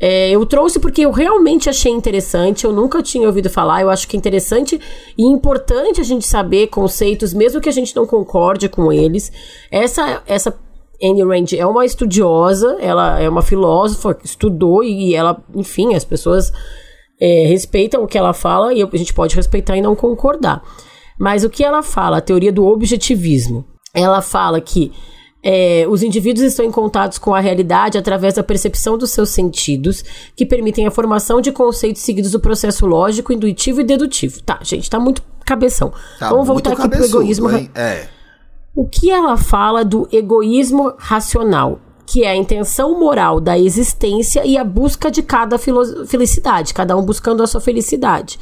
É, 0.00 0.28
eu 0.30 0.44
trouxe 0.44 0.80
porque 0.80 1.02
eu 1.02 1.12
realmente 1.12 1.70
achei 1.70 1.92
interessante, 1.92 2.64
eu 2.64 2.72
nunca 2.72 3.00
tinha 3.00 3.28
ouvido 3.28 3.48
falar, 3.48 3.80
eu 3.80 3.90
acho 3.90 4.08
que 4.08 4.16
é 4.16 4.18
interessante 4.18 4.80
e 5.16 5.24
importante 5.24 6.00
a 6.00 6.04
gente 6.04 6.26
saber 6.26 6.66
conceitos, 6.66 7.32
mesmo 7.32 7.60
que 7.60 7.68
a 7.68 7.72
gente 7.72 7.94
não 7.94 8.04
concorde 8.04 8.68
com 8.68 8.92
eles. 8.92 9.30
Essa, 9.70 10.20
essa 10.26 10.58
Anne 11.00 11.22
Rand 11.22 11.56
é 11.56 11.64
uma 11.64 11.86
estudiosa, 11.86 12.76
ela 12.80 13.20
é 13.20 13.28
uma 13.28 13.42
filósofa 13.42 14.18
estudou 14.24 14.82
e 14.82 15.14
ela, 15.14 15.40
enfim, 15.54 15.94
as 15.94 16.04
pessoas 16.04 16.52
é, 17.20 17.46
respeitam 17.46 18.02
o 18.02 18.08
que 18.08 18.18
ela 18.18 18.32
fala 18.32 18.74
e 18.74 18.82
a 18.82 18.96
gente 18.96 19.14
pode 19.14 19.36
respeitar 19.36 19.76
e 19.76 19.80
não 19.80 19.94
concordar. 19.94 20.60
Mas 21.18 21.44
o 21.44 21.50
que 21.50 21.64
ela 21.64 21.82
fala, 21.82 22.18
a 22.18 22.22
teoria 22.22 22.52
do 22.52 22.64
objetivismo, 22.64 23.64
ela 23.92 24.22
fala 24.22 24.60
que 24.60 24.92
é, 25.42 25.86
os 25.88 26.02
indivíduos 26.02 26.46
estão 26.46 26.64
em 26.64 26.70
contato 26.70 27.20
com 27.20 27.34
a 27.34 27.40
realidade 27.40 27.96
através 27.96 28.34
da 28.34 28.42
percepção 28.42 28.98
dos 28.98 29.10
seus 29.10 29.30
sentidos, 29.30 30.04
que 30.36 30.44
permitem 30.44 30.86
a 30.86 30.90
formação 30.90 31.40
de 31.40 31.52
conceitos 31.52 32.02
seguidos 32.02 32.30
do 32.30 32.40
processo 32.40 32.86
lógico, 32.86 33.32
intuitivo 33.32 33.80
e 33.80 33.84
dedutivo. 33.84 34.42
Tá, 34.42 34.58
gente, 34.62 34.90
tá 34.90 34.98
muito 34.98 35.22
cabeção. 35.44 35.92
Tá 36.18 36.28
Vamos 36.28 36.46
voltar 36.46 36.72
aqui 36.72 36.88
pro 36.88 37.04
egoísmo. 37.04 37.50
hein? 37.50 37.70
É. 37.74 38.06
O 38.74 38.86
que 38.86 39.10
ela 39.10 39.36
fala 39.36 39.84
do 39.84 40.08
egoísmo 40.12 40.92
racional, 40.98 41.80
que 42.06 42.24
é 42.24 42.30
a 42.30 42.36
intenção 42.36 42.98
moral 42.98 43.40
da 43.40 43.58
existência 43.58 44.44
e 44.44 44.56
a 44.56 44.64
busca 44.64 45.10
de 45.10 45.22
cada 45.22 45.58
felicidade, 45.58 46.74
cada 46.74 46.96
um 46.96 47.02
buscando 47.02 47.42
a 47.42 47.46
sua 47.46 47.60
felicidade. 47.60 48.38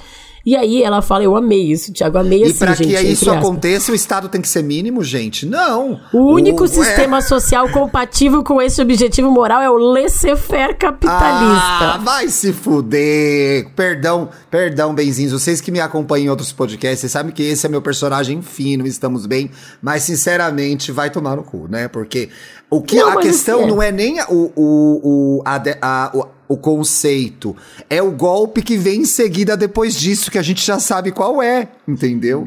E 0.46 0.54
aí 0.54 0.80
ela 0.80 1.02
fala, 1.02 1.24
eu 1.24 1.36
amei 1.36 1.72
isso, 1.72 1.92
Tiago, 1.92 2.18
amei 2.18 2.44
E 2.44 2.44
assim, 2.44 2.58
pra 2.60 2.72
gente, 2.72 2.94
que 2.94 3.02
isso 3.02 3.28
aconteça, 3.32 3.90
o 3.90 3.94
Estado 3.96 4.28
tem 4.28 4.40
que 4.40 4.48
ser 4.48 4.62
mínimo, 4.62 5.02
gente? 5.02 5.44
Não. 5.44 6.00
O 6.12 6.32
único 6.34 6.64
é- 6.66 6.68
sistema 6.68 7.20
social 7.20 7.68
compatível 7.70 8.44
com 8.44 8.62
esse 8.62 8.80
objetivo 8.80 9.28
moral 9.28 9.60
é 9.60 9.68
o 9.68 9.76
laissez-faire 9.76 10.76
capitalista. 10.76 11.94
Ah, 11.94 12.00
vai 12.00 12.28
se 12.28 12.52
fuder. 12.52 13.70
Perdão, 13.74 14.28
perdão, 14.48 14.94
benzinhos. 14.94 15.32
Vocês 15.32 15.60
que 15.60 15.72
me 15.72 15.80
acompanham 15.80 16.26
em 16.26 16.30
outros 16.30 16.52
podcasts, 16.52 17.00
vocês 17.00 17.10
sabem 17.12 17.32
que 17.32 17.42
esse 17.42 17.66
é 17.66 17.68
meu 17.68 17.82
personagem 17.82 18.40
fino, 18.40 18.86
estamos 18.86 19.26
bem. 19.26 19.50
Mas, 19.82 20.04
sinceramente, 20.04 20.92
vai 20.92 21.10
tomar 21.10 21.34
no 21.34 21.42
cu, 21.42 21.66
né? 21.68 21.88
Porque 21.88 22.28
o 22.70 22.80
que 22.82 22.96
Não, 22.96 23.18
a 23.18 23.20
questão 23.20 23.56
assim 23.60 23.64
é. 23.64 23.70
não 23.70 23.82
é 23.82 23.90
nem 23.90 24.20
o, 24.28 24.52
o, 24.54 25.00
o, 25.02 25.42
a 25.44 25.60
a- 25.82 26.12
o, 26.48 26.56
conceito. 26.56 27.54
É 27.88 28.02
o 28.02 28.10
golpe 28.10 28.62
que 28.62 28.76
vem 28.76 29.00
em 29.02 29.04
seguida 29.04 29.56
depois 29.56 29.94
disso, 29.96 30.30
que 30.30 30.38
a 30.38 30.42
gente 30.42 30.64
já 30.64 30.78
sabe 30.78 31.12
qual 31.12 31.42
é, 31.42 31.68
entendeu? 31.86 32.46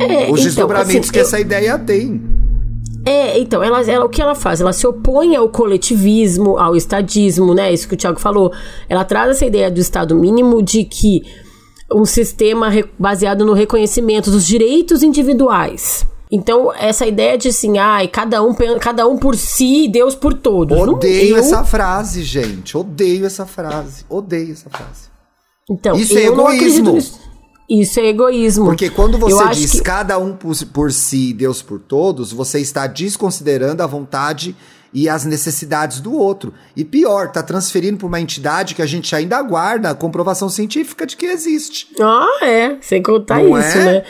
É, 0.00 0.24
Os 0.24 0.30
então, 0.30 0.34
desdobramentos 0.44 0.94
assim, 1.08 1.12
que 1.12 1.18
eu- 1.18 1.22
essa 1.22 1.40
ideia 1.40 1.78
tem. 1.78 2.20
É, 3.06 3.38
então, 3.38 3.62
ela, 3.62 3.80
ela, 3.90 4.04
o 4.04 4.08
que 4.10 4.20
ela 4.20 4.34
faz? 4.34 4.60
Ela 4.60 4.74
se 4.74 4.86
opõe 4.86 5.34
ao 5.34 5.48
coletivismo, 5.48 6.58
ao 6.58 6.76
estadismo, 6.76 7.54
né? 7.54 7.72
Isso 7.72 7.88
que 7.88 7.94
o 7.94 7.96
Thiago 7.96 8.20
falou. 8.20 8.52
Ela 8.88 9.04
traz 9.04 9.30
essa 9.30 9.46
ideia 9.46 9.70
do 9.70 9.80
Estado 9.80 10.14
mínimo 10.14 10.62
de 10.62 10.84
que 10.84 11.22
um 11.92 12.04
sistema 12.04 12.70
baseado 12.98 13.44
no 13.44 13.54
reconhecimento 13.54 14.30
dos 14.30 14.46
direitos 14.46 15.02
individuais. 15.02 16.06
Então, 16.32 16.72
essa 16.74 17.04
ideia 17.06 17.36
de 17.36 17.48
assim, 17.48 17.78
ai, 17.78 18.06
cada 18.06 18.42
um, 18.42 18.54
cada 18.80 19.06
um 19.06 19.16
por 19.18 19.34
si, 19.36 19.88
Deus 19.88 20.14
por 20.14 20.32
todos. 20.34 20.76
Não- 20.76 20.94
Odeio 20.94 21.34
eu- 21.34 21.40
essa 21.40 21.64
frase, 21.64 22.22
gente. 22.22 22.76
Odeio 22.76 23.26
essa 23.26 23.44
frase. 23.46 24.04
Odeio 24.08 24.52
essa 24.52 24.70
frase. 24.70 25.10
Então, 25.68 25.96
Isso 25.96 26.16
é 26.16 26.28
eu 26.28 26.36
não 26.36 26.52
egoísmo. 26.52 26.98
Isso 27.68 28.00
é 28.00 28.06
egoísmo. 28.06 28.64
Porque 28.66 28.90
quando 28.90 29.14
Eu 29.14 29.20
você 29.20 29.42
acho 29.44 29.60
diz 29.60 29.70
que- 29.72 29.80
cada 29.82 30.18
um 30.18 30.34
por, 30.36 30.54
por 30.72 30.92
si, 30.92 31.32
Deus 31.32 31.62
por 31.62 31.78
todos, 31.80 32.32
você 32.32 32.58
está 32.60 32.86
desconsiderando 32.86 33.82
a 33.82 33.86
vontade 33.86 34.56
e 34.92 35.08
as 35.08 35.24
necessidades 35.24 36.00
do 36.00 36.12
outro. 36.12 36.52
E 36.76 36.84
pior, 36.84 37.30
tá 37.30 37.42
transferindo 37.44 37.98
para 37.98 38.06
uma 38.08 38.20
entidade 38.20 38.74
que 38.74 38.82
a 38.82 38.86
gente 38.86 39.14
ainda 39.14 39.36
aguarda 39.36 39.90
a 39.90 39.94
comprovação 39.94 40.48
científica 40.48 41.06
de 41.06 41.16
que 41.16 41.26
existe. 41.26 41.86
Ah, 42.00 42.40
é. 42.44 42.76
Sem 42.80 43.00
contar 43.00 43.38
Não 43.40 43.56
isso, 43.56 43.78
é? 43.78 43.84
né? 43.84 44.04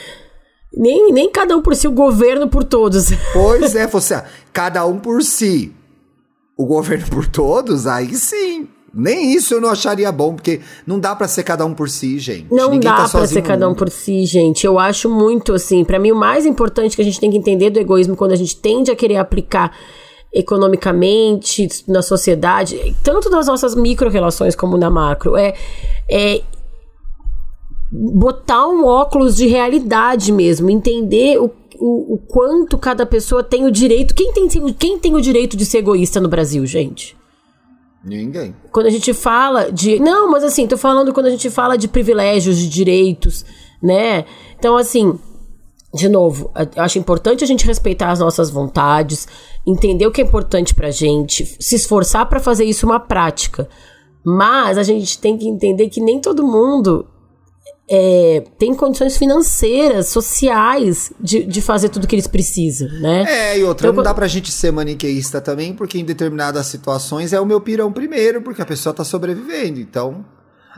Nem, 0.72 1.12
nem 1.12 1.30
cada 1.30 1.56
um 1.56 1.62
por 1.62 1.74
si, 1.74 1.88
o 1.88 1.92
governo 1.92 2.48
por 2.48 2.64
todos. 2.64 3.10
Pois 3.32 3.74
é, 3.74 3.86
você, 3.86 4.22
cada 4.52 4.86
um 4.86 4.98
por 4.98 5.22
si, 5.22 5.72
o 6.56 6.64
governo 6.64 7.06
por 7.08 7.26
todos, 7.26 7.86
aí 7.86 8.14
sim. 8.14 8.68
Nem 8.92 9.32
isso 9.32 9.54
eu 9.54 9.60
não 9.60 9.68
acharia 9.68 10.10
bom, 10.10 10.34
porque 10.34 10.60
não 10.84 10.98
dá 10.98 11.14
pra 11.14 11.28
ser 11.28 11.44
cada 11.44 11.64
um 11.64 11.72
por 11.72 11.88
si, 11.88 12.18
gente. 12.18 12.48
Não 12.50 12.70
Ninguém 12.70 12.90
dá 12.90 13.04
tá 13.04 13.08
pra 13.08 13.26
ser 13.26 13.42
cada 13.42 13.68
um 13.68 13.74
por 13.74 13.88
si, 13.88 14.26
gente. 14.26 14.66
Eu 14.66 14.80
acho 14.80 15.08
muito 15.08 15.54
assim. 15.54 15.84
Pra 15.84 15.98
mim, 15.98 16.10
o 16.10 16.16
mais 16.16 16.44
importante 16.44 16.96
que 16.96 17.02
a 17.02 17.04
gente 17.04 17.20
tem 17.20 17.30
que 17.30 17.36
entender 17.36 17.70
do 17.70 17.78
egoísmo 17.78 18.16
quando 18.16 18.32
a 18.32 18.36
gente 18.36 18.56
tende 18.56 18.90
a 18.90 18.96
querer 18.96 19.16
aplicar 19.18 19.72
economicamente, 20.32 21.68
na 21.88 22.02
sociedade, 22.02 22.96
tanto 23.02 23.28
nas 23.30 23.46
nossas 23.46 23.74
micro-relações 23.74 24.54
como 24.54 24.76
na 24.76 24.90
macro. 24.90 25.36
É, 25.36 25.54
é 26.08 26.42
botar 27.90 28.68
um 28.68 28.84
óculos 28.84 29.36
de 29.36 29.46
realidade 29.46 30.30
mesmo, 30.30 30.70
entender 30.70 31.38
o, 31.38 31.50
o, 31.78 32.14
o, 32.14 32.18
quanto 32.18 32.78
cada 32.78 33.04
pessoa 33.04 33.42
tem 33.42 33.66
o 33.66 33.70
direito. 33.70 34.14
Quem 34.14 34.32
tem, 34.32 34.48
quem 34.74 34.98
tem 34.98 35.14
o 35.14 35.20
direito 35.20 35.56
de 35.56 35.64
ser 35.64 35.78
egoísta 35.78 36.20
no 36.20 36.28
Brasil, 36.28 36.64
gente? 36.66 37.16
Ninguém. 38.04 38.54
Quando 38.72 38.86
a 38.86 38.90
gente 38.90 39.12
fala 39.12 39.70
de. 39.70 39.98
Não, 39.98 40.30
mas 40.30 40.44
assim, 40.44 40.66
tô 40.66 40.78
falando 40.78 41.12
quando 41.12 41.26
a 41.26 41.30
gente 41.30 41.50
fala 41.50 41.76
de 41.76 41.88
privilégios, 41.88 42.56
de 42.56 42.68
direitos, 42.68 43.44
né? 43.82 44.24
Então, 44.58 44.76
assim, 44.76 45.18
de 45.92 46.08
novo, 46.08 46.50
eu 46.76 46.82
acho 46.82 46.98
importante 46.98 47.44
a 47.44 47.46
gente 47.46 47.66
respeitar 47.66 48.10
as 48.10 48.20
nossas 48.20 48.48
vontades, 48.48 49.28
entender 49.66 50.06
o 50.06 50.12
que 50.12 50.22
é 50.22 50.24
importante 50.24 50.74
pra 50.74 50.90
gente, 50.90 51.44
se 51.58 51.74
esforçar 51.74 52.26
para 52.26 52.40
fazer 52.40 52.64
isso 52.64 52.86
uma 52.86 53.00
prática. 53.00 53.68
Mas 54.24 54.78
a 54.78 54.82
gente 54.82 55.18
tem 55.18 55.36
que 55.36 55.48
entender 55.48 55.88
que 55.88 56.00
nem 56.00 56.20
todo 56.20 56.46
mundo 56.46 57.06
é, 57.90 58.44
tem 58.56 58.72
condições 58.72 59.16
financeiras, 59.16 60.08
sociais, 60.08 61.12
de, 61.20 61.42
de 61.44 61.60
fazer 61.60 61.88
tudo 61.88 62.06
que 62.06 62.14
eles 62.14 62.28
precisam, 62.28 62.88
né? 63.00 63.24
É, 63.26 63.58
e 63.58 63.64
outra, 63.64 63.88
então, 63.88 63.96
não 63.96 64.02
dá 64.04 64.14
pra 64.14 64.28
gente 64.28 64.52
ser 64.52 64.70
maniqueísta 64.70 65.40
também, 65.40 65.74
porque 65.74 65.98
em 65.98 66.04
determinadas 66.04 66.66
situações 66.66 67.32
é 67.32 67.40
o 67.40 67.44
meu 67.44 67.60
pirão 67.60 67.92
primeiro, 67.92 68.42
porque 68.42 68.62
a 68.62 68.66
pessoa 68.66 68.94
tá 68.94 69.02
sobrevivendo, 69.02 69.80
então... 69.80 70.24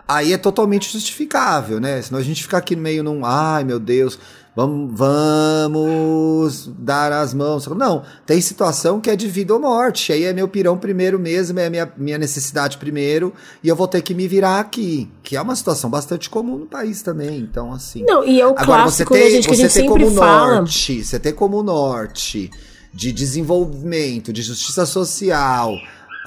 Aí 0.08 0.32
é 0.32 0.36
totalmente 0.36 0.92
justificável, 0.92 1.78
né? 1.78 2.02
Senão 2.02 2.18
a 2.18 2.24
gente 2.24 2.42
fica 2.42 2.58
aqui 2.58 2.74
no 2.74 2.82
meio 2.82 3.04
num, 3.04 3.24
ai 3.24 3.62
meu 3.62 3.78
Deus, 3.78 4.18
vamos, 4.54 4.98
vamos 4.98 6.70
dar 6.78 7.12
as 7.12 7.34
mãos. 7.34 7.66
Não, 7.66 8.02
tem 8.26 8.40
situação 8.40 9.00
que 9.00 9.10
é 9.10 9.16
de 9.16 9.28
vida 9.28 9.54
ou 9.54 9.60
morte. 9.60 10.12
Aí 10.12 10.24
é 10.24 10.32
meu 10.32 10.48
pirão 10.48 10.76
primeiro 10.76 11.18
mesmo, 11.18 11.58
é 11.58 11.68
minha, 11.70 11.92
minha 11.96 12.18
necessidade 12.18 12.78
primeiro, 12.78 13.32
e 13.62 13.68
eu 13.68 13.76
vou 13.76 13.88
ter 13.88 14.02
que 14.02 14.14
me 14.14 14.28
virar 14.28 14.60
aqui. 14.60 15.10
Que 15.22 15.36
é 15.36 15.42
uma 15.42 15.56
situação 15.56 15.90
bastante 15.90 16.28
comum 16.28 16.58
no 16.58 16.66
país 16.66 17.02
também. 17.02 17.38
Então, 17.38 17.72
assim. 17.72 18.04
Não, 18.04 18.24
e 18.24 18.40
é 18.40 18.46
o 18.46 18.50
Agora, 18.50 18.64
clássico, 18.64 19.14
você 19.14 19.20
tem, 19.20 19.24
né, 19.24 19.30
gente, 19.30 19.48
que 19.48 19.56
você 19.56 19.62
a 19.62 19.68
gente 19.68 19.80
tem 19.80 19.88
como 19.88 20.10
fala. 20.12 20.54
norte, 20.56 21.04
você 21.04 21.18
tem 21.18 21.32
como 21.32 21.62
norte 21.62 22.50
de 22.92 23.12
desenvolvimento, 23.12 24.32
de 24.32 24.42
justiça 24.42 24.84
social. 24.84 25.74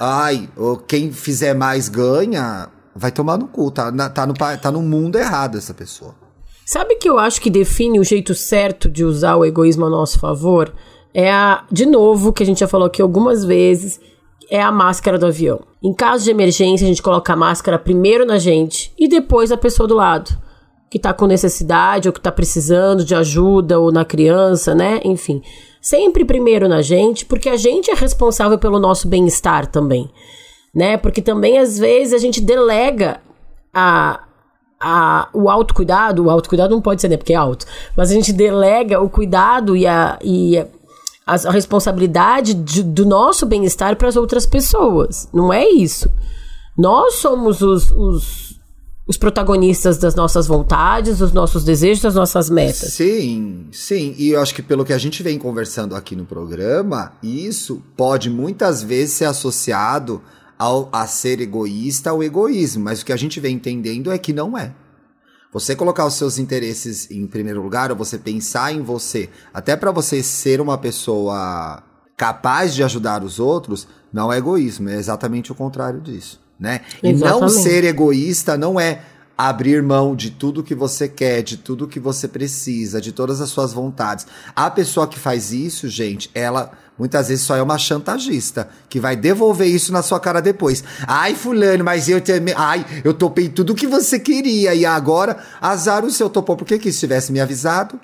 Ai, 0.00 0.48
quem 0.86 1.12
fizer 1.12 1.54
mais 1.54 1.88
ganha, 1.88 2.68
vai 2.94 3.10
tomar 3.10 3.38
no 3.38 3.46
cu. 3.46 3.70
Tá, 3.70 3.90
tá, 4.10 4.26
no, 4.26 4.34
tá 4.34 4.72
no 4.72 4.82
mundo 4.82 5.16
errado 5.16 5.56
essa 5.56 5.72
pessoa. 5.72 6.25
Sabe 6.68 6.96
que 6.96 7.08
eu 7.08 7.16
acho 7.16 7.40
que 7.40 7.48
define 7.48 8.00
o 8.00 8.04
jeito 8.04 8.34
certo 8.34 8.90
de 8.90 9.04
usar 9.04 9.36
o 9.36 9.44
egoísmo 9.44 9.86
a 9.86 9.88
nosso 9.88 10.18
favor? 10.18 10.74
É 11.14 11.30
a, 11.30 11.64
de 11.70 11.86
novo, 11.86 12.32
que 12.32 12.42
a 12.42 12.46
gente 12.46 12.58
já 12.58 12.66
falou 12.66 12.88
aqui 12.88 13.00
algumas 13.00 13.44
vezes, 13.44 14.00
é 14.50 14.60
a 14.60 14.72
máscara 14.72 15.16
do 15.16 15.26
avião. 15.26 15.60
Em 15.80 15.94
caso 15.94 16.24
de 16.24 16.30
emergência, 16.32 16.84
a 16.84 16.88
gente 16.88 17.00
coloca 17.00 17.32
a 17.32 17.36
máscara 17.36 17.78
primeiro 17.78 18.26
na 18.26 18.36
gente 18.38 18.92
e 18.98 19.06
depois 19.06 19.52
a 19.52 19.56
pessoa 19.56 19.86
do 19.86 19.94
lado, 19.94 20.36
que 20.90 20.98
tá 20.98 21.14
com 21.14 21.28
necessidade 21.28 22.08
ou 22.08 22.12
que 22.12 22.20
tá 22.20 22.32
precisando 22.32 23.04
de 23.04 23.14
ajuda 23.14 23.78
ou 23.78 23.92
na 23.92 24.04
criança, 24.04 24.74
né? 24.74 25.00
Enfim, 25.04 25.42
sempre 25.80 26.24
primeiro 26.24 26.68
na 26.68 26.82
gente, 26.82 27.24
porque 27.24 27.48
a 27.48 27.56
gente 27.56 27.92
é 27.92 27.94
responsável 27.94 28.58
pelo 28.58 28.80
nosso 28.80 29.06
bem-estar 29.06 29.68
também, 29.68 30.10
né? 30.74 30.96
Porque 30.96 31.22
também 31.22 31.58
às 31.58 31.78
vezes 31.78 32.12
a 32.12 32.18
gente 32.18 32.40
delega 32.40 33.20
a, 33.72 34.25
a, 34.80 35.28
o 35.32 35.48
autocuidado, 35.48 36.24
o 36.24 36.30
autocuidado 36.30 36.74
não 36.74 36.82
pode 36.82 37.00
ser, 37.00 37.08
né? 37.08 37.16
Porque 37.16 37.32
é 37.32 37.36
alto. 37.36 37.66
Mas 37.96 38.10
a 38.10 38.14
gente 38.14 38.32
delega 38.32 39.00
o 39.00 39.08
cuidado 39.08 39.76
e 39.76 39.86
a, 39.86 40.18
e 40.22 40.58
a, 40.58 40.66
a 41.26 41.50
responsabilidade 41.50 42.54
de, 42.54 42.82
do 42.82 43.06
nosso 43.06 43.46
bem-estar 43.46 43.96
para 43.96 44.08
as 44.08 44.16
outras 44.16 44.46
pessoas. 44.46 45.28
Não 45.32 45.52
é 45.52 45.68
isso. 45.68 46.10
Nós 46.76 47.14
somos 47.14 47.62
os, 47.62 47.90
os, 47.90 48.60
os, 49.06 49.16
protagonistas 49.16 49.96
das 49.96 50.14
nossas 50.14 50.46
vontades, 50.46 51.18
dos 51.18 51.32
nossos 51.32 51.64
desejos, 51.64 52.02
das 52.02 52.14
nossas 52.14 52.50
metas. 52.50 52.92
Sim, 52.92 53.66
sim. 53.72 54.14
E 54.18 54.30
eu 54.30 54.42
acho 54.42 54.54
que 54.54 54.62
pelo 54.62 54.84
que 54.84 54.92
a 54.92 54.98
gente 54.98 55.22
vem 55.22 55.38
conversando 55.38 55.96
aqui 55.96 56.14
no 56.14 56.26
programa, 56.26 57.12
isso 57.22 57.82
pode 57.96 58.28
muitas 58.28 58.82
vezes 58.82 59.14
ser 59.14 59.24
associado 59.24 60.20
ao, 60.58 60.88
a 60.92 61.06
ser 61.06 61.40
egoísta 61.40 62.10
ao 62.10 62.22
egoísmo, 62.22 62.84
mas 62.84 63.00
o 63.00 63.04
que 63.04 63.12
a 63.12 63.16
gente 63.16 63.40
vem 63.40 63.56
entendendo 63.56 64.10
é 64.10 64.18
que 64.18 64.32
não 64.32 64.56
é. 64.56 64.72
Você 65.52 65.74
colocar 65.74 66.04
os 66.04 66.14
seus 66.14 66.38
interesses 66.38 67.10
em 67.10 67.26
primeiro 67.26 67.62
lugar, 67.62 67.90
ou 67.90 67.96
você 67.96 68.18
pensar 68.18 68.72
em 68.72 68.82
você, 68.82 69.30
até 69.54 69.76
para 69.76 69.90
você 69.90 70.22
ser 70.22 70.60
uma 70.60 70.76
pessoa 70.76 71.82
capaz 72.16 72.74
de 72.74 72.82
ajudar 72.82 73.22
os 73.22 73.38
outros, 73.38 73.86
não 74.12 74.32
é 74.32 74.38
egoísmo, 74.38 74.88
é 74.88 74.96
exatamente 74.96 75.52
o 75.52 75.54
contrário 75.54 76.00
disso, 76.00 76.40
né? 76.58 76.82
Exatamente. 77.02 77.20
E 77.20 77.40
não 77.40 77.48
ser 77.48 77.84
egoísta 77.84 78.56
não 78.56 78.78
é 78.80 79.02
abrir 79.36 79.82
mão 79.82 80.16
de 80.16 80.30
tudo 80.30 80.62
que 80.62 80.74
você 80.74 81.08
quer, 81.08 81.42
de 81.42 81.56
tudo 81.56 81.86
que 81.86 82.00
você 82.00 82.26
precisa, 82.26 83.00
de 83.00 83.12
todas 83.12 83.40
as 83.40 83.50
suas 83.50 83.72
vontades. 83.72 84.26
A 84.54 84.70
pessoa 84.70 85.06
que 85.06 85.18
faz 85.18 85.52
isso, 85.52 85.88
gente, 85.88 86.30
ela 86.34 86.72
muitas 86.98 87.28
vezes 87.28 87.44
só 87.44 87.54
é 87.54 87.62
uma 87.62 87.76
chantagista 87.76 88.68
que 88.88 88.98
vai 88.98 89.14
devolver 89.14 89.68
isso 89.68 89.92
na 89.92 90.02
sua 90.02 90.18
cara 90.18 90.40
depois. 90.40 90.82
Ai, 91.06 91.34
fulano, 91.34 91.84
mas 91.84 92.08
eu 92.08 92.20
também, 92.20 92.54
ai, 92.56 92.84
eu 93.04 93.12
topei 93.12 93.48
tudo 93.48 93.74
que 93.74 93.86
você 93.86 94.18
queria 94.18 94.74
e 94.74 94.86
agora 94.86 95.36
azar 95.60 96.04
o 96.04 96.10
seu 96.10 96.30
topou. 96.30 96.56
Por 96.56 96.66
que 96.66 96.78
que 96.78 96.88
isso 96.88 97.00
tivesse 97.00 97.30
me 97.30 97.40
avisado? 97.40 98.00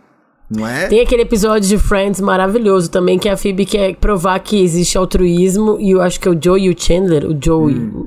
Não 0.51 0.69
é? 0.69 0.87
Tem 0.89 1.01
aquele 1.01 1.23
episódio 1.23 1.67
de 1.67 1.79
Friends 1.79 2.21
maravilhoso 2.21 2.91
também, 2.91 3.19
que 3.19 3.27
a 3.27 3.39
Phoebe 3.39 3.65
quer 3.65 3.97
provar 3.97 4.39
que 4.41 4.63
existe 4.63 4.99
altruísmo, 4.99 5.79
e 5.81 5.93
eu 5.93 6.03
acho 6.03 6.21
que 6.21 6.29
é 6.29 6.31
o 6.31 6.39
Joe 6.39 6.61
e 6.61 6.69
o 6.69 6.79
Chandler, 6.79 7.25
o 7.25 7.39
Joe, 7.43 7.73
hum 7.73 8.07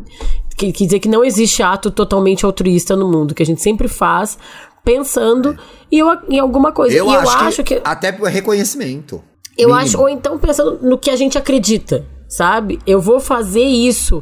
quer 0.56 0.72
dizer 0.72 1.00
que 1.00 1.10
não 1.10 1.24
existe 1.24 1.62
ato 1.62 1.91
totalmente 1.91 2.46
altruísta 2.46 2.96
no 2.96 3.10
mundo, 3.10 3.36
que 3.36 3.44
a 3.44 3.46
gente 3.46 3.62
sempre 3.62 3.88
faz 3.88 4.38
pensando 4.84 5.50
é. 5.52 5.96
em, 5.96 6.02
em, 6.30 6.39
alguma 6.39 6.72
coisa. 6.72 6.96
Eu, 6.96 7.08
e 7.08 7.15
acho, 7.15 7.26
eu 7.26 7.39
acho 7.39 7.63
que, 7.63 7.76
que, 7.76 7.82
Até 7.84 8.12
reconhecimento. 8.12 9.22
Eu 9.58 9.70
mínimo. 9.70 9.86
acho, 9.86 10.00
ou 10.00 10.08
então 10.08 10.38
pensando 10.38 10.80
no 10.82 10.98
que 10.98 11.10
a 11.10 11.15
gente 11.15 11.38
acredita, 11.38 12.06
sabe? 12.28 12.80
Eu 12.86 13.02
vou 13.02 13.20
fazer 13.20 13.63
isso 13.63 14.22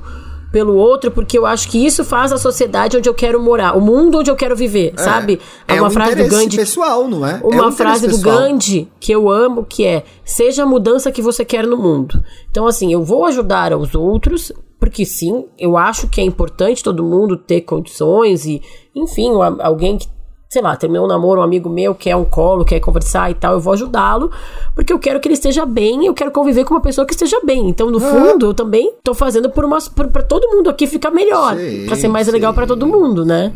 pelo 0.54 0.76
outro 0.76 1.10
porque 1.10 1.36
eu 1.36 1.48
acho 1.48 1.68
que 1.68 1.84
isso 1.84 2.04
faz 2.06 2.32
a 2.32 2.38
sociedade 2.38 2.96
onde 2.96 3.10
eu 3.10 3.14
quero 3.14 3.42
morar, 3.42 3.76
o 3.76 3.82
mundo 3.82 4.20
onde 4.20 4.30
eu 4.30 4.36
quero 4.36 4.56
viver, 4.56 4.94
é, 4.96 5.02
sabe? 5.02 5.42
É, 5.68 5.78
é 5.78 5.82
uma 5.82 5.88
um 5.88 5.92
frase 5.92 6.16
do 6.16 6.28
Gandhi. 6.28 6.56
pessoal, 6.56 7.08
não 7.08 7.26
é? 7.26 7.42
Uma 7.44 7.64
é 7.64 7.68
um 7.68 7.72
frase 7.72 8.08
do 8.08 8.16
pessoal. 8.16 8.38
Gandhi 8.38 8.88
que 9.00 9.12
eu 9.12 9.28
amo, 9.30 9.66
que 9.66 9.84
é: 9.84 10.04
seja 10.24 10.62
a 10.62 10.66
mudança 10.66 11.12
que 11.12 11.24
você 11.24 11.44
quer 11.44 11.66
no 11.66 11.76
mundo. 11.76 12.24
Então, 12.52 12.68
assim, 12.68 12.94
eu 12.94 13.04
vou 13.04 13.26
ajudar 13.26 13.74
aos 13.74 13.96
outros 13.96 14.52
porque 14.84 15.06
sim, 15.06 15.46
eu 15.58 15.78
acho 15.78 16.10
que 16.10 16.20
é 16.20 16.26
importante 16.26 16.84
todo 16.84 17.02
mundo 17.02 17.38
ter 17.38 17.62
condições 17.62 18.46
e, 18.46 18.62
enfim, 18.94 19.30
alguém 19.62 19.98
que, 19.98 20.10
sei 20.50 20.62
lá, 20.62 20.76
terminou 20.76 21.06
um 21.06 21.08
namoro, 21.08 21.40
um 21.40 21.44
amigo 21.44 21.70
meu 21.70 21.96
quer 21.96 22.18
um 22.18 22.26
colo, 22.26 22.66
quer 22.66 22.82
conversar 22.82 23.32
e 23.32 23.34
tal, 23.34 23.54
eu 23.54 23.62
vou 23.62 23.72
ajudá-lo, 23.72 24.30
porque 24.76 24.92
eu 24.92 25.00
quero 25.00 25.22
que 25.22 25.28
ele 25.30 25.36
esteja 25.36 25.66
bem, 25.66 26.06
eu 26.06 26.14
quero 26.14 26.32
conviver 26.32 26.66
com 26.66 26.74
uma 26.74 26.82
pessoa 26.82 27.08
que 27.08 27.14
esteja 27.14 27.40
bem. 27.46 27.70
Então, 27.70 27.90
no 27.90 27.98
fundo, 27.98 28.48
eu 28.48 28.54
também 28.54 28.94
tô 29.02 29.14
fazendo 29.14 29.50
por 29.50 29.64
uma 29.64 29.80
para 29.80 30.22
todo 30.22 30.50
mundo 30.50 30.70
aqui 30.70 30.86
ficar 30.86 31.12
melhor, 31.12 31.56
para 31.86 31.96
ser 31.96 32.10
mais 32.10 32.26
sim. 32.28 32.34
legal 32.34 32.54
para 32.54 32.68
todo 32.68 32.86
mundo, 32.86 33.24
né? 33.24 33.54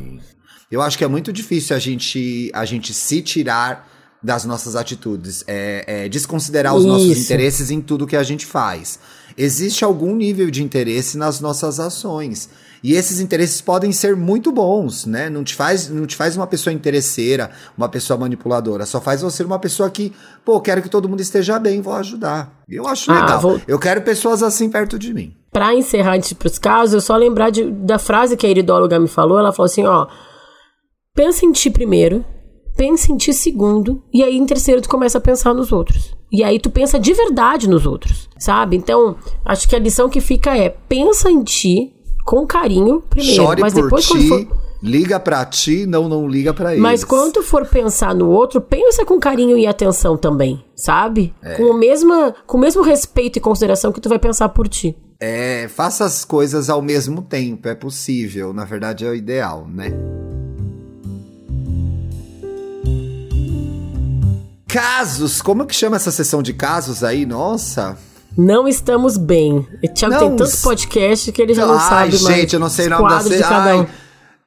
Eu 0.72 0.82
acho 0.82 0.98
que 0.98 1.04
é 1.04 1.10
muito 1.10 1.34
difícil 1.34 1.76
a 1.76 1.80
gente 1.80 2.50
a 2.54 2.64
gente 2.64 2.94
se 2.94 3.22
tirar 3.22 3.86
das 4.24 4.46
nossas 4.46 4.78
atitudes, 4.78 5.44
é, 5.46 6.06
é 6.06 6.10
desconsiderar 6.10 6.74
os 6.74 6.84
Isso. 6.84 6.92
nossos 6.94 7.18
interesses 7.18 7.70
em 7.70 7.82
tudo 7.82 8.08
que 8.08 8.16
a 8.16 8.24
gente 8.24 8.46
faz 8.46 8.98
existe 9.38 9.86
algum 9.86 10.16
nível 10.16 10.50
de 10.50 10.64
interesse 10.64 11.18
nas 11.18 11.40
nossas 11.40 11.80
ações. 11.80 12.50
E 12.84 12.94
esses 12.94 13.20
interesses 13.20 13.62
podem 13.62 13.92
ser 13.92 14.16
muito 14.16 14.52
bons, 14.52 15.06
né? 15.06 15.30
Não 15.30 15.44
te 15.44 15.56
faz, 15.56 15.90
não 15.90 16.06
te 16.06 16.16
faz 16.16 16.36
uma 16.36 16.48
pessoa 16.48 16.74
interesseira, 16.74 17.52
uma 17.78 17.90
pessoa 17.90 18.18
manipuladora. 18.18 18.86
Só 18.86 19.02
faz 19.02 19.22
você 19.22 19.44
uma 19.44 19.60
pessoa 19.60 19.90
que, 19.90 20.14
pô, 20.46 20.60
quero 20.62 20.82
que 20.82 20.90
todo 20.90 21.10
mundo 21.10 21.22
esteja 21.22 21.60
bem, 21.60 21.82
vou 21.82 21.94
ajudar. 21.94 22.64
Eu 22.68 22.88
acho 22.88 23.12
ah, 23.12 23.22
legal. 23.22 23.40
Vou... 23.42 23.62
Eu 23.68 23.80
quero 23.80 24.02
pessoas 24.02 24.44
assim 24.44 24.70
perto 24.70 24.98
de 24.98 25.14
mim. 25.14 25.36
Para 25.52 25.74
encerrar 25.74 26.16
antes 26.16 26.34
para 26.34 26.48
os 26.48 26.60
casos, 26.60 26.94
eu 26.94 27.02
só 27.02 27.16
lembrar 27.16 27.50
de, 27.50 27.66
da 27.66 27.98
frase 27.98 28.38
que 28.38 28.46
a 28.46 28.50
iridóloga 28.50 29.00
me 29.00 29.08
falou. 29.08 29.40
Ela 29.40 29.52
falou 29.52 29.66
assim: 29.66 29.86
ó, 29.86 30.08
pensa 31.16 31.46
em 31.46 31.52
ti 31.52 31.70
primeiro, 31.70 32.24
pensa 32.76 33.12
em 33.12 33.18
ti 33.18 33.34
segundo, 33.34 34.04
e 34.14 34.24
aí 34.24 34.38
em 34.38 34.46
terceiro 34.46 34.82
tu 34.82 34.90
começa 34.90 35.18
a 35.18 35.22
pensar 35.22 35.54
nos 35.54 35.72
outros. 35.72 36.17
E 36.32 36.44
aí 36.44 36.60
tu 36.60 36.70
pensa 36.70 37.00
de 37.00 37.14
verdade 37.14 37.70
nos 37.70 37.86
outros, 37.86 38.30
sabe? 38.38 38.76
Então, 38.76 39.16
acho 39.46 39.68
que 39.68 39.76
a 39.76 39.80
lição 39.80 40.10
que 40.10 40.20
fica 40.20 40.58
é: 40.58 40.70
pensa 40.70 41.32
em 41.32 41.44
ti 41.44 41.94
com 42.26 42.46
carinho 42.46 43.02
primeiro, 43.10 43.44
Chore 43.44 43.62
mas 43.62 43.74
por 43.74 43.84
depois 43.84 44.06
ti, 44.06 44.12
quando 44.12 44.28
for 44.28 44.58
liga 44.84 45.20
para 45.20 45.46
ti, 45.46 45.86
não 45.86 46.10
não 46.10 46.28
liga 46.28 46.54
para 46.54 46.72
eles. 46.72 46.82
Mas 46.82 47.04
quando 47.04 47.34
tu 47.34 47.44
for 47.44 47.66
pensar 47.66 48.14
no 48.14 48.30
outro, 48.30 48.60
pensa 48.60 49.06
com 49.06 49.20
carinho 49.20 49.58
e 49.58 49.66
atenção 49.66 50.18
também, 50.18 50.64
sabe? 50.76 51.34
É. 51.42 51.56
Com 51.56 51.64
o 51.64 51.78
mesmo 51.78 52.34
com 52.46 52.58
o 52.58 52.60
mesmo 52.60 52.82
respeito 52.82 53.38
e 53.38 53.42
consideração 53.42 53.94
que 53.94 54.02
tu 54.02 54.10
vai 54.10 54.20
pensar 54.20 54.50
por 54.50 54.68
ti. 54.68 54.96
É, 55.20 55.68
faça 55.70 56.06
as 56.06 56.24
coisas 56.24 56.70
ao 56.70 56.82
mesmo 56.82 57.24
tempo, 57.24 57.68
é 57.68 57.74
possível, 57.74 58.54
na 58.54 58.66
verdade 58.66 59.04
é 59.04 59.10
o 59.10 59.16
ideal, 59.16 59.68
né? 59.68 59.92
Casos, 64.68 65.42
como 65.42 65.66
que 65.66 65.74
chama 65.74 65.96
essa 65.96 66.12
sessão 66.12 66.42
de 66.42 66.54
casos 66.54 67.04
aí? 67.04 67.26
Nossa. 67.26 67.98
Não 68.38 68.68
estamos 68.68 69.18
bem. 69.18 69.66
O 69.84 69.88
Thiago 69.94 70.14
Não 70.14 70.20
tem 70.20 70.36
tanto 70.36 70.58
podcast 70.62 71.32
que 71.32 71.42
ele 71.42 71.54
já 71.54 71.66
não 71.66 71.80
Ai, 71.80 71.90
sabe 72.12 72.24
mais. 72.24 72.36
gente, 72.36 72.54
eu 72.54 72.60
não 72.60 72.70
sei 72.70 72.88
nome 72.88 73.10
da 73.10 73.20
de 73.24 73.40
cada 73.40 73.78
um. 73.78 73.88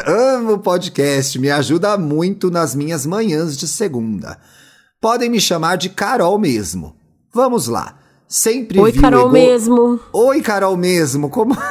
ah, 0.05 0.11
amo 0.35 0.53
o 0.55 0.59
podcast. 0.59 1.39
Me 1.39 1.49
ajuda 1.49 1.97
muito 1.97 2.51
nas 2.51 2.75
minhas 2.75 3.07
manhãs 3.07 3.57
de 3.57 3.69
segunda. 3.69 4.37
Podem 5.01 5.31
me 5.31 5.41
chamar 5.41 5.77
de 5.77 5.91
Carol 5.91 6.37
mesmo. 6.41 6.97
Vamos 7.33 7.69
lá. 7.69 7.99
Sempre 8.27 8.81
Oi, 8.81 8.91
Carol 8.93 9.27
ego- 9.27 9.31
mesmo. 9.31 10.01
Oi, 10.13 10.43
Carol 10.43 10.77
mesmo. 10.77 11.31
Como. 11.31 11.57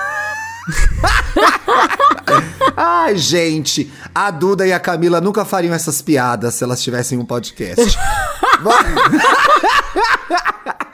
Ai, 2.77 3.17
gente, 3.17 3.91
a 4.13 4.31
Duda 4.31 4.65
e 4.65 4.71
a 4.71 4.79
Camila 4.79 5.19
nunca 5.19 5.43
fariam 5.43 5.73
essas 5.73 6.01
piadas 6.01 6.55
se 6.55 6.63
elas 6.63 6.81
tivessem 6.81 7.19
um 7.19 7.25
podcast. 7.25 7.97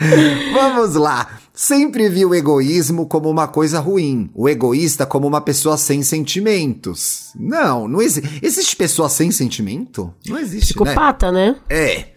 Vamos 0.53 0.95
lá. 0.95 1.27
Sempre 1.63 2.09
vi 2.09 2.25
o 2.25 2.33
egoísmo 2.33 3.05
como 3.05 3.29
uma 3.29 3.47
coisa 3.47 3.79
ruim, 3.79 4.31
o 4.33 4.49
egoísta 4.49 5.05
como 5.05 5.27
uma 5.27 5.39
pessoa 5.39 5.77
sem 5.77 6.01
sentimentos. 6.01 7.29
Não, 7.35 7.87
não 7.87 8.01
existe. 8.01 8.39
Existe 8.41 8.75
pessoa 8.75 9.07
sem 9.07 9.29
sentimento? 9.29 10.11
Não 10.25 10.39
existe, 10.39 10.75
né? 10.75 10.85
Psicopata, 10.85 11.31
né? 11.31 11.55
É. 11.69 12.13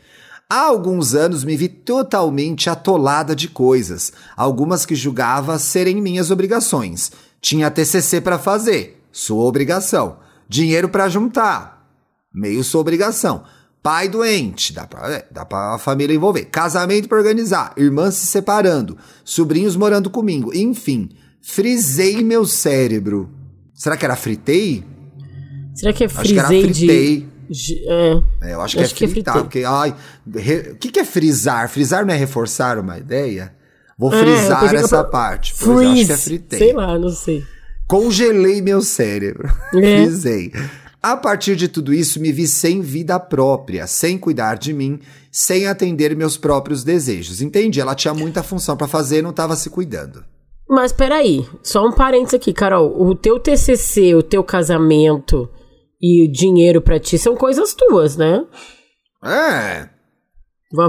Há 0.48 0.60
alguns 0.60 1.14
anos 1.14 1.44
me 1.44 1.58
vi 1.58 1.68
totalmente 1.68 2.70
atolada 2.70 3.36
de 3.36 3.46
coisas, 3.46 4.14
algumas 4.34 4.86
que 4.86 4.94
julgava 4.94 5.58
serem 5.58 6.00
minhas 6.00 6.30
obrigações. 6.30 7.12
Tinha 7.38 7.70
TCC 7.70 8.22
pra 8.22 8.38
fazer, 8.38 9.04
sua 9.12 9.44
obrigação. 9.44 10.20
Dinheiro 10.48 10.88
pra 10.88 11.06
juntar, 11.10 11.86
meio 12.32 12.64
sua 12.64 12.80
obrigação. 12.80 13.44
Pai 13.84 14.08
doente, 14.08 14.72
dá 14.72 14.86
pra, 14.86 15.12
é, 15.12 15.26
dá 15.30 15.44
pra 15.44 15.76
família 15.78 16.14
envolver. 16.16 16.46
Casamento 16.46 17.06
pra 17.06 17.18
organizar, 17.18 17.74
irmãs 17.76 18.14
se 18.14 18.26
separando, 18.26 18.96
sobrinhos 19.22 19.76
morando 19.76 20.08
comigo. 20.08 20.50
Enfim, 20.56 21.10
frisei 21.42 22.24
meu 22.24 22.46
cérebro. 22.46 23.28
Será 23.74 23.94
que 23.94 24.04
era 24.06 24.16
fritei? 24.16 24.82
Será 25.74 25.92
que 25.92 26.02
é 26.02 26.06
Acho 26.06 26.22
que 26.22 26.38
era 26.38 26.48
frisei 26.48 26.72
fritei. 26.72 27.28
de- 27.50 27.84
É. 27.86 28.22
É, 28.50 28.54
eu 28.54 28.62
acho 28.62 28.74
que 28.78 28.82
Acho 28.82 28.94
é 28.94 28.96
que 28.96 29.04
é 29.04 29.08
fritar, 29.08 29.34
porque, 29.34 29.64
ai, 29.66 29.94
re- 30.34 30.70
o 30.72 30.76
que, 30.76 30.90
que 30.90 31.00
é 31.00 31.04
frisar? 31.04 31.68
Frisar 31.68 32.06
não 32.06 32.14
é 32.14 32.16
reforçar 32.16 32.78
uma 32.78 32.96
ideia? 32.96 33.54
Vou 33.98 34.14
É, 34.14 34.18
frisar 34.18 34.66
que 34.70 34.76
essa 34.76 34.96
eu- 34.96 35.04
parte. 35.10 35.54
Pois 35.58 35.68
eu 35.68 35.76
acho 35.76 35.90
Freeze. 35.90 36.06
que 36.06 36.12
é 36.12 36.16
fritei. 36.16 36.58
Sei 36.58 36.72
lá, 36.72 36.98
não 36.98 37.10
sei. 37.10 37.44
Congelei 37.86 38.62
meu 38.62 38.80
cérebro. 38.80 39.46
É. 39.74 40.06
Frisei. 40.06 40.50
A 41.06 41.18
partir 41.18 41.54
de 41.54 41.68
tudo 41.68 41.92
isso, 41.92 42.18
me 42.18 42.32
vi 42.32 42.48
sem 42.48 42.80
vida 42.80 43.20
própria, 43.20 43.86
sem 43.86 44.16
cuidar 44.16 44.54
de 44.56 44.72
mim, 44.72 44.98
sem 45.30 45.66
atender 45.66 46.16
meus 46.16 46.38
próprios 46.38 46.82
desejos. 46.82 47.42
Entendi, 47.42 47.78
ela 47.78 47.94
tinha 47.94 48.14
muita 48.14 48.42
função 48.42 48.74
pra 48.74 48.88
fazer 48.88 49.18
e 49.18 49.22
não 49.22 49.30
tava 49.30 49.54
se 49.54 49.68
cuidando. 49.68 50.24
Mas 50.66 50.92
peraí, 50.92 51.46
só 51.62 51.86
um 51.86 51.92
parênteses 51.92 52.32
aqui, 52.32 52.54
Carol. 52.54 52.90
O 52.98 53.14
teu 53.14 53.38
TCC, 53.38 54.14
o 54.14 54.22
teu 54.22 54.42
casamento 54.42 55.46
e 56.00 56.26
o 56.26 56.32
dinheiro 56.32 56.80
pra 56.80 56.98
ti 56.98 57.18
são 57.18 57.36
coisas 57.36 57.74
tuas, 57.74 58.16
né? 58.16 58.42
É, 59.22 59.86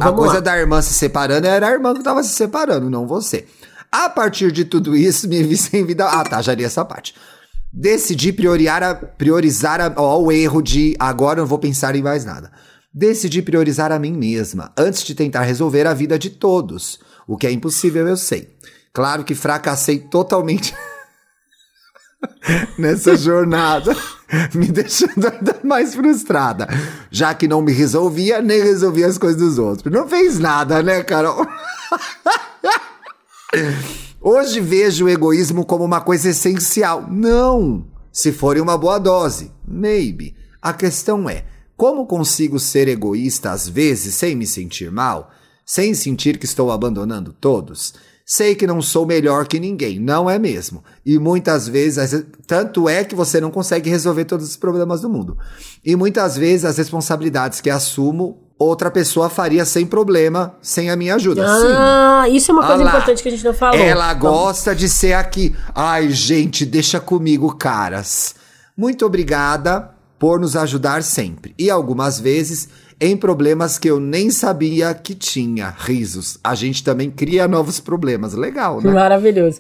A 0.02 0.12
coisa 0.14 0.36
lá. 0.36 0.40
da 0.40 0.58
irmã 0.58 0.82
se 0.82 0.94
separando 0.94 1.46
era 1.46 1.68
a 1.68 1.72
irmã 1.72 1.94
que 1.94 2.02
tava 2.02 2.24
se 2.24 2.30
separando, 2.30 2.90
não 2.90 3.06
você. 3.06 3.46
A 3.92 4.10
partir 4.10 4.50
de 4.54 4.64
tudo 4.64 4.96
isso, 4.96 5.28
me 5.28 5.44
vi 5.44 5.58
sem 5.58 5.86
vida. 5.86 6.06
Ah, 6.06 6.24
tá, 6.24 6.42
já 6.42 6.54
li 6.56 6.64
essa 6.64 6.86
parte. 6.86 7.14
Decidi 7.78 8.32
priorizar, 8.32 8.82
a, 8.82 8.96
priorizar 8.96 9.82
a, 9.82 9.94
ó, 9.98 10.22
o 10.22 10.32
erro 10.32 10.62
de 10.62 10.96
agora 10.98 11.40
eu 11.40 11.42
não 11.42 11.50
vou 11.50 11.60
pensar 11.60 11.94
em 11.94 12.02
mais 12.02 12.24
nada. 12.24 12.50
Decidi 12.94 13.42
priorizar 13.42 13.92
a 13.92 14.00
mim 14.00 14.14
mesma 14.14 14.72
antes 14.78 15.04
de 15.04 15.14
tentar 15.14 15.42
resolver 15.42 15.86
a 15.86 15.94
vida 15.94 16.18
de 16.18 16.30
todos. 16.30 16.98
O 17.28 17.36
que 17.36 17.46
é 17.46 17.52
impossível, 17.52 18.08
eu 18.08 18.16
sei. 18.16 18.56
Claro 18.94 19.26
que 19.26 19.36
fracassei 19.36 20.00
totalmente 20.00 20.74
nessa 22.80 23.18
jornada, 23.18 23.94
me 24.56 24.68
deixando 24.68 25.28
ainda 25.28 25.60
mais 25.62 25.96
frustrada, 25.96 26.70
já 27.12 27.34
que 27.34 27.46
não 27.46 27.62
me 27.62 27.74
resolvia 27.74 28.42
nem 28.42 28.64
resolvia 28.64 29.08
as 29.08 29.18
coisas 29.18 29.42
dos 29.42 29.58
outros. 29.58 29.92
Não 29.92 30.08
fez 30.08 30.40
nada, 30.40 30.82
né, 30.82 31.04
Carol? 31.04 31.46
Hoje 34.28 34.60
vejo 34.60 35.06
o 35.06 35.10
egoísmo 35.10 35.64
como 35.64 35.84
uma 35.84 36.02
coisa 36.02 36.32
essencial. 36.32 37.06
Não! 37.12 37.86
Se 38.12 38.32
for 38.32 38.58
uma 38.58 38.76
boa 38.76 38.98
dose, 38.98 39.52
maybe. 39.68 40.36
A 40.60 40.74
questão 40.74 41.30
é: 41.30 41.46
como 41.78 42.08
consigo 42.08 42.60
ser 42.60 42.88
egoísta 42.88 43.52
às 43.52 43.70
vezes 43.70 44.16
sem 44.16 44.36
me 44.36 44.48
sentir 44.48 44.90
mal? 44.92 45.30
Sem 45.64 45.94
sentir 45.94 46.40
que 46.40 46.46
estou 46.46 46.72
abandonando 46.72 47.34
todos? 47.34 47.94
Sei 48.28 48.56
que 48.56 48.66
não 48.66 48.82
sou 48.82 49.06
melhor 49.06 49.46
que 49.46 49.60
ninguém, 49.60 50.00
não 50.00 50.28
é 50.28 50.40
mesmo. 50.40 50.84
E 51.06 51.20
muitas 51.20 51.68
vezes, 51.68 52.26
tanto 52.48 52.90
é 52.90 53.04
que 53.04 53.14
você 53.14 53.40
não 53.40 53.52
consegue 53.52 53.88
resolver 53.88 54.26
todos 54.26 54.50
os 54.50 54.58
problemas 54.58 55.02
do 55.02 55.10
mundo. 55.10 55.38
E 55.86 55.96
muitas 55.96 56.36
vezes 56.36 56.66
as 56.66 56.78
responsabilidades 56.78 57.62
que 57.62 57.70
assumo, 57.70 58.40
outra 58.58 58.90
pessoa 58.90 59.30
faria 59.30 59.64
sem 59.64 59.86
problema, 59.86 60.56
sem 60.60 60.90
a 60.90 60.96
minha 60.96 61.14
ajuda. 61.14 61.46
Sim. 61.48 61.68
Ah, 61.78 62.26
isso 62.28 62.50
é 62.50 62.54
uma 62.56 62.66
coisa 62.66 62.82
Olha 62.82 62.86
lá. 62.86 62.92
importante 62.94 63.22
que 63.22 63.30
a 63.30 63.32
gente 63.32 63.46
não 63.46 63.54
falou. 63.54 63.80
Ela 63.80 64.12
gosta 64.16 64.74
de 64.74 64.90
ser 64.90 65.14
aqui. 65.14 65.56
Ai, 65.76 66.10
gente, 66.10 66.66
deixa 66.66 67.00
comigo, 67.00 67.56
caras. 67.56 68.34
Muito 68.76 69.06
obrigada 69.06 69.92
por 70.18 70.40
nos 70.40 70.56
ajudar 70.56 71.04
sempre. 71.04 71.54
E 71.60 71.70
algumas 71.70 72.20
vezes 72.20 72.70
em 73.00 73.18
problemas 73.18 73.78
que 73.78 73.90
eu 73.90 74.00
nem 74.00 74.30
sabia 74.30 74.94
que 74.94 75.14
tinha. 75.14 75.74
Risos. 75.78 76.38
A 76.44 76.56
gente 76.56 76.84
também 76.84 77.12
cria 77.12 77.48
novos 77.48 77.80
problemas. 77.80 78.34
Legal, 78.34 78.82
né? 78.82 78.92
Maravilhoso. 78.92 79.60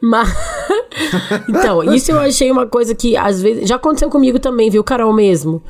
Mas... 0.00 0.28
então, 1.48 1.82
isso 1.94 2.10
eu 2.10 2.18
achei 2.18 2.50
uma 2.50 2.66
coisa 2.66 2.94
que 2.94 3.16
às 3.16 3.40
vezes. 3.42 3.68
Já 3.68 3.76
aconteceu 3.76 4.08
comigo 4.08 4.38
também, 4.38 4.70
viu, 4.70 4.82
Carol 4.82 5.12
mesmo? 5.12 5.62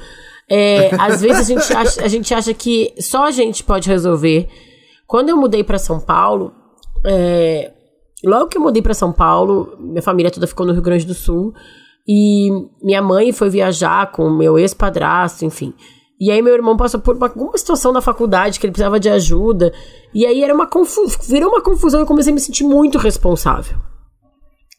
É, 0.48 0.90
às 0.98 1.20
vezes 1.20 1.38
a 1.38 1.54
gente, 1.54 1.72
acha, 1.72 2.04
a 2.04 2.08
gente 2.08 2.34
acha 2.34 2.52
que 2.52 2.92
só 2.98 3.26
a 3.26 3.30
gente 3.30 3.62
pode 3.62 3.88
resolver. 3.88 4.48
Quando 5.06 5.28
eu 5.28 5.36
mudei 5.36 5.62
pra 5.62 5.78
São 5.78 6.00
Paulo, 6.00 6.52
é, 7.06 7.72
logo 8.24 8.48
que 8.48 8.58
eu 8.58 8.62
mudei 8.62 8.82
pra 8.82 8.94
São 8.94 9.12
Paulo, 9.12 9.76
minha 9.78 10.02
família 10.02 10.30
toda 10.30 10.46
ficou 10.46 10.66
no 10.66 10.72
Rio 10.72 10.82
Grande 10.82 11.06
do 11.06 11.14
Sul. 11.14 11.52
E 12.08 12.48
minha 12.82 13.02
mãe 13.02 13.30
foi 13.30 13.48
viajar 13.50 14.10
com 14.10 14.28
meu 14.30 14.58
ex-padrasto, 14.58 15.44
enfim. 15.44 15.72
E 16.20 16.30
aí 16.30 16.42
meu 16.42 16.52
irmão 16.52 16.76
passou 16.76 17.00
por 17.00 17.16
uma, 17.16 17.28
alguma 17.28 17.56
situação 17.56 17.92
na 17.92 18.02
faculdade 18.02 18.60
que 18.60 18.66
ele 18.66 18.72
precisava 18.72 19.00
de 19.00 19.08
ajuda. 19.08 19.72
E 20.12 20.26
aí 20.26 20.42
era 20.44 20.54
uma 20.54 20.66
confusão, 20.66 21.18
virou 21.26 21.48
uma 21.48 21.62
confusão 21.62 22.00
e 22.00 22.02
eu 22.02 22.06
comecei 22.06 22.30
a 22.30 22.34
me 22.34 22.40
sentir 22.40 22.62
muito 22.64 22.98
responsável. 22.98 23.78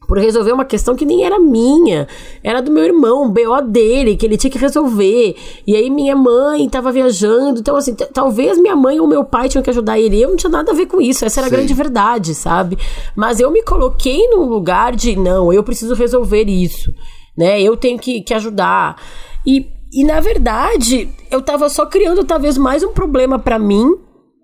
por 0.07 0.19
resolver 0.19 0.51
uma 0.51 0.65
questão 0.65 0.95
que 0.95 1.05
nem 1.05 1.23
era 1.23 1.39
minha. 1.39 2.07
Era 2.43 2.61
do 2.61 2.69
meu 2.69 2.83
irmão, 2.83 3.23
um 3.23 3.29
BO 3.31 3.61
dele, 3.65 4.17
que 4.17 4.25
ele 4.25 4.37
tinha 4.37 4.51
que 4.51 4.57
resolver. 4.57 5.35
E 5.65 5.75
aí 5.75 5.89
minha 5.89 6.15
mãe 6.15 6.69
tava 6.69 6.91
viajando. 6.91 7.59
Então, 7.59 7.75
assim, 7.75 7.95
talvez 7.95 8.59
minha 8.59 8.75
mãe 8.75 8.99
ou 8.99 9.07
meu 9.07 9.23
pai 9.23 9.49
tinham 9.49 9.63
que 9.63 9.69
ajudar 9.69 9.99
ele. 9.99 10.21
Eu 10.21 10.29
não 10.29 10.35
tinha 10.35 10.49
nada 10.49 10.71
a 10.71 10.75
ver 10.75 10.85
com 10.85 11.01
isso. 11.01 11.25
Essa 11.25 11.39
era 11.39 11.49
Sim. 11.49 11.55
a 11.55 11.57
grande 11.57 11.73
verdade, 11.73 12.35
sabe? 12.35 12.77
Mas 13.15 13.39
eu 13.39 13.49
me 13.49 13.63
coloquei 13.63 14.27
num 14.27 14.45
lugar 14.45 14.95
de, 14.95 15.15
não, 15.15 15.51
eu 15.51 15.63
preciso 15.63 15.95
resolver 15.95 16.43
isso. 16.43 16.93
Né? 17.35 17.61
Eu 17.61 17.77
tenho 17.77 17.97
que, 17.97 18.21
que 18.21 18.33
ajudar. 18.33 19.01
E, 19.47 19.65
e, 19.91 20.03
na 20.03 20.19
verdade, 20.19 21.09
eu 21.29 21.41
tava 21.41 21.69
só 21.69 21.85
criando 21.85 22.23
talvez 22.23 22.57
mais 22.57 22.83
um 22.83 22.93
problema 22.93 23.37
para 23.37 23.59
mim 23.59 23.85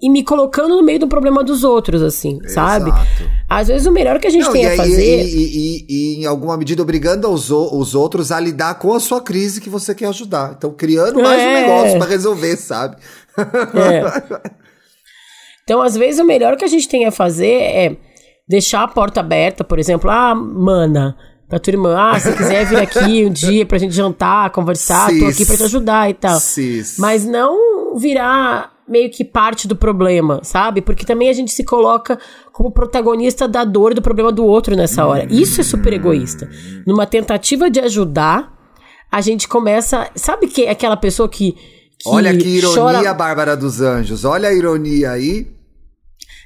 e 0.01 0.09
me 0.09 0.23
colocando 0.23 0.75
no 0.75 0.83
meio 0.83 0.99
do 0.99 1.07
problema 1.07 1.43
dos 1.43 1.63
outros, 1.63 2.03
assim, 2.03 2.39
Exato. 2.43 2.53
sabe? 2.53 2.91
Às 3.49 3.67
vezes 3.67 3.87
o 3.87 3.91
melhor 3.91 4.19
que 4.19 4.27
a 4.27 4.29
gente 4.29 4.45
Não, 4.45 4.51
tem 4.51 4.67
a 4.67 4.75
fazer. 4.75 5.23
E, 5.23 5.35
e, 5.35 5.85
e, 5.89 6.21
em 6.21 6.25
alguma 6.25 6.55
medida, 6.55 6.81
obrigando 6.81 7.27
os, 7.29 7.49
os 7.49 7.95
outros 7.95 8.31
a 8.31 8.39
lidar 8.39 8.75
com 8.75 8.93
a 8.93 8.99
sua 8.99 9.21
crise 9.21 9.59
que 9.59 9.69
você 9.69 9.95
quer 9.95 10.07
ajudar. 10.07 10.53
Então, 10.55 10.71
criando 10.71 11.21
mais 11.21 11.41
é. 11.41 11.47
um 11.47 11.53
negócio 11.53 11.97
para 11.97 12.09
resolver, 12.09 12.55
sabe? 12.57 12.97
É. 13.37 14.57
Então, 15.67 15.81
às 15.81 15.97
vezes, 15.97 16.17
o 16.17 16.23
melhor 16.23 16.55
que 16.55 16.63
a 16.63 16.67
gente 16.67 16.87
tem 16.87 17.05
a 17.05 17.11
fazer 17.11 17.51
é 17.51 17.97
deixar 18.47 18.83
a 18.83 18.87
porta 18.87 19.19
aberta, 19.19 19.65
por 19.65 19.77
exemplo, 19.77 20.09
ah, 20.09 20.33
mana, 20.33 21.17
pra 21.47 21.59
tua 21.59 21.71
irmã, 21.71 21.95
ah, 21.97 22.19
se 22.19 22.31
quiser 22.33 22.65
vir 22.65 22.77
aqui 22.77 23.25
um 23.25 23.31
dia 23.31 23.65
pra 23.65 23.77
gente 23.77 23.93
jantar, 23.93 24.49
conversar, 24.51 25.09
Cis. 25.09 25.19
tô 25.19 25.25
aqui 25.27 25.45
pra 25.45 25.57
te 25.57 25.63
ajudar 25.63 26.09
e 26.09 26.13
tal. 26.13 26.39
Cis. 26.39 26.97
Mas 26.97 27.25
não 27.25 27.95
virar 27.97 28.73
meio 28.87 29.09
que 29.09 29.23
parte 29.23 29.67
do 29.67 29.75
problema, 29.75 30.39
sabe? 30.43 30.81
Porque 30.81 31.05
também 31.05 31.29
a 31.29 31.33
gente 31.33 31.51
se 31.51 31.63
coloca 31.63 32.17
como 32.51 32.71
protagonista 32.71 33.47
da 33.47 33.63
dor 33.63 33.91
e 33.91 33.95
do 33.95 34.01
problema 34.01 34.31
do 34.31 34.45
outro 34.45 34.75
nessa 34.75 35.05
hora. 35.05 35.27
Isso 35.29 35.59
é 35.61 35.63
super 35.63 35.93
egoísta. 35.93 36.49
Numa 36.85 37.05
tentativa 37.05 37.69
de 37.69 37.79
ajudar, 37.81 38.53
a 39.11 39.21
gente 39.21 39.47
começa. 39.47 40.09
Sabe 40.15 40.47
que 40.47 40.63
é 40.63 40.71
aquela 40.71 40.95
pessoa 40.95 41.27
que. 41.27 41.51
que 41.51 42.07
Olha 42.07 42.35
que 42.35 42.47
ironia, 42.47 42.81
chora... 42.81 43.13
Bárbara 43.13 43.57
dos 43.57 43.81
Anjos. 43.81 44.23
Olha 44.23 44.49
a 44.49 44.53
ironia 44.53 45.11
aí. 45.11 45.47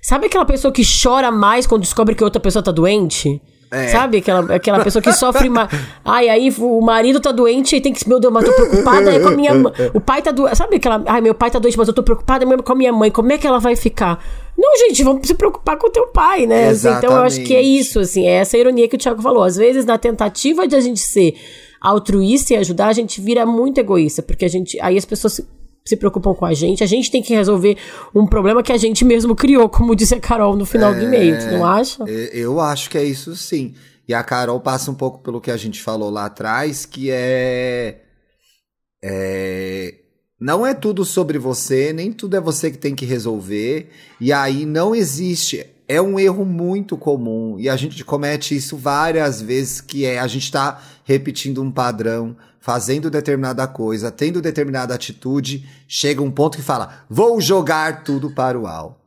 Sabe 0.01 0.25
aquela 0.25 0.45
pessoa 0.45 0.73
que 0.73 0.81
chora 0.83 1.31
mais 1.31 1.67
quando 1.67 1.83
descobre 1.83 2.15
que 2.15 2.23
outra 2.23 2.41
pessoa 2.41 2.63
tá 2.63 2.71
doente? 2.71 3.39
É. 3.71 3.87
Sabe? 3.87 4.17
Aquela, 4.17 4.55
aquela 4.55 4.83
pessoa 4.83 5.01
que 5.01 5.13
sofre. 5.13 5.49
Ma... 5.49 5.69
Ai, 6.03 6.27
aí 6.27 6.53
o 6.59 6.81
marido 6.81 7.21
tá 7.21 7.31
doente 7.31 7.77
e 7.77 7.79
tem 7.79 7.93
que. 7.93 8.07
Meu 8.07 8.19
Deus, 8.19 8.33
mas 8.33 8.43
tô 8.43 8.51
preocupada 8.51 9.17
com 9.21 9.29
a 9.29 9.31
minha 9.31 9.53
mãe. 9.55 9.71
O 9.93 10.01
pai 10.01 10.21
tá 10.21 10.31
doente. 10.31 10.57
Sabe 10.57 10.75
aquela. 10.75 11.01
Ai, 11.07 11.21
meu 11.21 11.33
pai 11.33 11.49
tá 11.49 11.57
doente, 11.57 11.77
mas 11.77 11.87
eu 11.87 11.93
tô 11.93 12.03
preocupada 12.03 12.45
mesmo 12.45 12.63
com 12.63 12.73
a 12.73 12.75
minha 12.75 12.91
mãe. 12.91 13.09
Como 13.09 13.31
é 13.31 13.37
que 13.37 13.47
ela 13.47 13.59
vai 13.59 13.77
ficar? 13.77 14.21
Não, 14.57 14.77
gente, 14.77 15.01
vamos 15.03 15.25
se 15.25 15.33
preocupar 15.33 15.77
com 15.77 15.87
o 15.87 15.89
teu 15.89 16.07
pai, 16.07 16.45
né? 16.45 16.69
Assim, 16.69 16.89
então 16.89 17.13
eu 17.13 17.23
acho 17.23 17.41
que 17.43 17.55
é 17.55 17.61
isso, 17.61 18.01
assim. 18.01 18.27
É 18.27 18.33
essa 18.35 18.57
ironia 18.57 18.89
que 18.89 18.95
o 18.97 18.99
Thiago 18.99 19.21
falou. 19.21 19.41
Às 19.41 19.55
vezes, 19.55 19.85
na 19.85 19.97
tentativa 19.97 20.67
de 20.67 20.75
a 20.75 20.81
gente 20.81 20.99
ser 20.99 21.35
altruísta 21.79 22.53
e 22.53 22.57
ajudar, 22.57 22.89
a 22.89 22.93
gente 22.93 23.21
vira 23.21 23.45
muito 23.45 23.79
egoísta. 23.79 24.21
Porque 24.21 24.43
a 24.43 24.49
gente. 24.49 24.77
Aí 24.81 24.97
as 24.97 25.05
pessoas 25.05 25.39
se 25.83 25.97
preocupam 25.97 26.33
com 26.33 26.45
a 26.45 26.53
gente. 26.53 26.83
A 26.83 26.87
gente 26.87 27.11
tem 27.11 27.21
que 27.21 27.33
resolver 27.33 27.77
um 28.13 28.25
problema 28.25 28.61
que 28.63 28.71
a 28.71 28.77
gente 28.77 29.03
mesmo 29.03 29.35
criou, 29.35 29.67
como 29.67 29.95
disse 29.95 30.15
a 30.15 30.19
Carol 30.19 30.55
no 30.55 30.65
final 30.65 30.93
é, 30.93 30.99
do 30.99 31.05
e-mail, 31.05 31.39
tu 31.39 31.45
não 31.51 31.65
acha? 31.65 32.03
Eu 32.05 32.59
acho 32.59 32.89
que 32.89 32.97
é 32.97 33.03
isso 33.03 33.35
sim. 33.35 33.73
E 34.07 34.13
a 34.13 34.23
Carol 34.23 34.59
passa 34.59 34.91
um 34.91 34.95
pouco 34.95 35.19
pelo 35.19 35.41
que 35.41 35.51
a 35.51 35.57
gente 35.57 35.81
falou 35.81 36.09
lá 36.09 36.25
atrás, 36.25 36.85
que 36.85 37.09
é. 37.09 38.01
é 39.03 39.95
não 40.39 40.65
é 40.65 40.73
tudo 40.73 41.05
sobre 41.05 41.37
você, 41.37 41.93
nem 41.93 42.11
tudo 42.11 42.35
é 42.35 42.41
você 42.41 42.71
que 42.71 42.77
tem 42.77 42.95
que 42.95 43.05
resolver. 43.05 43.89
E 44.19 44.33
aí 44.33 44.65
não 44.65 44.95
existe. 44.95 45.63
É 45.87 46.01
um 46.01 46.19
erro 46.19 46.43
muito 46.43 46.97
comum. 46.97 47.59
E 47.59 47.69
a 47.69 47.75
gente 47.75 48.03
comete 48.03 48.55
isso 48.55 48.75
várias 48.75 49.39
vezes, 49.39 49.81
que 49.81 50.03
é 50.03 50.19
a 50.19 50.25
gente 50.25 50.45
está 50.45 50.81
repetindo 51.03 51.61
um 51.61 51.71
padrão, 51.71 52.35
fazendo 52.61 53.09
determinada 53.09 53.67
coisa, 53.67 54.09
tendo 54.09 54.41
determinada 54.41 54.95
atitude, 54.95 55.67
chega 55.87 56.21
um 56.21 56.31
ponto 56.31 56.55
que 56.57 56.63
fala: 56.63 57.03
vou 57.09 57.41
jogar 57.41 58.05
tudo 58.05 58.31
para 58.31 58.57
o 58.57 58.65
alto 58.65 59.01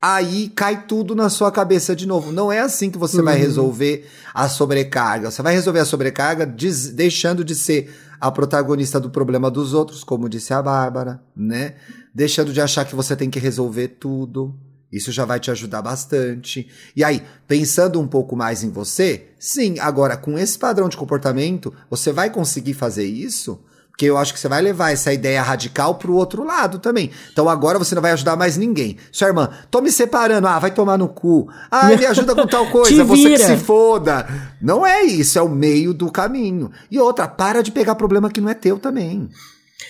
aí 0.00 0.48
cai 0.48 0.86
tudo 0.86 1.14
na 1.14 1.28
sua 1.28 1.52
cabeça 1.52 1.94
de 1.94 2.06
novo. 2.06 2.32
Não 2.32 2.50
é 2.50 2.60
assim 2.60 2.90
que 2.90 2.98
você 2.98 3.18
uhum. 3.18 3.24
vai 3.24 3.36
resolver 3.36 4.08
a 4.32 4.48
sobrecarga. 4.48 5.30
Você 5.30 5.42
vai 5.42 5.52
resolver 5.52 5.80
a 5.80 5.84
sobrecarga 5.84 6.46
deixando 6.46 7.44
de 7.44 7.54
ser 7.54 7.94
a 8.18 8.30
protagonista 8.30 8.98
do 8.98 9.10
problema 9.10 9.50
dos 9.50 9.74
outros, 9.74 10.02
como 10.02 10.28
disse 10.28 10.54
a 10.54 10.62
Bárbara, 10.62 11.22
né? 11.36 11.74
Deixando 12.14 12.52
de 12.52 12.60
achar 12.60 12.84
que 12.84 12.94
você 12.94 13.14
tem 13.14 13.30
que 13.30 13.38
resolver 13.38 13.88
tudo. 13.88 14.54
Isso 14.92 15.12
já 15.12 15.24
vai 15.24 15.38
te 15.38 15.50
ajudar 15.50 15.82
bastante. 15.82 16.68
E 16.96 17.04
aí, 17.04 17.22
pensando 17.46 18.00
um 18.00 18.08
pouco 18.08 18.34
mais 18.34 18.64
em 18.64 18.70
você, 18.70 19.28
sim, 19.38 19.78
agora 19.78 20.16
com 20.16 20.36
esse 20.38 20.58
padrão 20.58 20.88
de 20.88 20.96
comportamento, 20.96 21.72
você 21.88 22.12
vai 22.12 22.28
conseguir 22.30 22.74
fazer 22.74 23.04
isso? 23.04 23.60
Porque 24.00 24.08
eu 24.08 24.16
acho 24.16 24.32
que 24.32 24.40
você 24.40 24.48
vai 24.48 24.62
levar 24.62 24.92
essa 24.92 25.12
ideia 25.12 25.42
radical 25.42 25.96
pro 25.96 26.14
outro 26.14 26.42
lado 26.42 26.78
também. 26.78 27.10
Então 27.30 27.50
agora 27.50 27.78
você 27.78 27.94
não 27.94 28.00
vai 28.00 28.12
ajudar 28.12 28.34
mais 28.34 28.56
ninguém. 28.56 28.96
Sua 29.12 29.28
irmã, 29.28 29.50
tô 29.70 29.82
me 29.82 29.92
separando. 29.92 30.48
Ah, 30.48 30.58
vai 30.58 30.70
tomar 30.70 30.96
no 30.96 31.06
cu. 31.06 31.48
Ah, 31.70 31.88
me 31.88 32.06
ajuda 32.06 32.34
com 32.34 32.46
tal 32.48 32.66
coisa. 32.70 33.04
você 33.04 33.32
que 33.32 33.38
se 33.38 33.58
foda. 33.58 34.26
Não 34.58 34.86
é 34.86 35.02
isso, 35.02 35.38
é 35.38 35.42
o 35.42 35.50
meio 35.50 35.92
do 35.92 36.10
caminho. 36.10 36.72
E 36.90 36.98
outra, 36.98 37.28
para 37.28 37.62
de 37.62 37.70
pegar 37.70 37.94
problema 37.94 38.30
que 38.30 38.40
não 38.40 38.48
é 38.48 38.54
teu 38.54 38.78
também. 38.78 39.28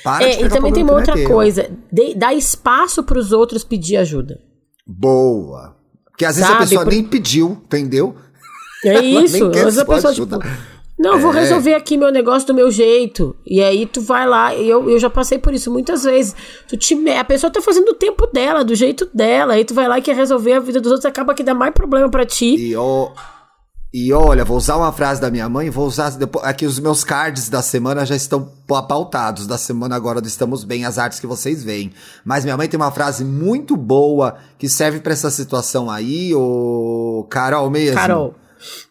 Para 0.02 0.24
é, 0.24 0.30
de 0.30 0.36
pegar 0.38 0.46
e 0.48 0.50
também 0.50 0.72
tem 0.72 0.82
uma 0.82 0.94
outra 0.94 1.16
é 1.16 1.24
coisa. 1.24 1.70
De, 1.92 2.14
dá 2.16 2.34
espaço 2.34 3.04
pros 3.04 3.30
outros 3.30 3.62
pedir 3.62 3.96
ajuda. 3.96 4.40
Boa. 4.90 5.76
Porque 6.06 6.24
às 6.24 6.36
vezes 6.36 6.50
Sabe, 6.50 6.64
a 6.64 6.66
pessoa 6.66 6.84
por... 6.84 6.92
nem 6.92 7.04
pediu, 7.04 7.62
entendeu? 7.64 8.16
É 8.84 9.00
isso. 9.00 9.46
Às 9.46 9.64
vezes 9.64 9.78
a 9.78 9.84
pessoa, 9.84 10.12
tipo, 10.12 10.38
não, 10.98 11.12
eu 11.14 11.18
vou 11.18 11.32
é. 11.32 11.40
resolver 11.40 11.72
aqui 11.74 11.96
meu 11.96 12.10
negócio 12.10 12.46
do 12.46 12.52
meu 12.52 12.70
jeito. 12.70 13.34
E 13.46 13.62
aí 13.62 13.86
tu 13.86 14.02
vai 14.02 14.26
lá, 14.26 14.54
e 14.54 14.68
eu, 14.68 14.90
eu 14.90 14.98
já 14.98 15.08
passei 15.08 15.38
por 15.38 15.54
isso 15.54 15.70
muitas 15.70 16.02
vezes. 16.02 16.34
Tu 16.68 16.76
te, 16.76 17.10
a 17.10 17.24
pessoa 17.24 17.50
tá 17.50 17.62
fazendo 17.62 17.88
o 17.88 17.94
tempo 17.94 18.26
dela, 18.26 18.62
do 18.62 18.74
jeito 18.74 19.08
dela. 19.14 19.54
Aí 19.54 19.64
tu 19.64 19.72
vai 19.72 19.88
lá 19.88 19.98
e 19.98 20.02
quer 20.02 20.14
resolver 20.14 20.52
a 20.52 20.60
vida 20.60 20.80
dos 20.80 20.90
outros, 20.90 21.06
acaba 21.06 21.34
que 21.34 21.42
dá 21.42 21.54
mais 21.54 21.72
problema 21.72 22.10
para 22.10 22.26
ti. 22.26 22.54
E, 22.54 22.76
oh, 22.76 23.12
e 23.92 24.12
olha, 24.12 24.44
vou 24.44 24.56
usar 24.56 24.76
uma 24.76 24.92
frase 24.92 25.20
da 25.20 25.32
minha 25.32 25.48
mãe, 25.48 25.68
vou 25.68 25.84
usar. 25.84 26.10
Depois, 26.10 26.44
aqui 26.44 26.64
os 26.64 26.78
meus 26.78 27.02
cards 27.02 27.48
da 27.48 27.60
semana 27.60 28.06
já 28.06 28.14
estão 28.14 28.48
pautados. 28.64 29.48
Da 29.48 29.58
semana 29.58 29.96
agora 29.96 30.20
do 30.20 30.28
Estamos 30.28 30.62
Bem, 30.62 30.84
as 30.84 30.96
artes 30.96 31.18
que 31.18 31.26
vocês 31.26 31.64
veem. 31.64 31.92
Mas 32.24 32.44
minha 32.44 32.56
mãe 32.56 32.68
tem 32.68 32.78
uma 32.78 32.92
frase 32.92 33.24
muito 33.24 33.76
boa 33.76 34.36
que 34.56 34.68
serve 34.68 35.00
para 35.00 35.12
essa 35.12 35.28
situação 35.28 35.90
aí, 35.90 36.32
ô 36.32 37.26
Carol 37.28 37.68
mesmo. 37.68 37.96
Carol. 37.96 38.34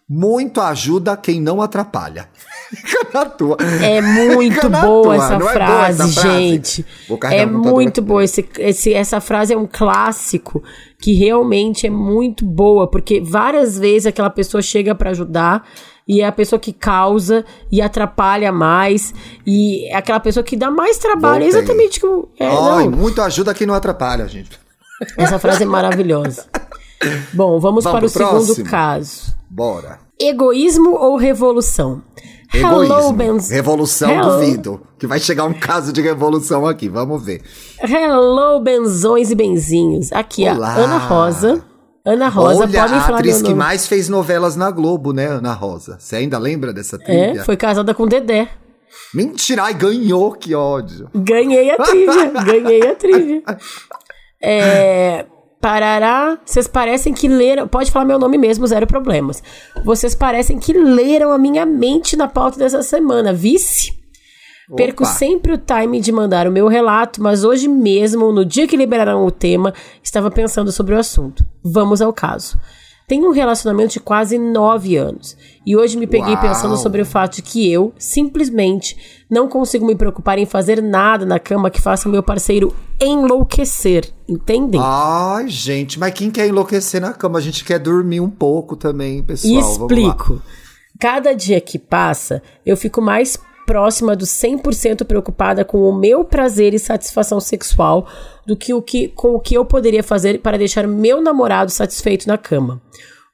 Muito 0.10 0.60
ajuda 0.60 1.16
quem 1.16 1.40
não 1.40 1.62
atrapalha. 1.62 2.28
Fica 2.74 3.08
na 3.14 3.26
tua. 3.26 3.58
É 3.82 4.02
muito 4.02 4.70
boa 4.70 5.16
essa, 5.16 5.36
é 5.36 5.40
frase, 5.40 5.58
boa 5.68 5.88
essa, 5.88 6.08
frase, 6.08 6.40
gente. 6.40 6.86
É 7.32 7.46
muito 7.46 8.02
boa. 8.02 8.24
Esse, 8.24 8.48
esse, 8.58 8.94
essa 8.94 9.22
frase 9.22 9.54
é 9.54 9.58
um 9.58 9.68
clássico 9.72 10.64
que 11.00 11.14
realmente 11.14 11.86
é 11.86 11.90
muito 11.92 12.44
boa, 12.44 12.90
porque 12.90 13.22
várias 13.22 13.78
vezes 13.78 14.08
aquela 14.08 14.30
pessoa 14.30 14.62
chega 14.62 14.96
para 14.96 15.12
ajudar 15.12 15.68
e 16.08 16.22
é 16.22 16.26
a 16.26 16.32
pessoa 16.32 16.60
que 16.60 16.74
causa 16.74 17.46
e 17.72 17.80
atrapalha 17.80 18.52
mais 18.52 19.14
e 19.46 19.86
é 19.90 19.96
aquela 19.96 20.20
pessoa 20.20 20.44
que 20.44 20.58
dá 20.58 20.72
mais 20.72 20.98
trabalho. 20.98 21.44
É 21.44 21.48
exatamente 21.48 22.00
como. 22.00 22.30
É, 22.40 22.50
oh, 22.50 22.90
muito 22.90 23.22
ajuda 23.22 23.54
quem 23.54 23.68
não 23.68 23.76
atrapalha, 23.76 24.28
gente. 24.28 24.60
Essa 25.18 25.38
frase 25.38 25.64
é 25.64 25.66
maravilhosa. 25.68 26.46
Bom, 27.32 27.60
vamos, 27.60 27.84
vamos 27.84 27.84
para 27.84 28.06
o 28.06 28.12
próximo. 28.12 28.56
segundo 28.56 28.70
caso. 28.70 29.39
Bora. 29.60 30.00
Egoísmo 30.18 30.92
ou 30.92 31.18
revolução? 31.18 32.02
Egoísmo. 32.54 32.94
Hello, 32.96 33.12
Benz... 33.12 33.50
Revolução, 33.50 34.10
Hello. 34.10 34.32
duvido. 34.32 34.82
Que 34.98 35.06
vai 35.06 35.20
chegar 35.20 35.44
um 35.44 35.54
caso 35.54 35.92
de 35.92 36.02
revolução 36.02 36.66
aqui, 36.66 36.88
vamos 36.88 37.26
ver. 37.26 37.42
Hello, 37.78 38.62
benzões 38.62 39.30
e 39.32 39.36
benzinhos. 39.36 40.14
Aqui, 40.14 40.48
Olá. 40.48 40.70
a 40.70 40.76
Ana 40.78 40.98
Rosa. 40.98 41.62
Ana 42.06 42.30
Rosa, 42.30 42.62
Olha, 42.62 42.80
podem 42.80 43.02
falar 43.02 43.16
a 43.16 43.20
atriz 43.20 43.42
que 43.42 43.54
mais 43.54 43.86
fez 43.86 44.08
novelas 44.08 44.56
na 44.56 44.72
Globo, 44.72 45.12
né, 45.12 45.28
Ana 45.28 45.52
Rosa? 45.52 45.98
Você 46.00 46.16
ainda 46.16 46.40
lembra 46.40 46.72
dessa 46.72 46.98
trilha? 46.98 47.42
É, 47.42 47.44
foi 47.44 47.58
casada 47.58 47.94
com 47.94 48.08
Dedé. 48.08 48.48
Mentira, 49.14 49.64
ai, 49.64 49.74
ganhou, 49.74 50.32
que 50.32 50.56
ódio. 50.56 51.10
Ganhei 51.14 51.70
a 51.70 51.76
trilha, 51.76 52.32
ganhei 52.46 52.88
a 52.88 52.96
trilha. 52.96 53.44
É... 54.42 55.26
Parará, 55.62 56.38
vocês 56.46 56.68
parecem 56.68 57.14
que 57.14 57.28
leram. 57.28 57.68
Pode 57.68 57.92
falar 57.92 58.06
meu 58.06 58.18
nome 58.18 58.38
mesmo, 58.38 58.66
zero 58.66 58.88
problemas. 58.88 59.44
Vocês 59.84 60.16
parecem 60.16 60.58
que 60.58 60.72
leram 60.72 61.32
a 61.32 61.38
minha 61.38 61.66
mente 61.66 62.16
na 62.16 62.28
pauta 62.28 62.58
dessa 62.58 62.82
semana, 62.82 63.34
vice? 63.34 63.92
Opa. 64.70 64.78
Perco 64.78 65.06
sempre 65.06 65.52
o 65.52 65.58
time 65.58 66.00
de 66.00 66.12
mandar 66.12 66.48
o 66.48 66.52
meu 66.52 66.68
relato, 66.68 67.22
mas 67.22 67.44
hoje 67.44 67.68
mesmo, 67.68 68.32
no 68.32 68.46
dia 68.46 68.68
que 68.68 68.78
liberaram 68.78 69.26
o 69.26 69.32
tema, 69.32 69.74
estava 70.02 70.32
pensando 70.32 70.72
sobre 70.72 70.96
o 70.96 71.00
assunto. 71.00 71.44
Vamos 71.62 72.02
ao 72.02 72.14
caso. 72.14 72.58
Tenho 73.10 73.28
um 73.28 73.34
relacionamento 73.34 73.94
de 73.94 74.00
quase 74.00 74.38
nove 74.38 74.96
anos. 74.96 75.36
E 75.66 75.76
hoje 75.76 75.98
me 75.98 76.06
peguei 76.06 76.36
Uau. 76.36 76.42
pensando 76.44 76.78
sobre 76.78 77.02
o 77.02 77.06
fato 77.06 77.38
de 77.38 77.42
que 77.42 77.70
eu, 77.70 77.92
simplesmente, 77.98 79.26
não 79.28 79.50
consigo 79.50 79.84
me 79.84 79.96
preocupar 79.96 80.38
em 80.38 80.46
fazer 80.46 80.80
nada 80.80 81.26
na 81.26 81.40
cama 81.40 81.72
que 81.72 81.82
faça 81.82 82.08
meu 82.08 82.22
parceiro 82.22 82.72
enlouquecer. 83.02 84.14
Entendem? 84.28 84.80
Ai, 84.84 85.48
gente, 85.48 85.98
mas 85.98 86.14
quem 86.14 86.30
quer 86.30 86.48
enlouquecer 86.48 87.02
na 87.02 87.12
cama? 87.12 87.40
A 87.40 87.42
gente 87.42 87.66
quer 87.66 87.80
dormir 87.80 88.20
um 88.20 88.30
pouco 88.30 88.76
também, 88.76 89.24
pessoal. 89.24 89.60
Explico. 89.60 90.40
Cada 91.00 91.34
dia 91.34 91.60
que 91.60 91.80
passa, 91.80 92.44
eu 92.64 92.78
fico 92.78 93.02
mais 93.02 93.40
próxima 93.70 94.16
do 94.16 94.26
100% 94.26 95.06
preocupada 95.06 95.64
com 95.64 95.88
o 95.88 95.96
meu 95.96 96.24
prazer 96.24 96.74
e 96.74 96.80
satisfação 96.80 97.40
sexual 97.40 98.08
do 98.44 98.58
que, 98.58 98.74
o 98.74 98.82
que 98.82 99.10
com 99.10 99.36
o 99.36 99.40
que 99.40 99.54
eu 99.54 99.64
poderia 99.64 100.02
fazer 100.02 100.40
para 100.40 100.58
deixar 100.58 100.88
meu 100.88 101.22
namorado 101.22 101.70
satisfeito 101.70 102.28
na 102.28 102.36
cama. 102.36 102.82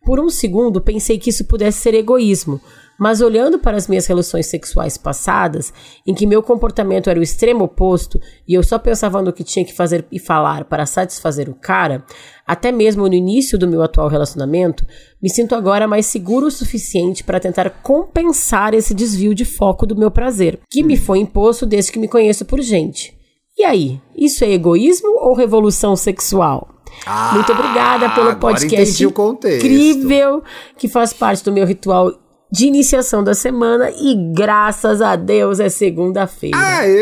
Por 0.03 0.19
um 0.19 0.29
segundo, 0.29 0.81
pensei 0.81 1.17
que 1.17 1.29
isso 1.29 1.45
pudesse 1.45 1.79
ser 1.79 1.93
egoísmo, 1.93 2.59
mas 2.99 3.21
olhando 3.21 3.59
para 3.59 3.77
as 3.77 3.87
minhas 3.87 4.05
relações 4.07 4.47
sexuais 4.47 4.97
passadas, 4.97 5.73
em 6.05 6.13
que 6.13 6.25
meu 6.25 6.41
comportamento 6.41 7.09
era 7.09 7.19
o 7.19 7.23
extremo 7.23 7.65
oposto 7.65 8.19
e 8.47 8.53
eu 8.53 8.63
só 8.63 8.79
pensava 8.79 9.21
no 9.21 9.33
que 9.33 9.43
tinha 9.43 9.65
que 9.65 9.73
fazer 9.73 10.05
e 10.11 10.19
falar 10.19 10.65
para 10.65 10.85
satisfazer 10.85 11.49
o 11.49 11.55
cara, 11.55 12.05
até 12.47 12.71
mesmo 12.71 13.07
no 13.07 13.13
início 13.13 13.57
do 13.57 13.67
meu 13.67 13.81
atual 13.81 14.07
relacionamento, 14.07 14.85
me 15.21 15.29
sinto 15.29 15.55
agora 15.55 15.87
mais 15.87 16.05
seguro 16.05 16.47
o 16.47 16.51
suficiente 16.51 17.23
para 17.23 17.39
tentar 17.39 17.69
compensar 17.81 18.73
esse 18.73 18.93
desvio 18.93 19.33
de 19.33 19.45
foco 19.45 19.85
do 19.85 19.95
meu 19.95 20.11
prazer, 20.11 20.59
que 20.69 20.83
me 20.83 20.97
foi 20.97 21.19
imposto 21.19 21.65
desde 21.65 21.91
que 21.91 21.99
me 21.99 22.07
conheço 22.07 22.45
por 22.45 22.61
gente. 22.61 23.15
E 23.57 23.63
aí, 23.63 24.01
isso 24.15 24.43
é 24.43 24.51
egoísmo 24.51 25.09
ou 25.17 25.33
revolução 25.33 25.95
sexual? 25.95 26.75
Ah, 27.05 27.31
Muito 27.33 27.51
obrigada 27.51 28.09
pelo 28.09 28.35
podcast 28.35 29.03
incrível 29.03 30.43
que 30.77 30.87
faz 30.87 31.13
parte 31.13 31.43
do 31.43 31.51
meu 31.51 31.65
ritual 31.65 32.11
de 32.55 32.67
iniciação 32.67 33.21
da 33.21 33.33
semana 33.33 33.91
e 33.91 34.15
graças 34.33 35.01
a 35.01 35.17
Deus 35.17 35.59
é 35.59 35.67
segunda-feira. 35.67 36.57
Aê! 36.57 36.95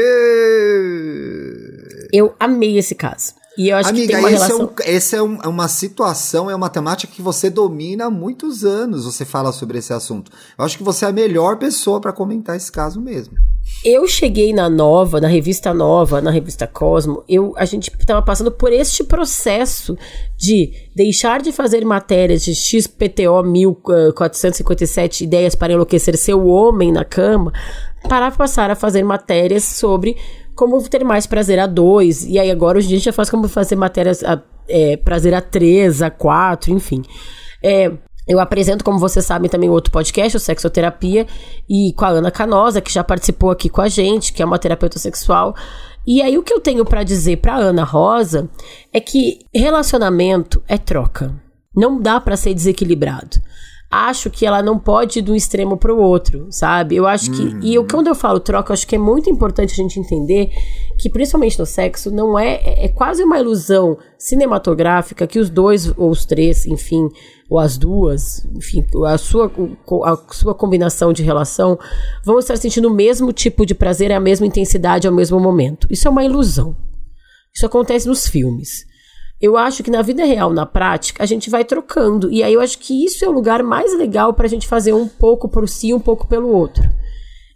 Eu 2.12 2.34
amei 2.40 2.80
esse 2.80 2.96
caso. 2.96 3.36
E 3.58 3.70
eu 3.70 3.78
acho 3.78 3.94
que 3.94 4.00
Amiga, 4.00 4.14
tem 4.14 4.20
uma 4.22 4.32
esse 4.32 4.44
relação. 4.48 4.62
é, 4.62 4.64
um, 4.64 4.96
esse 4.96 5.16
é, 5.16 5.22
um- 5.22 5.40
é 5.44 5.48
uma 5.48 5.68
situação, 5.68 6.50
é 6.50 6.56
uma 6.56 6.70
temática 6.70 7.14
que 7.14 7.22
você 7.22 7.50
domina 7.50 8.06
há 8.06 8.10
muitos 8.10 8.64
anos. 8.66 9.06
Você 9.06 9.26
fala 9.26 9.52
sobre 9.52 9.78
esse 9.78 9.94
assunto. 9.94 10.32
Eu 10.58 10.66
acho 10.66 10.78
que 10.78 10.84
você 10.84 11.06
é 11.06 11.10
a 11.10 11.12
melhor 11.12 11.58
pessoa 11.58 12.02
para 12.02 12.12
comentar 12.12 12.56
esse 12.56 12.72
caso 12.72 13.00
mesmo. 13.00 13.36
Eu 13.86 14.08
cheguei 14.08 14.54
na 14.54 14.70
Nova, 14.70 15.22
na 15.22 15.28
revista 15.28 15.74
Nova, 15.74 16.20
na 16.22 16.32
revista 16.32 16.68
Cosmo, 16.68 17.24
eu, 17.30 17.54
a 17.56 17.64
gente 17.64 17.92
estava 17.98 18.22
passando 18.22 18.52
por 18.52 18.74
este 18.74 19.04
processo 19.06 19.96
de 20.38 20.72
deixar 20.96 21.42
de 21.42 21.52
fazer 21.52 21.86
matérias 21.86 22.44
de 22.44 22.54
XPTO 22.56 23.42
1457 23.44 25.24
ideias 25.24 25.56
para 25.56 25.74
enlouquecer 25.74 26.18
seu 26.18 26.46
homem 26.46 26.92
na 26.92 27.06
cama, 27.06 27.52
para 28.08 28.32
passar 28.32 28.70
a 28.70 28.76
fazer 28.76 29.04
matérias 29.04 29.64
sobre 29.64 30.18
como 30.56 30.82
ter 30.90 31.04
mais 31.04 31.26
prazer 31.26 31.60
a 31.60 31.68
dois. 31.68 32.26
E 32.26 32.40
aí 32.40 32.50
agora 32.50 32.78
hoje 32.78 32.88
a 32.88 32.92
gente 32.92 33.06
já 33.06 33.14
faz 33.14 33.30
como 33.30 33.48
fazer 33.48 33.76
matérias 33.76 34.24
a, 34.24 34.42
é, 34.68 34.98
prazer 34.98 35.34
a 35.34 35.42
três, 35.42 36.02
a 36.02 36.10
quatro, 36.10 36.72
enfim. 36.72 37.04
É, 37.64 37.92
eu 38.28 38.40
apresento, 38.40 38.84
como 38.84 39.00
vocês 39.00 39.26
sabem, 39.26 39.50
também 39.50 39.70
outro 39.70 39.92
podcast, 39.92 40.38
o 40.38 40.40
Sexoterapia, 40.40 41.28
e 41.70 41.94
com 41.94 42.06
a 42.06 42.10
Ana 42.10 42.32
Canosa, 42.32 42.80
que 42.80 42.92
já 42.92 43.04
participou 43.04 43.52
aqui 43.52 43.70
com 43.70 43.82
a 43.82 43.88
gente, 43.88 44.32
que 44.32 44.42
é 44.42 44.46
uma 44.46 44.60
terapeuta 44.60 44.98
sexual. 44.98 45.54
E 46.06 46.22
aí 46.22 46.38
o 46.38 46.44
que 46.44 46.54
eu 46.54 46.60
tenho 46.60 46.86
pra 46.86 47.04
dizer 47.04 47.38
pra 47.38 47.56
Ana 47.56 47.84
Rosa 47.84 48.50
é 48.94 49.00
que 49.00 49.40
relacionamento 49.54 50.62
é 50.68 50.78
troca. 50.78 51.34
Não 51.76 52.00
dá 52.00 52.20
pra 52.20 52.38
ser 52.38 52.54
desequilibrado. 52.54 53.42
Acho 53.96 54.32
que 54.32 54.44
ela 54.44 54.64
não 54.64 54.80
pode 54.80 55.20
ir 55.20 55.22
de 55.22 55.32
um 55.32 55.36
extremo 55.36 55.78
pro 55.78 56.00
outro, 56.00 56.48
sabe? 56.50 56.96
Eu 56.96 57.06
acho 57.06 57.30
que. 57.30 57.56
E 57.62 57.76
eu, 57.76 57.86
quando 57.88 58.08
eu 58.08 58.16
falo 58.16 58.40
troca, 58.40 58.72
eu 58.72 58.74
acho 58.74 58.88
que 58.88 58.96
é 58.96 58.98
muito 58.98 59.30
importante 59.30 59.72
a 59.72 59.76
gente 59.76 60.00
entender 60.00 60.50
que, 60.98 61.12
principalmente 61.12 61.60
no 61.60 61.66
sexo, 61.66 62.10
não 62.10 62.38
é. 62.40 62.60
É 62.86 62.88
quase 62.88 63.24
uma 63.24 63.40
ilusão 63.40 63.96
cinematográfica 64.18 65.28
que 65.28 65.38
os 65.38 65.48
dois, 65.48 65.94
ou 65.96 66.10
os 66.10 66.26
três, 66.26 66.66
enfim, 66.66 67.08
ou 67.48 67.60
as 67.60 67.78
duas, 67.78 68.44
enfim, 68.56 68.84
a 69.06 69.18
sua, 69.20 69.52
a 70.06 70.34
sua 70.34 70.56
combinação 70.56 71.14
de 71.14 71.22
relação 71.22 71.78
vão 72.26 72.40
estar 72.40 72.58
sentindo 72.58 72.88
o 72.88 72.94
mesmo 72.94 73.32
tipo 73.32 73.64
de 73.64 73.76
prazer, 73.76 74.12
a 74.12 74.20
mesma 74.20 74.48
intensidade 74.48 75.08
ao 75.08 75.14
mesmo 75.14 75.40
momento. 75.40 75.88
Isso 75.92 76.08
é 76.08 76.12
uma 76.12 76.24
ilusão. 76.24 76.76
Isso 77.54 77.66
acontece 77.66 78.08
nos 78.08 78.28
filmes. 78.28 78.92
Eu 79.44 79.58
acho 79.58 79.84
que 79.84 79.92
na 79.92 80.02
vida 80.02 80.24
real, 80.24 80.54
na 80.54 80.66
prática, 80.66 81.22
a 81.22 81.26
gente 81.26 81.50
vai 81.50 81.66
trocando. 81.66 82.32
E 82.32 82.42
aí 82.42 82.54
eu 82.54 82.62
acho 82.62 82.80
que 82.80 83.04
isso 83.04 83.26
é 83.26 83.28
o 83.28 83.32
lugar 83.34 83.62
mais 83.62 83.94
legal 83.94 84.34
pra 84.34 84.48
gente 84.48 84.66
fazer 84.66 84.94
um 84.94 85.06
pouco 85.06 85.50
por 85.50 85.68
si 85.68 85.90
e 85.90 85.94
um 85.94 86.00
pouco 86.00 86.26
pelo 86.26 86.48
outro. 86.48 86.82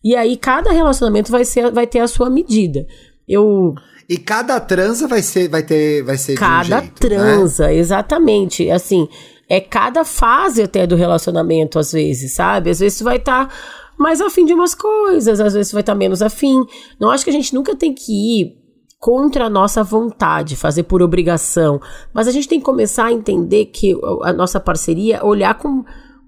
E 0.03 0.13
aí 0.13 0.35
cada 0.35 0.69
relacionamento 0.69 1.31
vai, 1.31 1.45
ser, 1.45 1.71
vai 1.71 1.87
ter 1.87 1.99
a 1.99 2.07
sua 2.09 2.29
medida. 2.29 2.85
Eu 3.25 3.73
E 4.09 4.17
cada 4.17 4.59
transa 4.59 5.07
vai 5.07 5.21
ser, 5.21 5.47
vai 5.47 5.63
ter, 5.63 6.03
vai 6.03 6.17
ser 6.17 6.33
de 6.33 6.39
um 6.39 6.41
cada 6.41 6.81
jeito, 6.81 7.09
né? 7.09 7.15
transa, 7.15 7.73
exatamente. 7.73 8.69
Assim, 8.69 9.07
é 9.47 9.61
cada 9.61 10.03
fase 10.03 10.63
até 10.63 10.85
do 10.85 10.97
relacionamento, 10.97 11.79
às 11.79 11.93
vezes, 11.93 12.33
sabe? 12.33 12.69
Às 12.69 12.81
vezes 12.81 12.97
tu 12.97 13.05
vai 13.05 13.15
estar 13.15 13.49
mais 13.97 14.19
afim 14.19 14.45
de 14.45 14.51
umas 14.51 14.75
coisas, 14.75 15.39
às 15.39 15.53
vezes 15.53 15.69
tu 15.69 15.73
vai 15.75 15.83
estar 15.83 15.95
menos 15.95 16.21
afim. 16.21 16.65
Não 16.99 17.09
acho 17.09 17.23
que 17.23 17.29
a 17.29 17.33
gente 17.33 17.55
nunca 17.55 17.77
tem 17.77 17.93
que 17.93 18.41
ir 18.41 18.56
contra 18.99 19.45
a 19.45 19.49
nossa 19.49 19.83
vontade, 19.83 20.55
fazer 20.55 20.83
por 20.83 21.01
obrigação. 21.01 21.79
Mas 22.13 22.27
a 22.27 22.31
gente 22.31 22.47
tem 22.47 22.59
que 22.59 22.65
começar 22.65 23.05
a 23.05 23.13
entender 23.13 23.65
que 23.65 23.95
a 24.23 24.33
nossa 24.33 24.59
parceria, 24.59 25.23
olhar 25.23 25.53
com, 25.55 25.83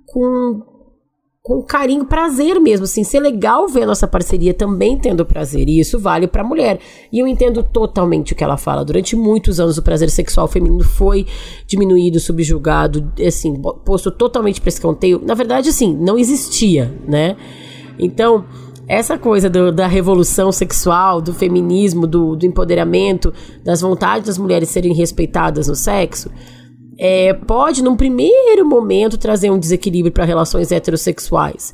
com, 0.06 0.62
com 1.42 1.64
carinho, 1.64 2.06
prazer 2.06 2.60
mesmo, 2.60 2.84
assim, 2.84 3.04
ser 3.04 3.20
legal 3.20 3.68
ver 3.68 3.84
a 3.84 3.88
nossa 3.88 4.08
parceria 4.08 4.54
também 4.54 5.00
tendo 5.00 5.26
prazer. 5.26 5.68
E 5.68 5.80
isso 5.80 5.98
vale 6.00 6.28
pra 6.28 6.44
mulher. 6.44 6.80
E 7.12 7.18
eu 7.18 7.28
entendo 7.28 7.64
totalmente 7.64 8.34
o 8.34 8.36
que 8.36 8.44
ela 8.44 8.58
fala. 8.58 8.86
Durante 8.86 9.16
muitos 9.16 9.60
anos 9.60 9.78
o 9.78 9.84
prazer 9.84 10.10
sexual 10.12 10.48
feminino 10.48 10.84
foi 10.84 11.26
diminuído, 11.66 12.20
subjugado, 12.20 13.12
assim, 13.26 13.60
posto 13.84 14.12
totalmente 14.12 14.62
pra 14.62 14.70
escanteio. 14.70 15.20
Na 15.26 15.34
verdade, 15.34 15.70
assim, 15.70 15.96
não 15.96 16.20
existia, 16.20 16.94
né? 17.08 17.36
Então, 17.98 18.46
essa 18.90 19.20
coisa 19.20 19.48
do, 19.48 19.72
da 19.72 19.86
revolução 19.86 20.52
sexual, 20.52 21.22
do 21.22 21.32
feminismo, 21.32 22.08
do, 22.08 22.36
do, 22.36 22.44
empoderamento, 22.44 23.32
das 23.64 23.82
vontades 23.82 24.26
das 24.26 24.40
mulheres 24.40 24.70
serem 24.70 24.96
respeitadas 24.96 25.68
no 25.68 25.76
sexo, 25.76 26.32
é, 26.98 27.32
pode, 27.32 27.84
num 27.84 27.96
primeiro 27.96 28.68
momento, 28.68 29.16
trazer 29.16 29.52
um 29.52 29.60
desequilíbrio 29.60 30.12
para 30.12 30.26
relações 30.26 30.72
heterossexuais. 30.72 31.72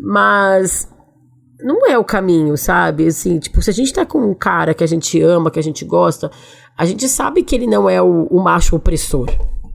Mas 0.00 0.88
não 1.60 1.86
é 1.86 1.98
o 1.98 2.04
caminho, 2.04 2.56
sabe? 2.56 3.08
Assim, 3.08 3.38
tipo, 3.38 3.60
se 3.60 3.68
a 3.68 3.74
gente 3.74 3.92
tá 3.92 4.06
com 4.06 4.18
um 4.18 4.34
cara 4.34 4.72
que 4.72 4.82
a 4.82 4.88
gente 4.88 5.20
ama, 5.20 5.50
que 5.50 5.58
a 5.60 5.62
gente 5.62 5.84
gosta, 5.84 6.30
a 6.78 6.86
gente 6.86 7.06
sabe 7.08 7.42
que 7.42 7.54
ele 7.54 7.66
não 7.66 7.90
é 7.90 8.00
o, 8.00 8.26
o 8.30 8.42
macho 8.42 8.74
opressor 8.74 9.28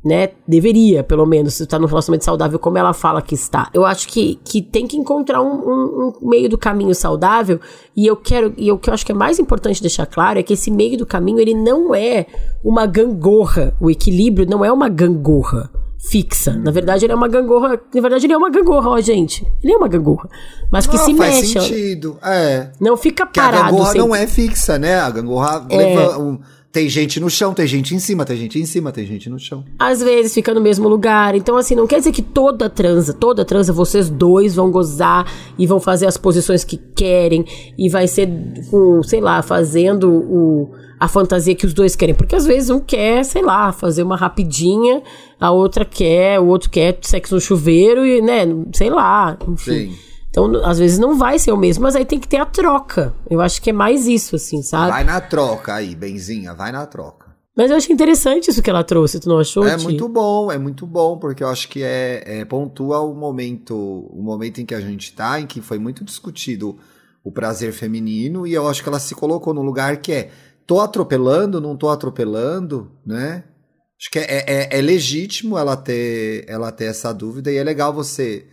né? 0.03 0.29
Deveria, 0.47 1.03
pelo 1.03 1.25
menos, 1.25 1.55
se 1.55 1.65
tá 1.65 1.77
num 1.77 1.85
relacionamento 1.85 2.25
saudável, 2.25 2.57
como 2.57 2.77
ela 2.77 2.93
fala 2.93 3.21
que 3.21 3.35
está. 3.35 3.69
Eu 3.73 3.85
acho 3.85 4.07
que, 4.07 4.39
que 4.43 4.61
tem 4.61 4.87
que 4.87 4.97
encontrar 4.97 5.41
um, 5.41 5.53
um, 5.53 6.13
um, 6.21 6.29
meio 6.29 6.49
do 6.49 6.57
caminho 6.57 6.95
saudável. 6.95 7.59
E 7.95 8.07
eu 8.07 8.15
quero. 8.15 8.53
E 8.57 8.71
o 8.71 8.77
que 8.77 8.89
eu 8.89 8.93
acho 8.93 9.05
que 9.05 9.11
é 9.11 9.15
mais 9.15 9.39
importante 9.39 9.81
deixar 9.81 10.05
claro 10.05 10.39
é 10.39 10.43
que 10.43 10.53
esse 10.53 10.71
meio 10.71 10.97
do 10.97 11.05
caminho 11.05 11.39
ele 11.39 11.53
não 11.53 11.93
é 11.93 12.25
uma 12.63 12.85
gangorra. 12.85 13.75
O 13.79 13.89
equilíbrio 13.89 14.47
não 14.49 14.63
é 14.63 14.71
uma 14.71 14.87
gangorra 14.87 15.69
fixa. 15.99 16.53
Na 16.53 16.71
verdade, 16.71 17.05
ele 17.05 17.11
é 17.11 17.15
uma 17.15 17.27
gangorra. 17.27 17.79
Na 17.93 18.01
verdade, 18.01 18.25
ele 18.25 18.33
é 18.33 18.37
uma 18.37 18.49
gangorra, 18.49 18.89
ó, 18.89 19.01
gente. 19.01 19.45
Ele 19.61 19.73
é 19.73 19.77
uma 19.77 19.87
gangorra. 19.87 20.29
Mas 20.71 20.87
que 20.87 20.95
não, 20.95 21.05
se 21.05 21.15
faz 21.15 21.35
mexe. 21.35 21.59
sentido. 21.59 22.17
É. 22.23 22.69
Não 22.79 22.95
fica 22.95 23.25
Porque 23.25 23.39
parado. 23.39 23.63
a 23.63 23.69
gangorra 23.71 23.85
sempre. 23.91 23.99
não 23.99 24.15
é 24.15 24.25
fixa, 24.25 24.79
né? 24.79 24.95
A 24.99 25.09
gangorra 25.09 25.65
É. 25.69 25.77
leva 25.77 26.19
um. 26.19 26.39
Tem 26.71 26.87
gente 26.87 27.19
no 27.19 27.31
chão, 27.31 27.51
tem 27.51 27.65
gente 27.65 27.95
em 27.95 27.99
cima, 27.99 28.23
tem 28.23 28.37
gente 28.37 28.59
em 28.59 28.65
cima, 28.65 28.91
tem 28.91 29.03
gente 29.03 29.27
no 29.27 29.39
chão. 29.39 29.65
Às 29.79 30.03
vezes 30.03 30.35
fica 30.35 30.53
no 30.53 30.61
mesmo 30.61 30.87
lugar. 30.87 31.33
Então, 31.33 31.57
assim, 31.57 31.73
não 31.73 31.87
quer 31.87 31.97
dizer 31.97 32.11
que 32.11 32.21
toda 32.21 32.69
transa, 32.69 33.11
toda 33.11 33.43
transa, 33.43 33.73
vocês 33.73 34.07
dois 34.07 34.55
vão 34.55 34.69
gozar 34.69 35.25
e 35.57 35.65
vão 35.65 35.79
fazer 35.79 36.05
as 36.05 36.15
posições 36.15 36.63
que 36.63 36.77
querem 36.77 37.43
e 37.75 37.89
vai 37.89 38.07
ser 38.07 38.29
com, 38.69 39.01
sei 39.01 39.19
lá, 39.19 39.41
fazendo 39.41 40.11
o, 40.11 40.71
a 40.99 41.07
fantasia 41.07 41.55
que 41.55 41.65
os 41.65 41.73
dois 41.73 41.95
querem. 41.95 42.13
Porque 42.13 42.35
às 42.35 42.45
vezes 42.45 42.69
um 42.69 42.79
quer, 42.79 43.25
sei 43.25 43.41
lá, 43.41 43.71
fazer 43.71 44.03
uma 44.03 44.15
rapidinha, 44.15 45.01
a 45.39 45.49
outra 45.49 45.83
quer, 45.83 46.39
o 46.39 46.45
outro 46.45 46.69
quer 46.69 46.99
sexo 47.01 47.33
no 47.33 47.41
chuveiro 47.41 48.05
e, 48.05 48.21
né, 48.21 48.45
sei 48.73 48.91
lá, 48.91 49.35
enfim. 49.47 49.71
Sim. 49.71 50.08
Então, 50.29 50.63
às 50.63 50.77
vezes 50.77 50.99
não 50.99 51.17
vai 51.17 51.39
ser 51.39 51.51
o 51.51 51.57
mesmo, 51.57 51.83
mas 51.83 51.95
aí 51.95 52.05
tem 52.05 52.19
que 52.19 52.27
ter 52.27 52.37
a 52.37 52.45
troca. 52.45 53.13
Eu 53.29 53.41
acho 53.41 53.61
que 53.61 53.71
é 53.71 53.73
mais 53.73 54.05
isso, 54.05 54.35
assim, 54.35 54.61
sabe? 54.61 54.91
Vai 54.91 55.03
na 55.03 55.19
troca 55.19 55.73
aí, 55.73 55.95
Benzinha, 55.95 56.53
vai 56.53 56.71
na 56.71 56.85
troca. 56.85 57.29
Mas 57.57 57.71
eu 57.71 57.77
achei 57.77 57.93
interessante 57.93 58.49
isso 58.49 58.61
que 58.61 58.69
ela 58.69 58.83
trouxe, 58.83 59.19
tu 59.19 59.27
não 59.27 59.39
achou? 59.39 59.67
É 59.67 59.75
Ti? 59.75 59.83
muito 59.83 60.07
bom, 60.07 60.51
é 60.51 60.57
muito 60.57 60.87
bom, 60.87 61.17
porque 61.17 61.43
eu 61.43 61.49
acho 61.49 61.67
que 61.67 61.83
é, 61.83 62.39
é 62.39 62.45
pontua 62.45 63.01
o 63.01 63.13
momento, 63.13 63.75
o 63.75 64.21
momento 64.21 64.61
em 64.61 64.65
que 64.65 64.73
a 64.73 64.79
gente 64.79 65.13
tá, 65.13 65.41
em 65.41 65.45
que 65.45 65.59
foi 65.59 65.77
muito 65.77 66.05
discutido 66.05 66.77
o 67.21 67.31
prazer 67.31 67.73
feminino, 67.73 68.47
e 68.47 68.53
eu 68.53 68.67
acho 68.67 68.81
que 68.81 68.87
ela 68.87 68.99
se 68.99 69.13
colocou 69.13 69.53
num 69.53 69.63
lugar 69.63 69.97
que 69.97 70.13
é 70.13 70.29
tô 70.65 70.79
atropelando, 70.79 71.59
não 71.59 71.75
tô 71.75 71.89
atropelando, 71.89 72.91
né? 73.05 73.43
Acho 73.99 74.09
que 74.09 74.19
é, 74.19 74.45
é, 74.47 74.79
é 74.79 74.81
legítimo 74.81 75.57
ela 75.57 75.75
ter, 75.75 76.45
ela 76.47 76.71
ter 76.71 76.85
essa 76.85 77.11
dúvida 77.11 77.51
e 77.51 77.57
é 77.57 77.63
legal 77.63 77.91
você 77.91 78.47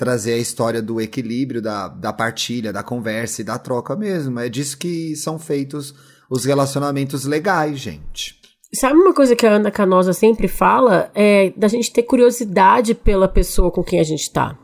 trazer 0.00 0.32
a 0.32 0.38
história 0.38 0.80
do 0.80 0.98
equilíbrio, 0.98 1.60
da, 1.60 1.86
da 1.86 2.10
partilha, 2.10 2.72
da 2.72 2.82
conversa 2.82 3.42
e 3.42 3.44
da 3.44 3.58
troca 3.58 3.94
mesmo. 3.94 4.40
É 4.40 4.48
disso 4.48 4.78
que 4.78 5.14
são 5.14 5.38
feitos 5.38 5.94
os 6.30 6.46
relacionamentos 6.46 7.26
legais, 7.26 7.78
gente. 7.78 8.40
Sabe 8.72 8.98
uma 8.98 9.12
coisa 9.12 9.36
que 9.36 9.46
a 9.46 9.56
Ana 9.56 9.70
Canosa 9.70 10.14
sempre 10.14 10.48
fala? 10.48 11.10
É 11.14 11.52
da 11.54 11.68
gente 11.68 11.92
ter 11.92 12.04
curiosidade 12.04 12.94
pela 12.94 13.28
pessoa 13.28 13.70
com 13.70 13.84
quem 13.84 14.00
a 14.00 14.02
gente 14.02 14.32
tá. 14.32 14.58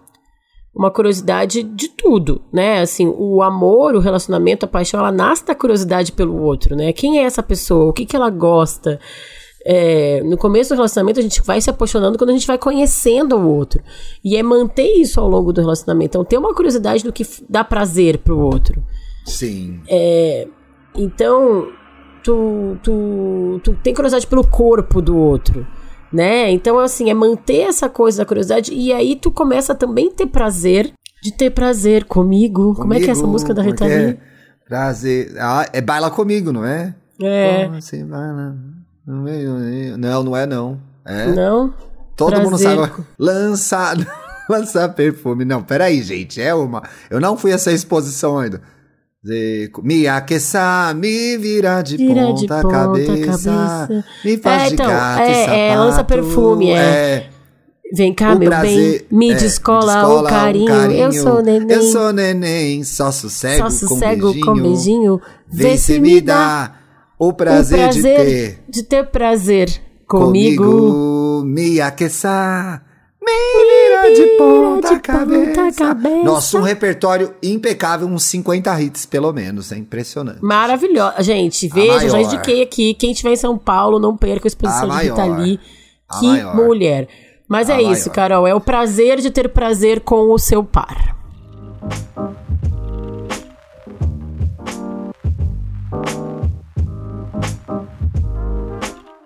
Uma 0.75 0.91
curiosidade 0.91 1.63
de 1.63 1.89
tudo, 1.91 2.41
né? 2.51 2.81
Assim, 2.81 3.07
o 3.07 3.43
amor, 3.43 3.95
o 3.95 4.01
relacionamento, 4.01 4.65
a 4.65 4.69
paixão, 4.69 5.01
ela 5.01 5.13
nasce 5.13 5.45
da 5.45 5.55
curiosidade 5.55 6.13
pelo 6.13 6.41
outro, 6.41 6.75
né? 6.75 6.95
Quem 6.95 7.19
é 7.19 7.25
essa 7.25 7.43
pessoa? 7.43 7.91
O 7.91 7.93
que, 7.93 8.07
que 8.07 8.17
ela 8.17 8.31
gosta? 8.31 8.99
É, 9.69 10.23
no 10.23 10.37
começo 10.37 10.71
do 10.71 10.77
relacionamento, 10.77 11.19
a 11.19 11.23
gente 11.23 11.43
vai 11.43 11.61
se 11.61 11.69
apaixonando 11.69 12.17
quando 12.17 12.31
a 12.31 12.33
gente 12.33 12.47
vai 12.47 12.57
conhecendo 12.57 13.37
o 13.37 13.49
outro. 13.49 13.83
E 14.25 14.37
é 14.37 14.43
manter 14.43 14.87
isso 14.87 15.21
ao 15.21 15.29
longo 15.29 15.53
do 15.53 15.61
relacionamento. 15.61 16.11
Então, 16.11 16.25
ter 16.25 16.39
uma 16.39 16.55
curiosidade 16.55 17.03
do 17.03 17.13
que 17.13 17.27
dá 17.49 17.65
prazer 17.65 18.19
pro 18.19 18.39
outro. 18.39 18.81
Sim. 19.25 19.81
É, 19.89 20.47
então, 20.95 21.67
tu, 22.23 22.77
tu, 22.81 23.61
tu 23.65 23.75
tem 23.83 23.93
curiosidade 23.93 24.29
pelo 24.29 24.47
corpo 24.47 25.03
do 25.03 25.17
outro. 25.17 25.67
Né? 26.13 26.53
Então, 26.53 26.79
assim, 26.79 27.11
é 27.11 27.15
manter 27.15 27.63
essa 27.63 27.89
coisa 27.89 28.19
da 28.19 28.25
curiosidade. 28.25 28.73
E 28.73 28.93
aí 28.93 29.17
tu 29.17 29.33
começa 29.33 29.73
a 29.73 29.77
também 29.77 30.13
ter 30.13 30.27
prazer 30.27 30.93
de 31.21 31.33
ter 31.33 31.51
prazer 31.51 32.05
comigo. 32.05 32.63
comigo 32.63 32.81
Como 32.83 32.95
é 32.95 33.01
que 33.01 33.09
é 33.09 33.11
essa 33.11 33.27
música 33.27 33.53
da 33.53 33.63
Rita 33.63 33.85
é 33.85 34.07
Lee? 34.07 34.19
Prazer. 34.65 35.35
Ah, 35.41 35.67
é 35.73 35.81
Baila 35.81 36.09
Comigo, 36.09 36.53
não 36.53 36.65
é? 36.65 36.95
É. 37.21 37.69
Você 37.69 38.05
baila. 38.05 38.57
Não, 39.07 40.23
não 40.25 40.37
é 40.37 40.47
não. 40.47 40.81
É? 41.05 41.27
Não? 41.29 41.73
Todo 42.17 42.31
Prazer. 42.31 42.45
mundo 42.45 42.59
sabe. 42.59 43.05
Lança, 43.19 43.95
lança 44.51 44.89
perfume. 44.89 45.45
Não, 45.45 45.63
peraí, 45.63 46.03
gente. 46.03 46.41
É 46.41 46.53
uma. 46.55 46.83
Eu 47.09 47.21
não 47.21 47.37
fui 47.37 47.53
essa 47.53 47.71
exposição 47.71 48.39
ainda. 48.39 48.61
Me 49.83 50.07
aqueçar, 50.07 50.95
me 50.95 51.37
virar 51.37 51.83
de, 51.83 51.97
Vira 51.97 52.27
ponta, 52.27 52.41
de 52.41 52.47
ponta 52.47 52.69
cabeça, 52.69 53.27
cabeça, 53.27 54.05
me 54.25 54.37
faz 54.37 54.63
é, 54.63 54.75
então, 54.75 54.87
de 54.87 54.93
gato 54.93 55.21
é, 55.21 55.35
sapato, 55.35 55.59
é, 55.59 55.77
lança 55.77 56.05
perfume, 56.05 56.71
é. 56.71 56.77
é. 56.77 57.31
Vem 57.93 58.15
cá, 58.15 58.35
o 58.35 58.39
meu 58.39 58.49
prazer, 58.49 59.07
bem, 59.11 59.19
me, 59.19 59.31
é, 59.33 59.35
descola, 59.35 59.95
descola 59.95 60.23
o, 60.23 60.25
carinho, 60.29 60.67
carinho, 60.67 61.01
eu 61.01 61.13
sou 61.13 61.43
neném. 61.43 61.77
Eu 61.77 61.83
sou 61.83 62.13
neném, 62.13 62.85
só 62.85 63.11
sossego, 63.11 63.69
só 63.69 63.89
sossego 63.89 64.33
com 64.41 64.55
beijinho, 64.55 64.55
com 64.55 64.63
beijinho 64.63 65.23
vê 65.49 65.77
se 65.77 65.99
me 65.99 66.21
dá. 66.21 66.86
O 67.19 67.33
prazer, 67.33 67.79
o 67.79 67.83
prazer 67.83 68.19
de 68.19 68.25
ter. 68.25 68.59
De 68.69 68.83
ter 68.83 69.07
prazer 69.07 69.81
comigo. 70.07 70.65
comigo 70.65 71.43
me 71.45 71.81
aqueçar. 71.81 72.85
Me 73.21 74.15
de 74.15 74.37
ponta, 74.39 74.95
de 74.95 75.01
cabeça. 75.01 75.47
ponta 75.47 75.73
cabeça. 75.73 76.23
Nossa, 76.23 76.59
um 76.59 76.63
repertório 76.63 77.35
impecável, 77.43 78.07
uns 78.07 78.23
50 78.25 78.81
hits 78.81 79.05
pelo 79.05 79.33
menos, 79.33 79.73
é 79.73 79.77
impressionante. 79.77 80.39
Maravilhosa. 80.43 81.23
Gente, 81.23 81.67
veja, 81.67 82.09
já 82.09 82.21
indiquei 82.21 82.63
aqui. 82.63 82.95
Quem 82.95 83.11
estiver 83.11 83.33
em 83.33 83.37
São 83.37 83.59
Paulo, 83.59 83.99
não 83.99 84.17
perca 84.17 84.47
a 84.47 84.49
exposição 84.49 84.93
a 84.93 85.01
de 85.01 85.09
Rita 85.09 85.25
Lee. 85.25 85.59
Que 86.21 86.27
maior. 86.27 86.55
mulher. 86.55 87.09
Mas 87.49 87.69
a 87.69 87.75
é 87.75 87.77
maior. 87.77 87.93
isso, 87.93 88.11
Carol. 88.11 88.47
É 88.47 88.55
o 88.55 88.61
prazer 88.61 89.21
de 89.21 89.31
ter 89.31 89.49
prazer 89.49 90.01
com 90.01 90.31
o 90.33 90.39
seu 90.39 90.63
par. 90.63 91.17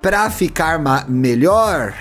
Pra 0.01 0.31
ficar 0.31 0.81
melhor. 1.09 1.95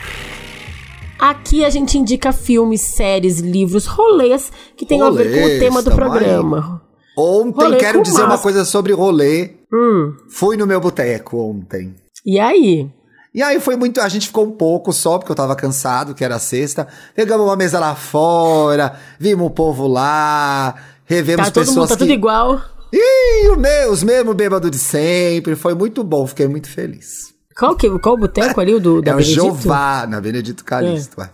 Aqui 1.19 1.65
a 1.65 1.69
gente 1.69 1.97
indica 1.97 2.31
filmes, 2.31 2.79
séries, 2.79 3.39
livros, 3.39 3.85
rolês 3.85 4.51
que 4.77 4.85
tem 4.85 5.01
a 5.01 5.09
ver 5.09 5.33
com 5.33 5.45
o 5.45 5.59
tema 5.59 5.81
do 5.81 5.91
programa. 5.91 6.81
Aí. 6.81 6.89
Ontem, 7.17 7.63
rolê 7.63 7.77
quero 7.77 8.01
dizer 8.01 8.21
massa. 8.21 8.27
uma 8.27 8.37
coisa 8.37 8.63
sobre 8.63 8.93
rolê. 8.93 9.51
Hum. 9.73 10.15
Fui 10.29 10.55
no 10.55 10.65
meu 10.65 10.79
boteco 10.79 11.37
ontem. 11.37 11.93
E 12.25 12.39
aí? 12.39 12.89
E 13.33 13.43
aí 13.43 13.59
foi 13.59 13.75
muito. 13.75 13.99
A 13.99 14.07
gente 14.07 14.27
ficou 14.27 14.45
um 14.45 14.51
pouco 14.51 14.93
só, 14.93 15.17
porque 15.17 15.31
eu 15.31 15.35
tava 15.35 15.53
cansado, 15.55 16.15
que 16.15 16.23
era 16.23 16.39
sexta. 16.39 16.87
Pegamos 17.13 17.45
uma 17.45 17.57
mesa 17.57 17.79
lá 17.79 17.95
fora, 17.95 18.97
vimos 19.19 19.47
o 19.47 19.49
povo 19.49 19.87
lá, 19.87 20.73
revemos 21.03 21.47
tá, 21.47 21.51
todo 21.51 21.65
pessoas. 21.65 21.77
Mundo, 21.77 21.87
tá 21.89 21.95
que... 21.95 21.99
tudo 21.99 22.13
igual. 22.13 22.61
Ih, 22.93 23.49
os 23.89 24.03
mesmos 24.03 24.35
bêbados 24.35 24.71
de 24.71 24.79
sempre. 24.79 25.57
Foi 25.57 25.75
muito 25.75 26.01
bom, 26.01 26.25
fiquei 26.25 26.47
muito 26.47 26.69
feliz. 26.69 27.28
Qual, 27.59 27.75
que, 27.75 27.99
qual 27.99 28.15
o 28.15 28.17
boteco 28.17 28.61
ali? 28.61 28.73
O 28.73 28.79
do, 28.79 29.01
da 29.01 29.11
é 29.11 29.15
Benedito? 29.15 29.41
o 29.41 29.47
Jová, 29.47 30.07
na 30.07 30.21
Benedito 30.21 30.63
Calixto. 30.63 31.21
É. 31.21 31.29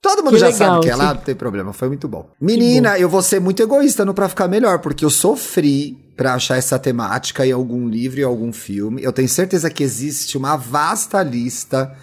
Todo 0.00 0.22
mundo 0.22 0.34
que 0.34 0.38
já 0.40 0.48
legal, 0.48 0.74
sabe 0.74 0.82
que 0.82 0.90
é 0.90 0.94
lá, 0.94 1.14
não 1.14 1.22
tem 1.22 1.34
problema. 1.34 1.72
Foi 1.72 1.88
muito 1.88 2.06
bom. 2.06 2.30
Menina, 2.38 2.90
bom. 2.90 2.96
eu 2.96 3.08
vou 3.08 3.22
ser 3.22 3.40
muito 3.40 3.62
egoísta 3.62 4.04
no 4.04 4.12
Pra 4.12 4.28
Ficar 4.28 4.46
Melhor, 4.46 4.78
porque 4.80 5.04
eu 5.04 5.10
sofri 5.10 5.96
para 6.16 6.34
achar 6.34 6.56
essa 6.56 6.78
temática 6.78 7.46
em 7.46 7.52
algum 7.52 7.88
livro, 7.88 8.20
em 8.20 8.24
algum 8.24 8.52
filme. 8.52 9.02
Eu 9.02 9.12
tenho 9.12 9.28
certeza 9.28 9.70
que 9.70 9.82
existe 9.82 10.36
uma 10.36 10.54
vasta 10.54 11.22
lista 11.22 11.96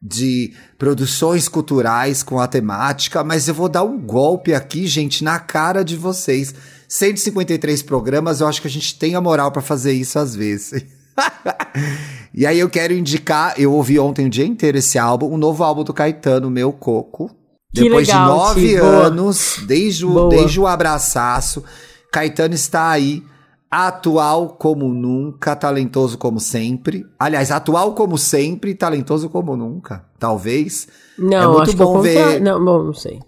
de 0.00 0.52
produções 0.76 1.48
culturais 1.48 2.22
com 2.22 2.40
a 2.40 2.46
temática, 2.46 3.24
mas 3.24 3.48
eu 3.48 3.54
vou 3.54 3.68
dar 3.68 3.84
um 3.84 3.98
golpe 3.98 4.52
aqui, 4.52 4.86
gente, 4.86 5.24
na 5.24 5.38
cara 5.38 5.82
de 5.82 5.96
vocês. 5.96 6.54
153 6.88 7.82
programas, 7.82 8.40
eu 8.40 8.46
acho 8.46 8.60
que 8.60 8.68
a 8.68 8.70
gente 8.70 8.98
tem 8.98 9.14
a 9.14 9.20
moral 9.20 9.50
para 9.50 9.62
fazer 9.62 9.92
isso 9.92 10.18
às 10.18 10.34
vezes. 10.36 10.84
e 12.34 12.46
aí 12.46 12.58
eu 12.58 12.68
quero 12.68 12.92
indicar, 12.92 13.54
eu 13.58 13.72
ouvi 13.72 13.98
ontem 13.98 14.26
o 14.26 14.30
dia 14.30 14.46
inteiro 14.46 14.78
esse 14.78 14.98
álbum, 14.98 15.26
o 15.26 15.34
um 15.34 15.38
novo 15.38 15.62
álbum 15.64 15.84
do 15.84 15.92
Caetano, 15.92 16.50
Meu 16.50 16.72
Coco. 16.72 17.30
Que 17.74 17.84
Depois 17.84 18.06
legal, 18.06 18.26
de 18.26 18.36
nove 18.36 18.76
anos, 18.76 19.60
desde 19.66 20.04
o, 20.04 20.28
desde 20.28 20.60
o 20.60 20.66
abraçaço, 20.66 21.64
Caetano 22.12 22.54
está 22.54 22.90
aí, 22.90 23.22
atual 23.70 24.50
como 24.50 24.92
nunca, 24.92 25.56
talentoso 25.56 26.18
como 26.18 26.38
sempre. 26.38 27.06
Aliás, 27.18 27.50
atual 27.50 27.94
como 27.94 28.18
sempre, 28.18 28.74
talentoso 28.74 29.30
como 29.30 29.56
nunca, 29.56 30.04
talvez. 30.18 30.86
Não, 31.18 31.54
é 31.54 31.56
muito 31.56 31.74
bom 31.74 32.02
ver. 32.02 32.38
Não, 32.42 32.62
bom, 32.62 32.82
não 32.82 32.92
sei. 32.92 33.18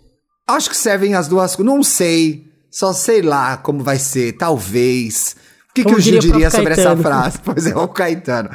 Acho 0.46 0.68
que 0.68 0.76
servem 0.76 1.14
as 1.14 1.26
duas 1.26 1.56
coisas. 1.56 1.74
Não 1.74 1.82
sei. 1.82 2.52
Só 2.70 2.92
sei 2.92 3.22
lá 3.22 3.56
como 3.56 3.82
vai 3.82 3.98
ser, 3.98 4.32
talvez. 4.36 5.34
O 5.74 5.82
que, 5.82 5.84
que 5.84 5.92
o 5.92 6.00
Gil 6.00 6.20
diria 6.20 6.48
sobre 6.52 6.72
essa 6.72 6.96
frase? 6.96 7.38
Pois 7.42 7.66
é, 7.66 7.76
o 7.76 7.88
Caetano. 7.88 8.48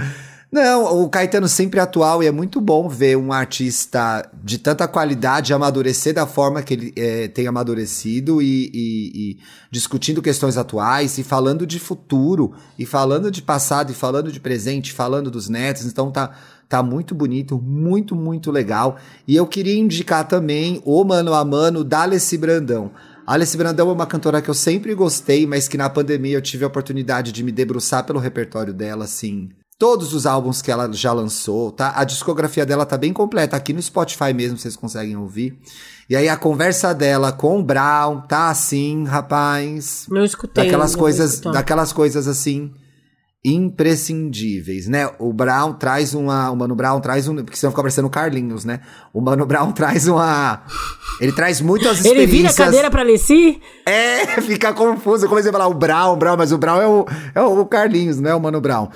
Não, 0.49 1.03
o 1.03 1.09
Caetano 1.09 1.49
sempre 1.49 1.81
atual 1.81 2.23
e 2.23 2.27
é 2.27 2.31
muito 2.31 2.61
bom 2.61 2.87
ver 2.87 3.17
um 3.17 3.33
artista 3.33 4.25
de 4.41 4.57
tanta 4.57 4.87
qualidade 4.87 5.53
amadurecer 5.53 6.13
da 6.13 6.25
forma 6.25 6.63
que 6.63 6.73
ele 6.73 6.93
é, 6.95 7.27
tem 7.27 7.45
amadurecido 7.45 8.41
e, 8.41 8.71
e, 8.73 9.11
e, 9.13 9.37
discutindo 9.69 10.21
questões 10.21 10.55
atuais 10.55 11.17
e 11.17 11.23
falando 11.23 11.67
de 11.67 11.77
futuro 11.77 12.53
e 12.79 12.85
falando 12.85 13.29
de 13.29 13.41
passado 13.41 13.91
e 13.91 13.93
falando 13.93 14.31
de 14.31 14.39
presente, 14.39 14.93
falando 14.93 15.29
dos 15.29 15.49
netos. 15.49 15.85
Então 15.85 16.09
tá, 16.09 16.31
tá 16.69 16.81
muito 16.81 17.13
bonito, 17.13 17.61
muito, 17.61 18.15
muito 18.15 18.49
legal. 18.49 18.95
E 19.27 19.35
eu 19.35 19.45
queria 19.45 19.77
indicar 19.77 20.25
também 20.25 20.81
o 20.85 21.03
Mano 21.03 21.33
a 21.33 21.43
Mano 21.43 21.83
da 21.83 22.03
Alessi 22.03 22.37
Brandão. 22.37 22.91
Alice 23.29 23.55
Brandão 23.55 23.91
é 23.91 23.93
uma 23.93 24.07
cantora 24.07 24.41
que 24.41 24.49
eu 24.49 24.55
sempre 24.55 24.95
gostei, 24.95 25.45
mas 25.45 25.67
que 25.67 25.77
na 25.77 25.87
pandemia 25.87 26.35
eu 26.35 26.41
tive 26.41 26.63
a 26.63 26.67
oportunidade 26.67 27.31
de 27.31 27.43
me 27.43 27.51
debruçar 27.51 28.03
pelo 28.03 28.17
repertório 28.17 28.73
dela, 28.73 29.05
assim. 29.05 29.49
Todos 29.77 30.15
os 30.15 30.25
álbuns 30.25 30.63
que 30.63 30.71
ela 30.71 30.91
já 30.91 31.13
lançou, 31.13 31.71
tá? 31.71 31.93
A 31.95 32.03
discografia 32.03 32.65
dela 32.65 32.87
tá 32.87 32.97
bem 32.97 33.13
completa. 33.13 33.55
Aqui 33.55 33.71
no 33.71 33.79
Spotify 33.79 34.33
mesmo 34.33 34.57
vocês 34.57 34.75
conseguem 34.75 35.15
ouvir. 35.15 35.59
E 36.09 36.15
aí 36.15 36.27
a 36.27 36.35
conversa 36.35 36.91
dela 36.91 37.31
com 37.31 37.59
o 37.59 37.63
Brown 37.63 38.21
tá 38.21 38.49
assim, 38.49 39.05
rapaz. 39.05 40.07
Não 40.09 40.25
escutei. 40.25 40.63
Daquelas 40.63 40.95
coisas, 40.95 41.39
daquelas 41.39 41.93
coisas 41.93 42.27
assim 42.27 42.73
imprescindíveis, 43.43 44.87
né? 44.87 45.09
O 45.17 45.31
Brown 45.31 45.73
traz 45.73 46.13
uma, 46.13 46.51
o 46.51 46.55
Mano 46.55 46.75
Brown 46.75 46.99
traz 46.99 47.27
um, 47.27 47.35
porque 47.37 47.55
senão 47.55 47.71
fica 47.71 47.81
parecendo 47.81 48.07
o 48.07 48.11
Carlinhos, 48.11 48.65
né? 48.65 48.81
O 49.13 49.21
Mano 49.21 49.45
Brown 49.45 49.71
traz 49.73 50.07
uma, 50.07 50.61
ele 51.21 51.31
traz 51.31 51.61
muitas 51.61 51.97
experiências. 51.97 52.29
Ele 52.29 52.37
vira 52.37 52.49
a 52.49 52.53
cadeira 52.53 52.91
pra 52.91 53.01
Alessi? 53.01 53.61
É, 53.85 54.25
fica 54.41 54.73
confuso. 54.73 55.25
Eu 55.25 55.29
comecei 55.29 55.49
a 55.49 55.53
falar 55.53 55.67
o 55.67 55.73
Brown, 55.73 56.13
o 56.13 56.17
Brown, 56.17 56.37
mas 56.37 56.51
o 56.51 56.57
Brown 56.57 56.81
é 56.81 56.87
o, 56.87 57.05
é 57.35 57.41
o 57.41 57.65
Carlinhos, 57.65 58.19
não 58.19 58.29
é 58.29 58.35
o 58.35 58.41
Mano 58.41 58.59
Brown. 58.59 58.89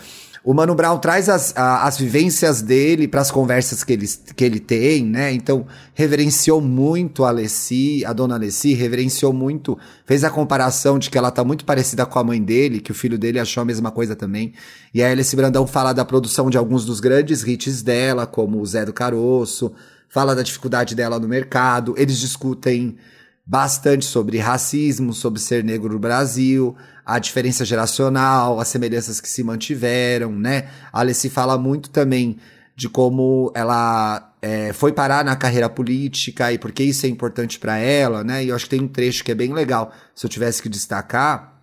O 0.46 0.54
Mano 0.54 0.76
Brown 0.76 0.98
traz 0.98 1.30
as, 1.30 1.56
a, 1.56 1.88
as 1.88 1.98
vivências 1.98 2.62
dele 2.62 3.08
para 3.08 3.22
as 3.22 3.32
conversas 3.32 3.82
que 3.82 3.94
ele, 3.94 4.06
que 4.36 4.44
ele 4.44 4.60
tem, 4.60 5.06
né? 5.06 5.32
Então, 5.32 5.66
reverenciou 5.94 6.60
muito 6.60 7.24
a 7.24 7.30
Alessi, 7.30 8.04
a 8.06 8.12
dona 8.12 8.36
Alessi, 8.36 8.74
reverenciou 8.74 9.32
muito, 9.32 9.78
fez 10.06 10.22
a 10.26 10.30
comparação 10.30 11.00
de 11.00 11.10
que 11.10 11.18
ela 11.18 11.32
tá 11.32 11.46
muito 11.46 11.64
parecida 11.64 12.06
com 12.06 12.20
a 12.20 12.24
mãe 12.26 12.44
dele, 12.44 12.82
que 12.82 12.91
o 12.91 12.96
filho 12.96 13.18
dele 13.18 13.39
achou 13.39 13.62
a 13.62 13.66
mesma 13.66 13.89
coisa 13.89 14.18
também. 14.18 14.52
E 14.94 15.02
aí, 15.02 15.14
Alessi 15.14 15.34
Brandão 15.34 15.66
fala 15.66 15.94
da 15.94 16.04
produção 16.04 16.50
de 16.50 16.58
alguns 16.58 16.84
dos 16.84 17.00
grandes 17.00 17.41
hits 17.48 17.82
dela, 17.82 18.28
como 18.28 18.60
o 18.60 18.66
Zé 18.66 18.84
do 18.84 18.91
Caroço, 18.91 19.72
fala 20.10 20.36
da 20.36 20.44
dificuldade 20.44 20.94
dela 20.94 21.18
no 21.20 21.28
mercado, 21.28 21.96
eles 21.98 22.20
discutem 22.20 22.98
bastante 23.46 24.06
sobre 24.06 24.38
racismo, 24.38 25.14
sobre 25.14 25.39
ser 25.39 25.64
negro 25.64 25.94
no 25.94 26.00
Brasil, 26.00 26.76
a 27.06 27.20
diferença 27.20 27.66
geracional, 27.66 28.60
as 28.60 28.70
semelhanças 28.70 29.20
que 29.20 29.28
se 29.28 29.44
mantiveram, 29.44 30.32
né? 30.32 30.70
A 30.91 31.02
Alessi 31.02 31.30
fala 31.30 31.58
muito 31.58 31.89
também 31.89 32.38
de 32.76 32.89
como 32.89 33.52
ela 33.54 34.34
é, 34.41 34.74
foi 34.74 34.91
parar 34.91 35.24
na 35.24 35.36
carreira 35.36 35.70
política 35.70 36.52
e 36.52 36.58
por 36.58 36.72
que 36.72 36.84
isso 36.84 37.06
é 37.06 37.10
importante 37.10 37.60
para 37.60 37.78
ela, 37.78 38.24
né? 38.24 38.44
E 38.44 38.50
eu 38.50 38.56
acho 38.56 38.66
que 38.66 38.72
tem 38.72 38.82
um 38.82 38.88
trecho 38.88 39.24
que 39.24 39.32
é 39.32 39.36
bem 39.36 39.54
legal, 39.54 39.91
se 40.16 40.26
eu 40.26 40.30
tivesse 40.30 40.62
que 40.62 40.70
destacar, 40.70 41.62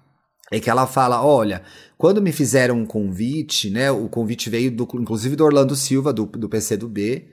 é 0.53 0.61
que 0.61 0.69
ela 0.69 0.87
fala, 0.87 1.25
olha, 1.25 1.63
quando 1.97 2.21
me 2.21 2.33
fizeram 2.33 2.77
um 2.77 2.87
convite, 2.87 3.71
né? 3.71 3.91
O 3.91 4.09
convite 4.09 4.51
veio 4.51 4.71
do, 4.71 4.89
inclusive 4.95 5.37
do 5.37 5.45
Orlando 5.45 5.75
Silva, 5.75 6.13
do, 6.13 6.27
do 6.27 6.49
PCdoB, 6.49 7.29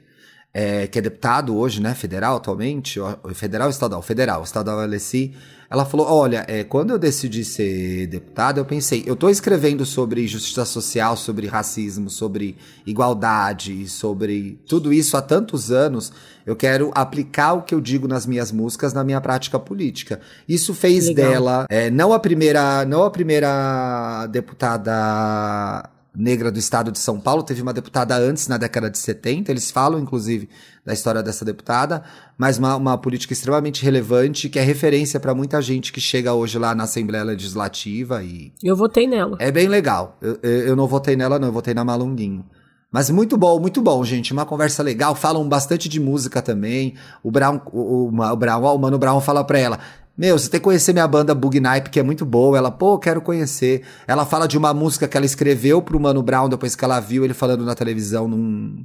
é, 0.54 0.88
que 0.88 0.98
é 0.98 1.02
deputado 1.02 1.56
hoje, 1.56 1.82
né? 1.82 1.94
Federal 1.94 2.38
atualmente, 2.38 3.00
federal 3.34 3.68
ou 3.68 3.72
estadual? 3.72 4.02
Federal, 4.02 4.44
estadual 4.44 4.80
Alessi. 4.80 5.34
Ela 5.70 5.86
falou: 5.86 6.08
olha, 6.08 6.46
é, 6.48 6.64
quando 6.64 6.92
eu 6.92 7.00
decidi 7.00 7.44
ser 7.44 8.08
deputada, 8.08 8.60
eu 8.60 8.66
pensei, 8.66 9.04
eu 9.06 9.14
estou 9.14 9.30
escrevendo 9.30 9.86
sobre 9.86 10.26
justiça 10.28 10.66
social, 10.66 11.18
sobre 11.18 11.46
racismo, 11.48 12.10
sobre 12.10 12.58
igualdade, 12.86 13.88
sobre 13.88 14.60
tudo 14.66 14.94
isso 14.94 15.18
há 15.18 15.22
tantos 15.22 15.72
anos. 15.72 16.12
Eu 16.46 16.56
quero 16.56 16.92
aplicar 16.96 17.54
o 17.54 17.62
que 17.62 17.76
eu 17.76 17.82
digo 17.82 18.08
nas 18.08 18.26
minhas 18.26 18.52
músicas 18.52 18.94
na 18.94 19.04
minha 19.04 19.20
prática 19.20 19.60
política. 19.60 20.22
Isso 20.48 20.74
fez 20.74 21.08
Legal. 21.08 21.32
dela 21.32 21.66
é, 21.70 21.90
não 21.90 22.14
a 22.14 22.20
primeira, 22.20 22.86
não 22.86 23.04
a 23.04 23.12
primeira 23.12 24.26
deputada 24.28 25.90
negra 26.18 26.52
do 26.52 26.58
estado 26.58 26.92
de 26.92 26.98
São 26.98 27.20
Paulo, 27.20 27.44
teve 27.44 27.62
uma 27.62 27.72
deputada 27.72 28.18
antes, 28.18 28.48
na 28.48 28.58
década 28.58 28.90
de 28.90 28.98
70, 28.98 29.52
eles 29.52 29.70
falam, 29.70 30.00
inclusive, 30.00 30.50
da 30.84 30.92
história 30.92 31.22
dessa 31.22 31.46
deputada, 31.46 32.04
mas 32.36 32.58
uma, 32.58 32.76
uma 32.76 32.98
política 32.98 33.34
extremamente 33.34 33.84
relevante, 33.84 34.50
que 34.50 34.58
é 34.58 34.64
referência 34.64 35.20
para 35.20 35.36
muita 35.36 35.62
gente 35.62 35.94
que 35.94 36.02
chega 36.02 36.34
hoje 36.34 36.58
lá 36.58 36.74
na 36.74 36.86
Assembleia 36.86 37.24
Legislativa 37.24 38.24
e... 38.24 38.52
Eu 38.64 38.76
votei 38.76 39.06
nela. 39.06 39.38
É 39.40 39.52
bem 39.52 39.68
legal. 39.68 40.18
Eu, 40.20 40.40
eu 40.42 40.76
não 40.76 40.88
votei 40.88 41.16
nela, 41.16 41.38
não, 41.38 41.50
eu 41.50 41.54
votei 41.54 41.76
na 41.76 41.86
Malunguinho. 41.86 42.44
Mas 42.92 43.10
muito 43.10 43.38
bom, 43.38 43.60
muito 43.60 43.82
bom, 43.82 44.04
gente. 44.04 44.32
Uma 44.32 44.46
conversa 44.46 44.82
legal. 44.82 45.14
Falam 45.14 45.48
bastante 45.48 45.90
de 45.90 46.00
música 46.00 46.42
também. 46.42 46.96
O 47.22 47.30
Brown, 47.30 47.62
o, 47.72 48.08
o, 48.08 48.08
o 48.08 48.36
Brown, 48.36 48.64
o 48.64 48.78
Mano 48.80 48.98
Brown 48.98 49.20
fala 49.20 49.44
pra 49.44 49.60
ela: 49.60 49.80
meu, 50.18 50.40
você 50.40 50.50
tem 50.50 50.60
que 50.60 50.64
conhecer 50.64 50.94
minha 50.94 51.08
banda 51.08 51.36
Bugnipe, 51.36 51.92
que 51.92 52.00
é 52.00 52.04
muito 52.04 52.26
boa. 52.26 52.58
Ela, 52.58 52.72
pô, 52.72 52.98
quero 52.98 53.22
conhecer. 53.22 53.84
Ela 54.08 54.26
fala 54.26 54.48
de 54.48 54.58
uma 54.58 54.74
música 54.74 55.08
que 55.08 55.16
ela 55.16 55.26
escreveu 55.26 55.80
pro 55.82 56.00
Mano 56.00 56.24
Brown 56.24 56.50
depois 56.50 56.76
que 56.76 56.84
ela 56.84 57.00
viu 57.00 57.24
ele 57.24 57.36
falando 57.36 57.64
na 57.64 57.76
televisão 57.76 58.28
num, 58.28 58.84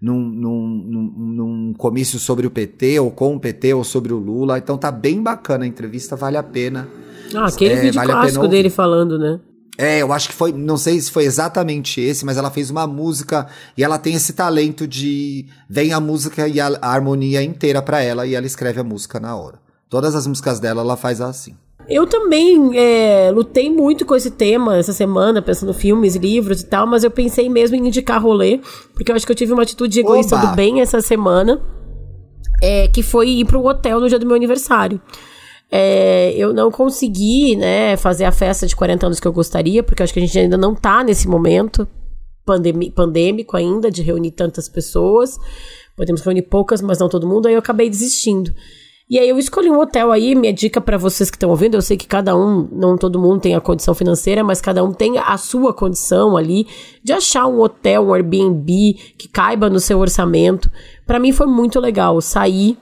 num, 0.00 0.20
num, 0.20 0.84
num, 0.86 1.12
num 1.16 1.74
comício 1.74 2.18
sobre 2.20 2.46
o 2.46 2.50
PT, 2.50 3.00
ou 3.00 3.10
com 3.10 3.34
o 3.34 3.40
PT, 3.40 3.74
ou 3.74 3.82
sobre 3.82 4.12
o 4.12 4.18
Lula. 4.18 4.56
Então 4.56 4.78
tá 4.78 4.92
bem 4.92 5.20
bacana 5.20 5.64
a 5.64 5.68
entrevista, 5.68 6.14
vale 6.14 6.36
a 6.36 6.44
pena. 6.44 6.88
Ah, 7.34 7.46
aquele 7.46 7.74
é, 7.74 7.80
vídeo 7.80 7.94
vale 7.94 8.12
clássico 8.12 8.46
dele 8.46 8.70
falando, 8.70 9.18
né? 9.18 9.40
É, 9.76 10.02
eu 10.02 10.12
acho 10.12 10.28
que 10.28 10.34
foi, 10.34 10.52
não 10.52 10.76
sei 10.76 11.00
se 11.00 11.10
foi 11.10 11.24
exatamente 11.24 12.00
esse, 12.00 12.24
mas 12.24 12.36
ela 12.36 12.50
fez 12.50 12.68
uma 12.70 12.86
música 12.86 13.46
e 13.76 13.84
ela 13.84 13.96
tem 13.98 14.14
esse 14.14 14.32
talento 14.32 14.88
de 14.88 15.46
vem 15.68 15.92
a 15.92 16.00
música 16.00 16.48
e 16.48 16.60
a, 16.60 16.66
a 16.82 16.92
harmonia 16.92 17.42
inteira 17.42 17.80
para 17.80 18.00
ela 18.00 18.26
e 18.26 18.34
ela 18.34 18.46
escreve 18.46 18.80
a 18.80 18.84
música 18.84 19.20
na 19.20 19.36
hora. 19.36 19.67
Todas 19.88 20.14
as 20.14 20.26
músicas 20.26 20.60
dela, 20.60 20.82
ela 20.82 20.96
faz 20.96 21.20
assim. 21.20 21.54
Eu 21.88 22.06
também 22.06 22.78
é, 22.78 23.30
lutei 23.32 23.70
muito 23.70 24.04
com 24.04 24.14
esse 24.14 24.30
tema 24.30 24.76
essa 24.76 24.92
semana, 24.92 25.40
pensando 25.40 25.70
em 25.70 25.74
filmes, 25.74 26.16
livros 26.16 26.60
e 26.60 26.66
tal, 26.66 26.86
mas 26.86 27.02
eu 27.02 27.10
pensei 27.10 27.48
mesmo 27.48 27.76
em 27.76 27.88
indicar 27.88 28.22
rolê, 28.22 28.60
porque 28.92 29.10
eu 29.10 29.16
acho 29.16 29.24
que 29.24 29.32
eu 29.32 29.36
tive 29.36 29.54
uma 29.54 29.62
atitude 29.62 29.98
egoísta 29.98 30.36
Oba. 30.36 30.48
do 30.48 30.54
bem 30.54 30.82
essa 30.82 31.00
semana, 31.00 31.62
é, 32.62 32.88
que 32.88 33.02
foi 33.02 33.30
ir 33.30 33.46
para 33.46 33.58
um 33.58 33.66
hotel 33.66 34.00
no 34.00 34.08
dia 34.08 34.18
do 34.18 34.26
meu 34.26 34.36
aniversário. 34.36 35.00
É, 35.70 36.34
eu 36.36 36.52
não 36.52 36.70
consegui, 36.70 37.56
né, 37.56 37.96
fazer 37.96 38.26
a 38.26 38.32
festa 38.32 38.66
de 38.66 38.76
40 38.76 39.06
anos 39.06 39.20
que 39.20 39.26
eu 39.26 39.32
gostaria, 39.32 39.82
porque 39.82 40.02
eu 40.02 40.04
acho 40.04 40.12
que 40.12 40.20
a 40.20 40.22
gente 40.22 40.38
ainda 40.38 40.58
não 40.58 40.74
tá 40.74 41.02
nesse 41.02 41.26
momento 41.26 41.88
pandêmico 42.94 43.56
ainda, 43.56 43.90
de 43.90 44.02
reunir 44.02 44.32
tantas 44.32 44.68
pessoas. 44.68 45.38
Podemos 45.96 46.20
reunir 46.20 46.42
poucas, 46.42 46.80
mas 46.80 46.98
não 46.98 47.08
todo 47.08 47.26
mundo, 47.26 47.46
aí 47.46 47.54
eu 47.54 47.58
acabei 47.58 47.88
desistindo. 47.88 48.52
E 49.10 49.18
aí 49.18 49.28
eu 49.28 49.38
escolhi 49.38 49.70
um 49.70 49.80
hotel 49.80 50.12
aí, 50.12 50.34
minha 50.34 50.52
dica 50.52 50.82
para 50.82 50.98
vocês 50.98 51.30
que 51.30 51.36
estão 51.36 51.48
ouvindo, 51.48 51.76
eu 51.76 51.82
sei 51.82 51.96
que 51.96 52.06
cada 52.06 52.36
um, 52.36 52.68
não 52.70 52.98
todo 52.98 53.18
mundo 53.18 53.40
tem 53.40 53.54
a 53.54 53.60
condição 53.60 53.94
financeira, 53.94 54.44
mas 54.44 54.60
cada 54.60 54.84
um 54.84 54.92
tem 54.92 55.16
a 55.16 55.38
sua 55.38 55.72
condição 55.72 56.36
ali 56.36 56.66
de 57.02 57.14
achar 57.14 57.46
um 57.46 57.58
hotel, 57.60 58.08
um 58.08 58.12
Airbnb 58.12 58.96
que 59.16 59.26
caiba 59.26 59.70
no 59.70 59.80
seu 59.80 59.98
orçamento. 59.98 60.70
Para 61.06 61.18
mim 61.18 61.32
foi 61.32 61.46
muito 61.46 61.80
legal 61.80 62.20
sair 62.20 62.76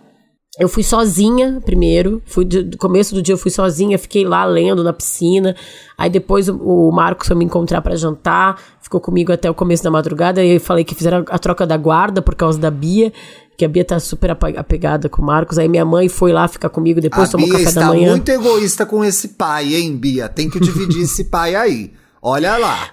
eu 0.58 0.70
fui 0.70 0.82
sozinha 0.82 1.60
primeiro, 1.64 2.22
fui 2.24 2.42
do 2.44 2.78
começo 2.78 3.14
do 3.14 3.20
dia 3.20 3.34
eu 3.34 3.38
fui 3.38 3.50
sozinha, 3.50 3.98
fiquei 3.98 4.24
lá 4.24 4.42
lendo 4.46 4.82
na 4.82 4.92
piscina. 4.92 5.54
Aí 5.98 6.08
depois 6.08 6.48
o, 6.48 6.90
Marcos 6.90 7.28
foi 7.28 7.36
me 7.36 7.44
encontrar 7.44 7.82
para 7.82 7.94
jantar, 7.94 8.58
ficou 8.80 8.98
comigo 8.98 9.30
até 9.30 9.50
o 9.50 9.54
começo 9.54 9.84
da 9.84 9.90
madrugada. 9.90 10.42
E 10.42 10.54
eu 10.54 10.60
falei 10.60 10.82
que 10.82 10.94
fizeram 10.94 11.26
a 11.28 11.38
troca 11.38 11.66
da 11.66 11.76
guarda 11.76 12.22
por 12.22 12.34
causa 12.34 12.58
da 12.58 12.70
Bia 12.70 13.12
que 13.56 13.64
a 13.64 13.68
Bia 13.68 13.84
tá 13.84 13.98
super 13.98 14.30
apegada 14.30 15.08
com 15.08 15.22
o 15.22 15.24
Marcos. 15.24 15.58
Aí 15.58 15.68
minha 15.68 15.84
mãe 15.84 16.08
foi 16.08 16.32
lá 16.32 16.46
ficar 16.46 16.68
comigo, 16.68 17.00
depois 17.00 17.28
a 17.28 17.32
tomou 17.32 17.48
Bia 17.48 17.58
café 17.58 17.72
da 17.72 17.86
manhã. 17.86 18.10
muito 18.10 18.28
egoísta 18.28 18.84
com 18.84 19.04
esse 19.04 19.28
pai, 19.28 19.74
hein, 19.74 19.96
Bia? 19.96 20.28
Tem 20.28 20.50
que 20.50 20.60
dividir 20.60 21.02
esse 21.02 21.24
pai 21.24 21.54
aí. 21.54 21.92
Olha 22.20 22.56
lá. 22.58 22.90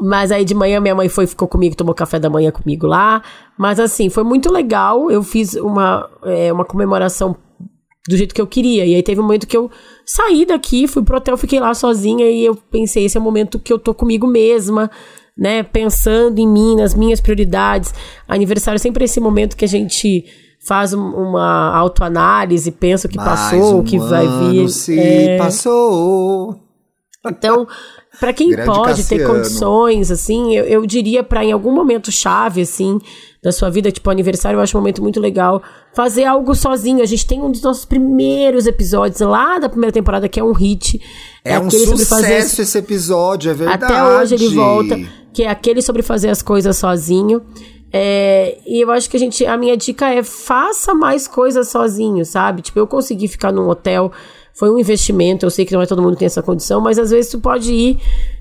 Mas 0.00 0.32
aí 0.32 0.44
de 0.44 0.54
manhã 0.54 0.80
minha 0.80 0.94
mãe 0.94 1.08
foi, 1.08 1.26
ficou 1.26 1.46
comigo, 1.46 1.76
tomou 1.76 1.94
café 1.94 2.18
da 2.18 2.28
manhã 2.28 2.50
comigo 2.50 2.86
lá. 2.86 3.22
Mas 3.56 3.78
assim, 3.78 4.10
foi 4.10 4.24
muito 4.24 4.52
legal. 4.52 5.10
Eu 5.10 5.22
fiz 5.22 5.54
uma, 5.54 6.10
é, 6.24 6.52
uma 6.52 6.64
comemoração 6.64 7.36
do 8.08 8.16
jeito 8.16 8.34
que 8.34 8.40
eu 8.40 8.46
queria. 8.46 8.84
E 8.84 8.94
aí 8.94 9.02
teve 9.02 9.20
um 9.20 9.24
momento 9.24 9.46
que 9.46 9.56
eu 9.56 9.70
saí 10.04 10.44
daqui, 10.44 10.88
fui 10.88 11.02
pro 11.02 11.16
hotel, 11.16 11.36
fiquei 11.36 11.60
lá 11.60 11.72
sozinha 11.72 12.28
e 12.28 12.44
eu 12.44 12.54
pensei, 12.54 13.04
esse 13.04 13.16
é 13.16 13.20
o 13.20 13.22
momento 13.22 13.58
que 13.58 13.72
eu 13.72 13.78
tô 13.78 13.94
comigo 13.94 14.26
mesma 14.26 14.90
né? 15.36 15.62
Pensando 15.62 16.38
em 16.38 16.48
mim, 16.48 16.76
nas 16.76 16.94
minhas 16.94 17.20
prioridades. 17.20 17.92
Aniversário 18.28 18.76
é 18.76 18.80
sempre 18.80 19.04
esse 19.04 19.20
momento 19.20 19.56
que 19.56 19.64
a 19.64 19.68
gente 19.68 20.24
faz 20.66 20.94
uma 20.94 21.76
autoanálise, 21.76 22.70
pensa 22.70 23.06
o 23.06 23.10
que 23.10 23.18
Mais 23.18 23.28
passou, 23.28 23.76
um 23.76 23.80
o 23.80 23.84
que 23.84 23.98
vai 23.98 24.26
vir. 24.26 24.68
Se 24.68 24.98
é... 24.98 25.36
passou. 25.36 26.60
Então, 27.26 27.66
para 28.20 28.32
quem 28.32 28.50
Grande 28.50 28.66
pode 28.66 29.02
Cassiano. 29.02 29.24
ter 29.24 29.28
condições, 29.28 30.10
assim, 30.10 30.54
eu, 30.54 30.64
eu 30.64 30.86
diria 30.86 31.22
para 31.22 31.44
em 31.44 31.52
algum 31.52 31.72
momento 31.72 32.12
chave, 32.12 32.62
assim, 32.62 32.98
da 33.42 33.50
sua 33.50 33.70
vida, 33.70 33.90
tipo 33.90 34.08
aniversário, 34.10 34.58
eu 34.58 34.60
acho 34.60 34.76
um 34.76 34.80
momento 34.80 35.02
muito 35.02 35.20
legal. 35.20 35.62
Fazer 35.94 36.24
algo 36.24 36.54
sozinho. 36.54 37.02
A 37.02 37.06
gente 37.06 37.26
tem 37.26 37.40
um 37.40 37.50
dos 37.50 37.62
nossos 37.62 37.84
primeiros 37.84 38.66
episódios 38.66 39.20
lá 39.20 39.58
da 39.58 39.68
primeira 39.68 39.92
temporada, 39.92 40.28
que 40.28 40.40
é 40.40 40.44
um 40.44 40.52
hit. 40.52 41.00
É, 41.44 41.54
é 41.54 41.60
um 41.60 41.70
sucesso 41.70 42.06
fazer... 42.06 42.34
esse 42.38 42.78
episódio, 42.78 43.50
é 43.50 43.54
verdade. 43.54 43.84
Até 43.84 44.04
hoje 44.04 44.34
ele 44.34 44.48
volta, 44.48 44.98
que 45.32 45.42
é 45.42 45.48
aquele 45.48 45.80
sobre 45.82 46.02
fazer 46.02 46.30
as 46.30 46.42
coisas 46.42 46.76
sozinho. 46.76 47.42
É, 47.92 48.58
e 48.66 48.80
eu 48.80 48.90
acho 48.90 49.08
que 49.08 49.16
a 49.16 49.20
gente, 49.20 49.46
a 49.46 49.56
minha 49.56 49.76
dica 49.76 50.08
é 50.08 50.22
faça 50.22 50.94
mais 50.94 51.28
coisas 51.28 51.68
sozinho, 51.68 52.24
sabe? 52.24 52.62
Tipo, 52.62 52.80
eu 52.80 52.86
consegui 52.88 53.28
ficar 53.28 53.52
num 53.52 53.68
hotel 53.68 54.10
foi 54.54 54.70
um 54.70 54.78
investimento. 54.78 55.44
Eu 55.44 55.50
sei 55.50 55.66
que 55.66 55.74
não 55.74 55.82
é 55.82 55.86
todo 55.86 56.00
mundo 56.00 56.12
que 56.12 56.20
tem 56.20 56.26
essa 56.26 56.42
condição, 56.42 56.80
mas 56.80 56.98
às 56.98 57.10
vezes 57.10 57.30
tu 57.30 57.40
pode 57.40 57.72
ir 57.72 57.98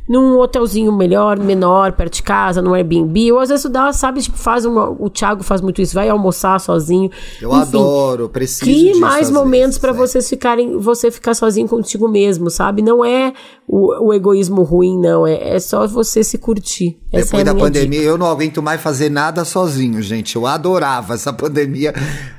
num 0.08 0.38
hotelzinho 0.38 0.92
melhor, 0.92 1.40
menor, 1.40 1.94
perto 1.94 2.16
de 2.16 2.24
casa, 2.24 2.62
num 2.62 2.74
Airbnb, 2.74 3.32
ou 3.32 3.40
às 3.40 3.50
vezes 3.50 3.70
dá, 3.72 3.94
sabe, 3.94 4.22
tipo, 4.22 4.38
faz 4.38 4.66
um, 4.66 4.78
o 5.00 5.10
Thiago 5.10 5.44
faz 5.44 5.62
muito 5.62 5.82
isso, 5.82 5.94
vai 5.94 6.10
almoçar 6.10 6.60
sozinho. 6.60 7.10
Eu 7.42 7.50
Enfim, 7.52 7.62
adoro, 7.62 8.30
preciso 8.30 8.66
Crie 8.66 8.96
mais 8.96 9.30
momentos 9.30 9.78
para 9.78 9.94
vocês 9.94 10.28
ficarem, 10.30 10.78
você 10.78 11.10
ficar 11.10 11.34
sozinho 11.34 11.68
contigo 11.68 12.08
mesmo, 12.10 12.50
sabe? 12.50 12.82
Não 12.82 13.04
é 13.04 13.34
o, 13.68 14.08
o 14.08 14.14
egoísmo 14.14 14.62
ruim, 14.64 15.00
não, 15.00 15.26
é, 15.26 15.56
é 15.56 15.60
só 15.60 15.88
você 15.88 16.24
se 16.24 16.38
curtir. 16.38 16.98
Essa 17.12 17.26
Depois 17.26 17.42
é 17.42 17.46
da 17.46 17.56
pandemia, 17.56 18.00
dica. 18.00 18.12
eu 18.12 18.18
não 18.18 18.26
aguento 18.26 18.62
mais 18.62 18.82
fazer 18.82 19.10
nada 19.10 19.46
sozinho, 19.46 20.02
gente. 20.02 20.36
Eu 20.36 20.48
adorava 20.48 21.14
essa 21.14 21.32
pandemia. 21.32 21.94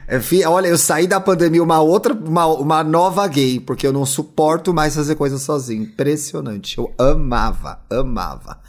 É, 0.07 0.21
olha, 0.49 0.67
eu 0.67 0.77
saí 0.77 1.07
da 1.07 1.21
pandemia 1.21 1.63
uma 1.63 1.81
outra, 1.81 2.13
uma, 2.13 2.47
uma 2.47 2.85
nova 2.85 3.27
gay, 3.27 3.59
porque 3.59 3.87
eu 3.87 3.93
não 3.93 4.05
suporto 4.05 4.75
mais 4.75 4.95
fazer 4.95 5.15
coisas 5.15 5.43
sozinho. 5.43 5.85
Impressionante. 5.85 6.77
Eu 6.77 6.93
amava, 6.99 7.54
amava. 7.91 8.61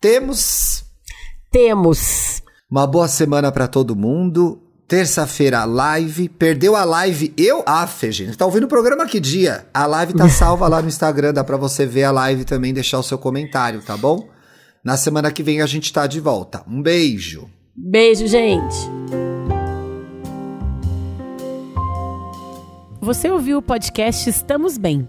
Temos. 0.00 0.84
Temos. 1.50 2.42
Uma 2.70 2.86
boa 2.86 3.08
semana 3.08 3.52
para 3.52 3.68
todo 3.68 3.94
mundo. 3.94 4.60
Terça-feira, 4.88 5.64
live. 5.64 6.28
Perdeu 6.28 6.76
a 6.76 6.84
live? 6.84 7.32
Eu? 7.36 7.62
Ah, 7.66 7.88
gente. 8.10 8.36
Tá 8.36 8.44
ouvindo 8.44 8.64
o 8.64 8.68
programa 8.68 9.06
que 9.06 9.20
dia? 9.20 9.66
A 9.72 9.86
live 9.86 10.14
tá 10.14 10.28
salva 10.30 10.68
lá 10.68 10.82
no 10.82 10.88
Instagram. 10.88 11.32
Dá 11.32 11.44
pra 11.44 11.56
você 11.56 11.86
ver 11.86 12.04
a 12.04 12.10
live 12.10 12.44
também, 12.44 12.74
deixar 12.74 12.98
o 12.98 13.02
seu 13.02 13.16
comentário, 13.16 13.80
tá 13.82 13.96
bom? 13.96 14.28
Na 14.84 14.96
semana 14.96 15.30
que 15.30 15.42
vem 15.42 15.62
a 15.62 15.66
gente 15.66 15.92
tá 15.92 16.06
de 16.06 16.20
volta. 16.20 16.62
Um 16.68 16.82
beijo. 16.82 17.48
Beijo, 17.74 18.26
gente. 18.26 18.76
Você 23.00 23.30
ouviu 23.30 23.58
o 23.58 23.62
podcast 23.62 24.28
Estamos 24.28 24.78
Bem. 24.78 25.08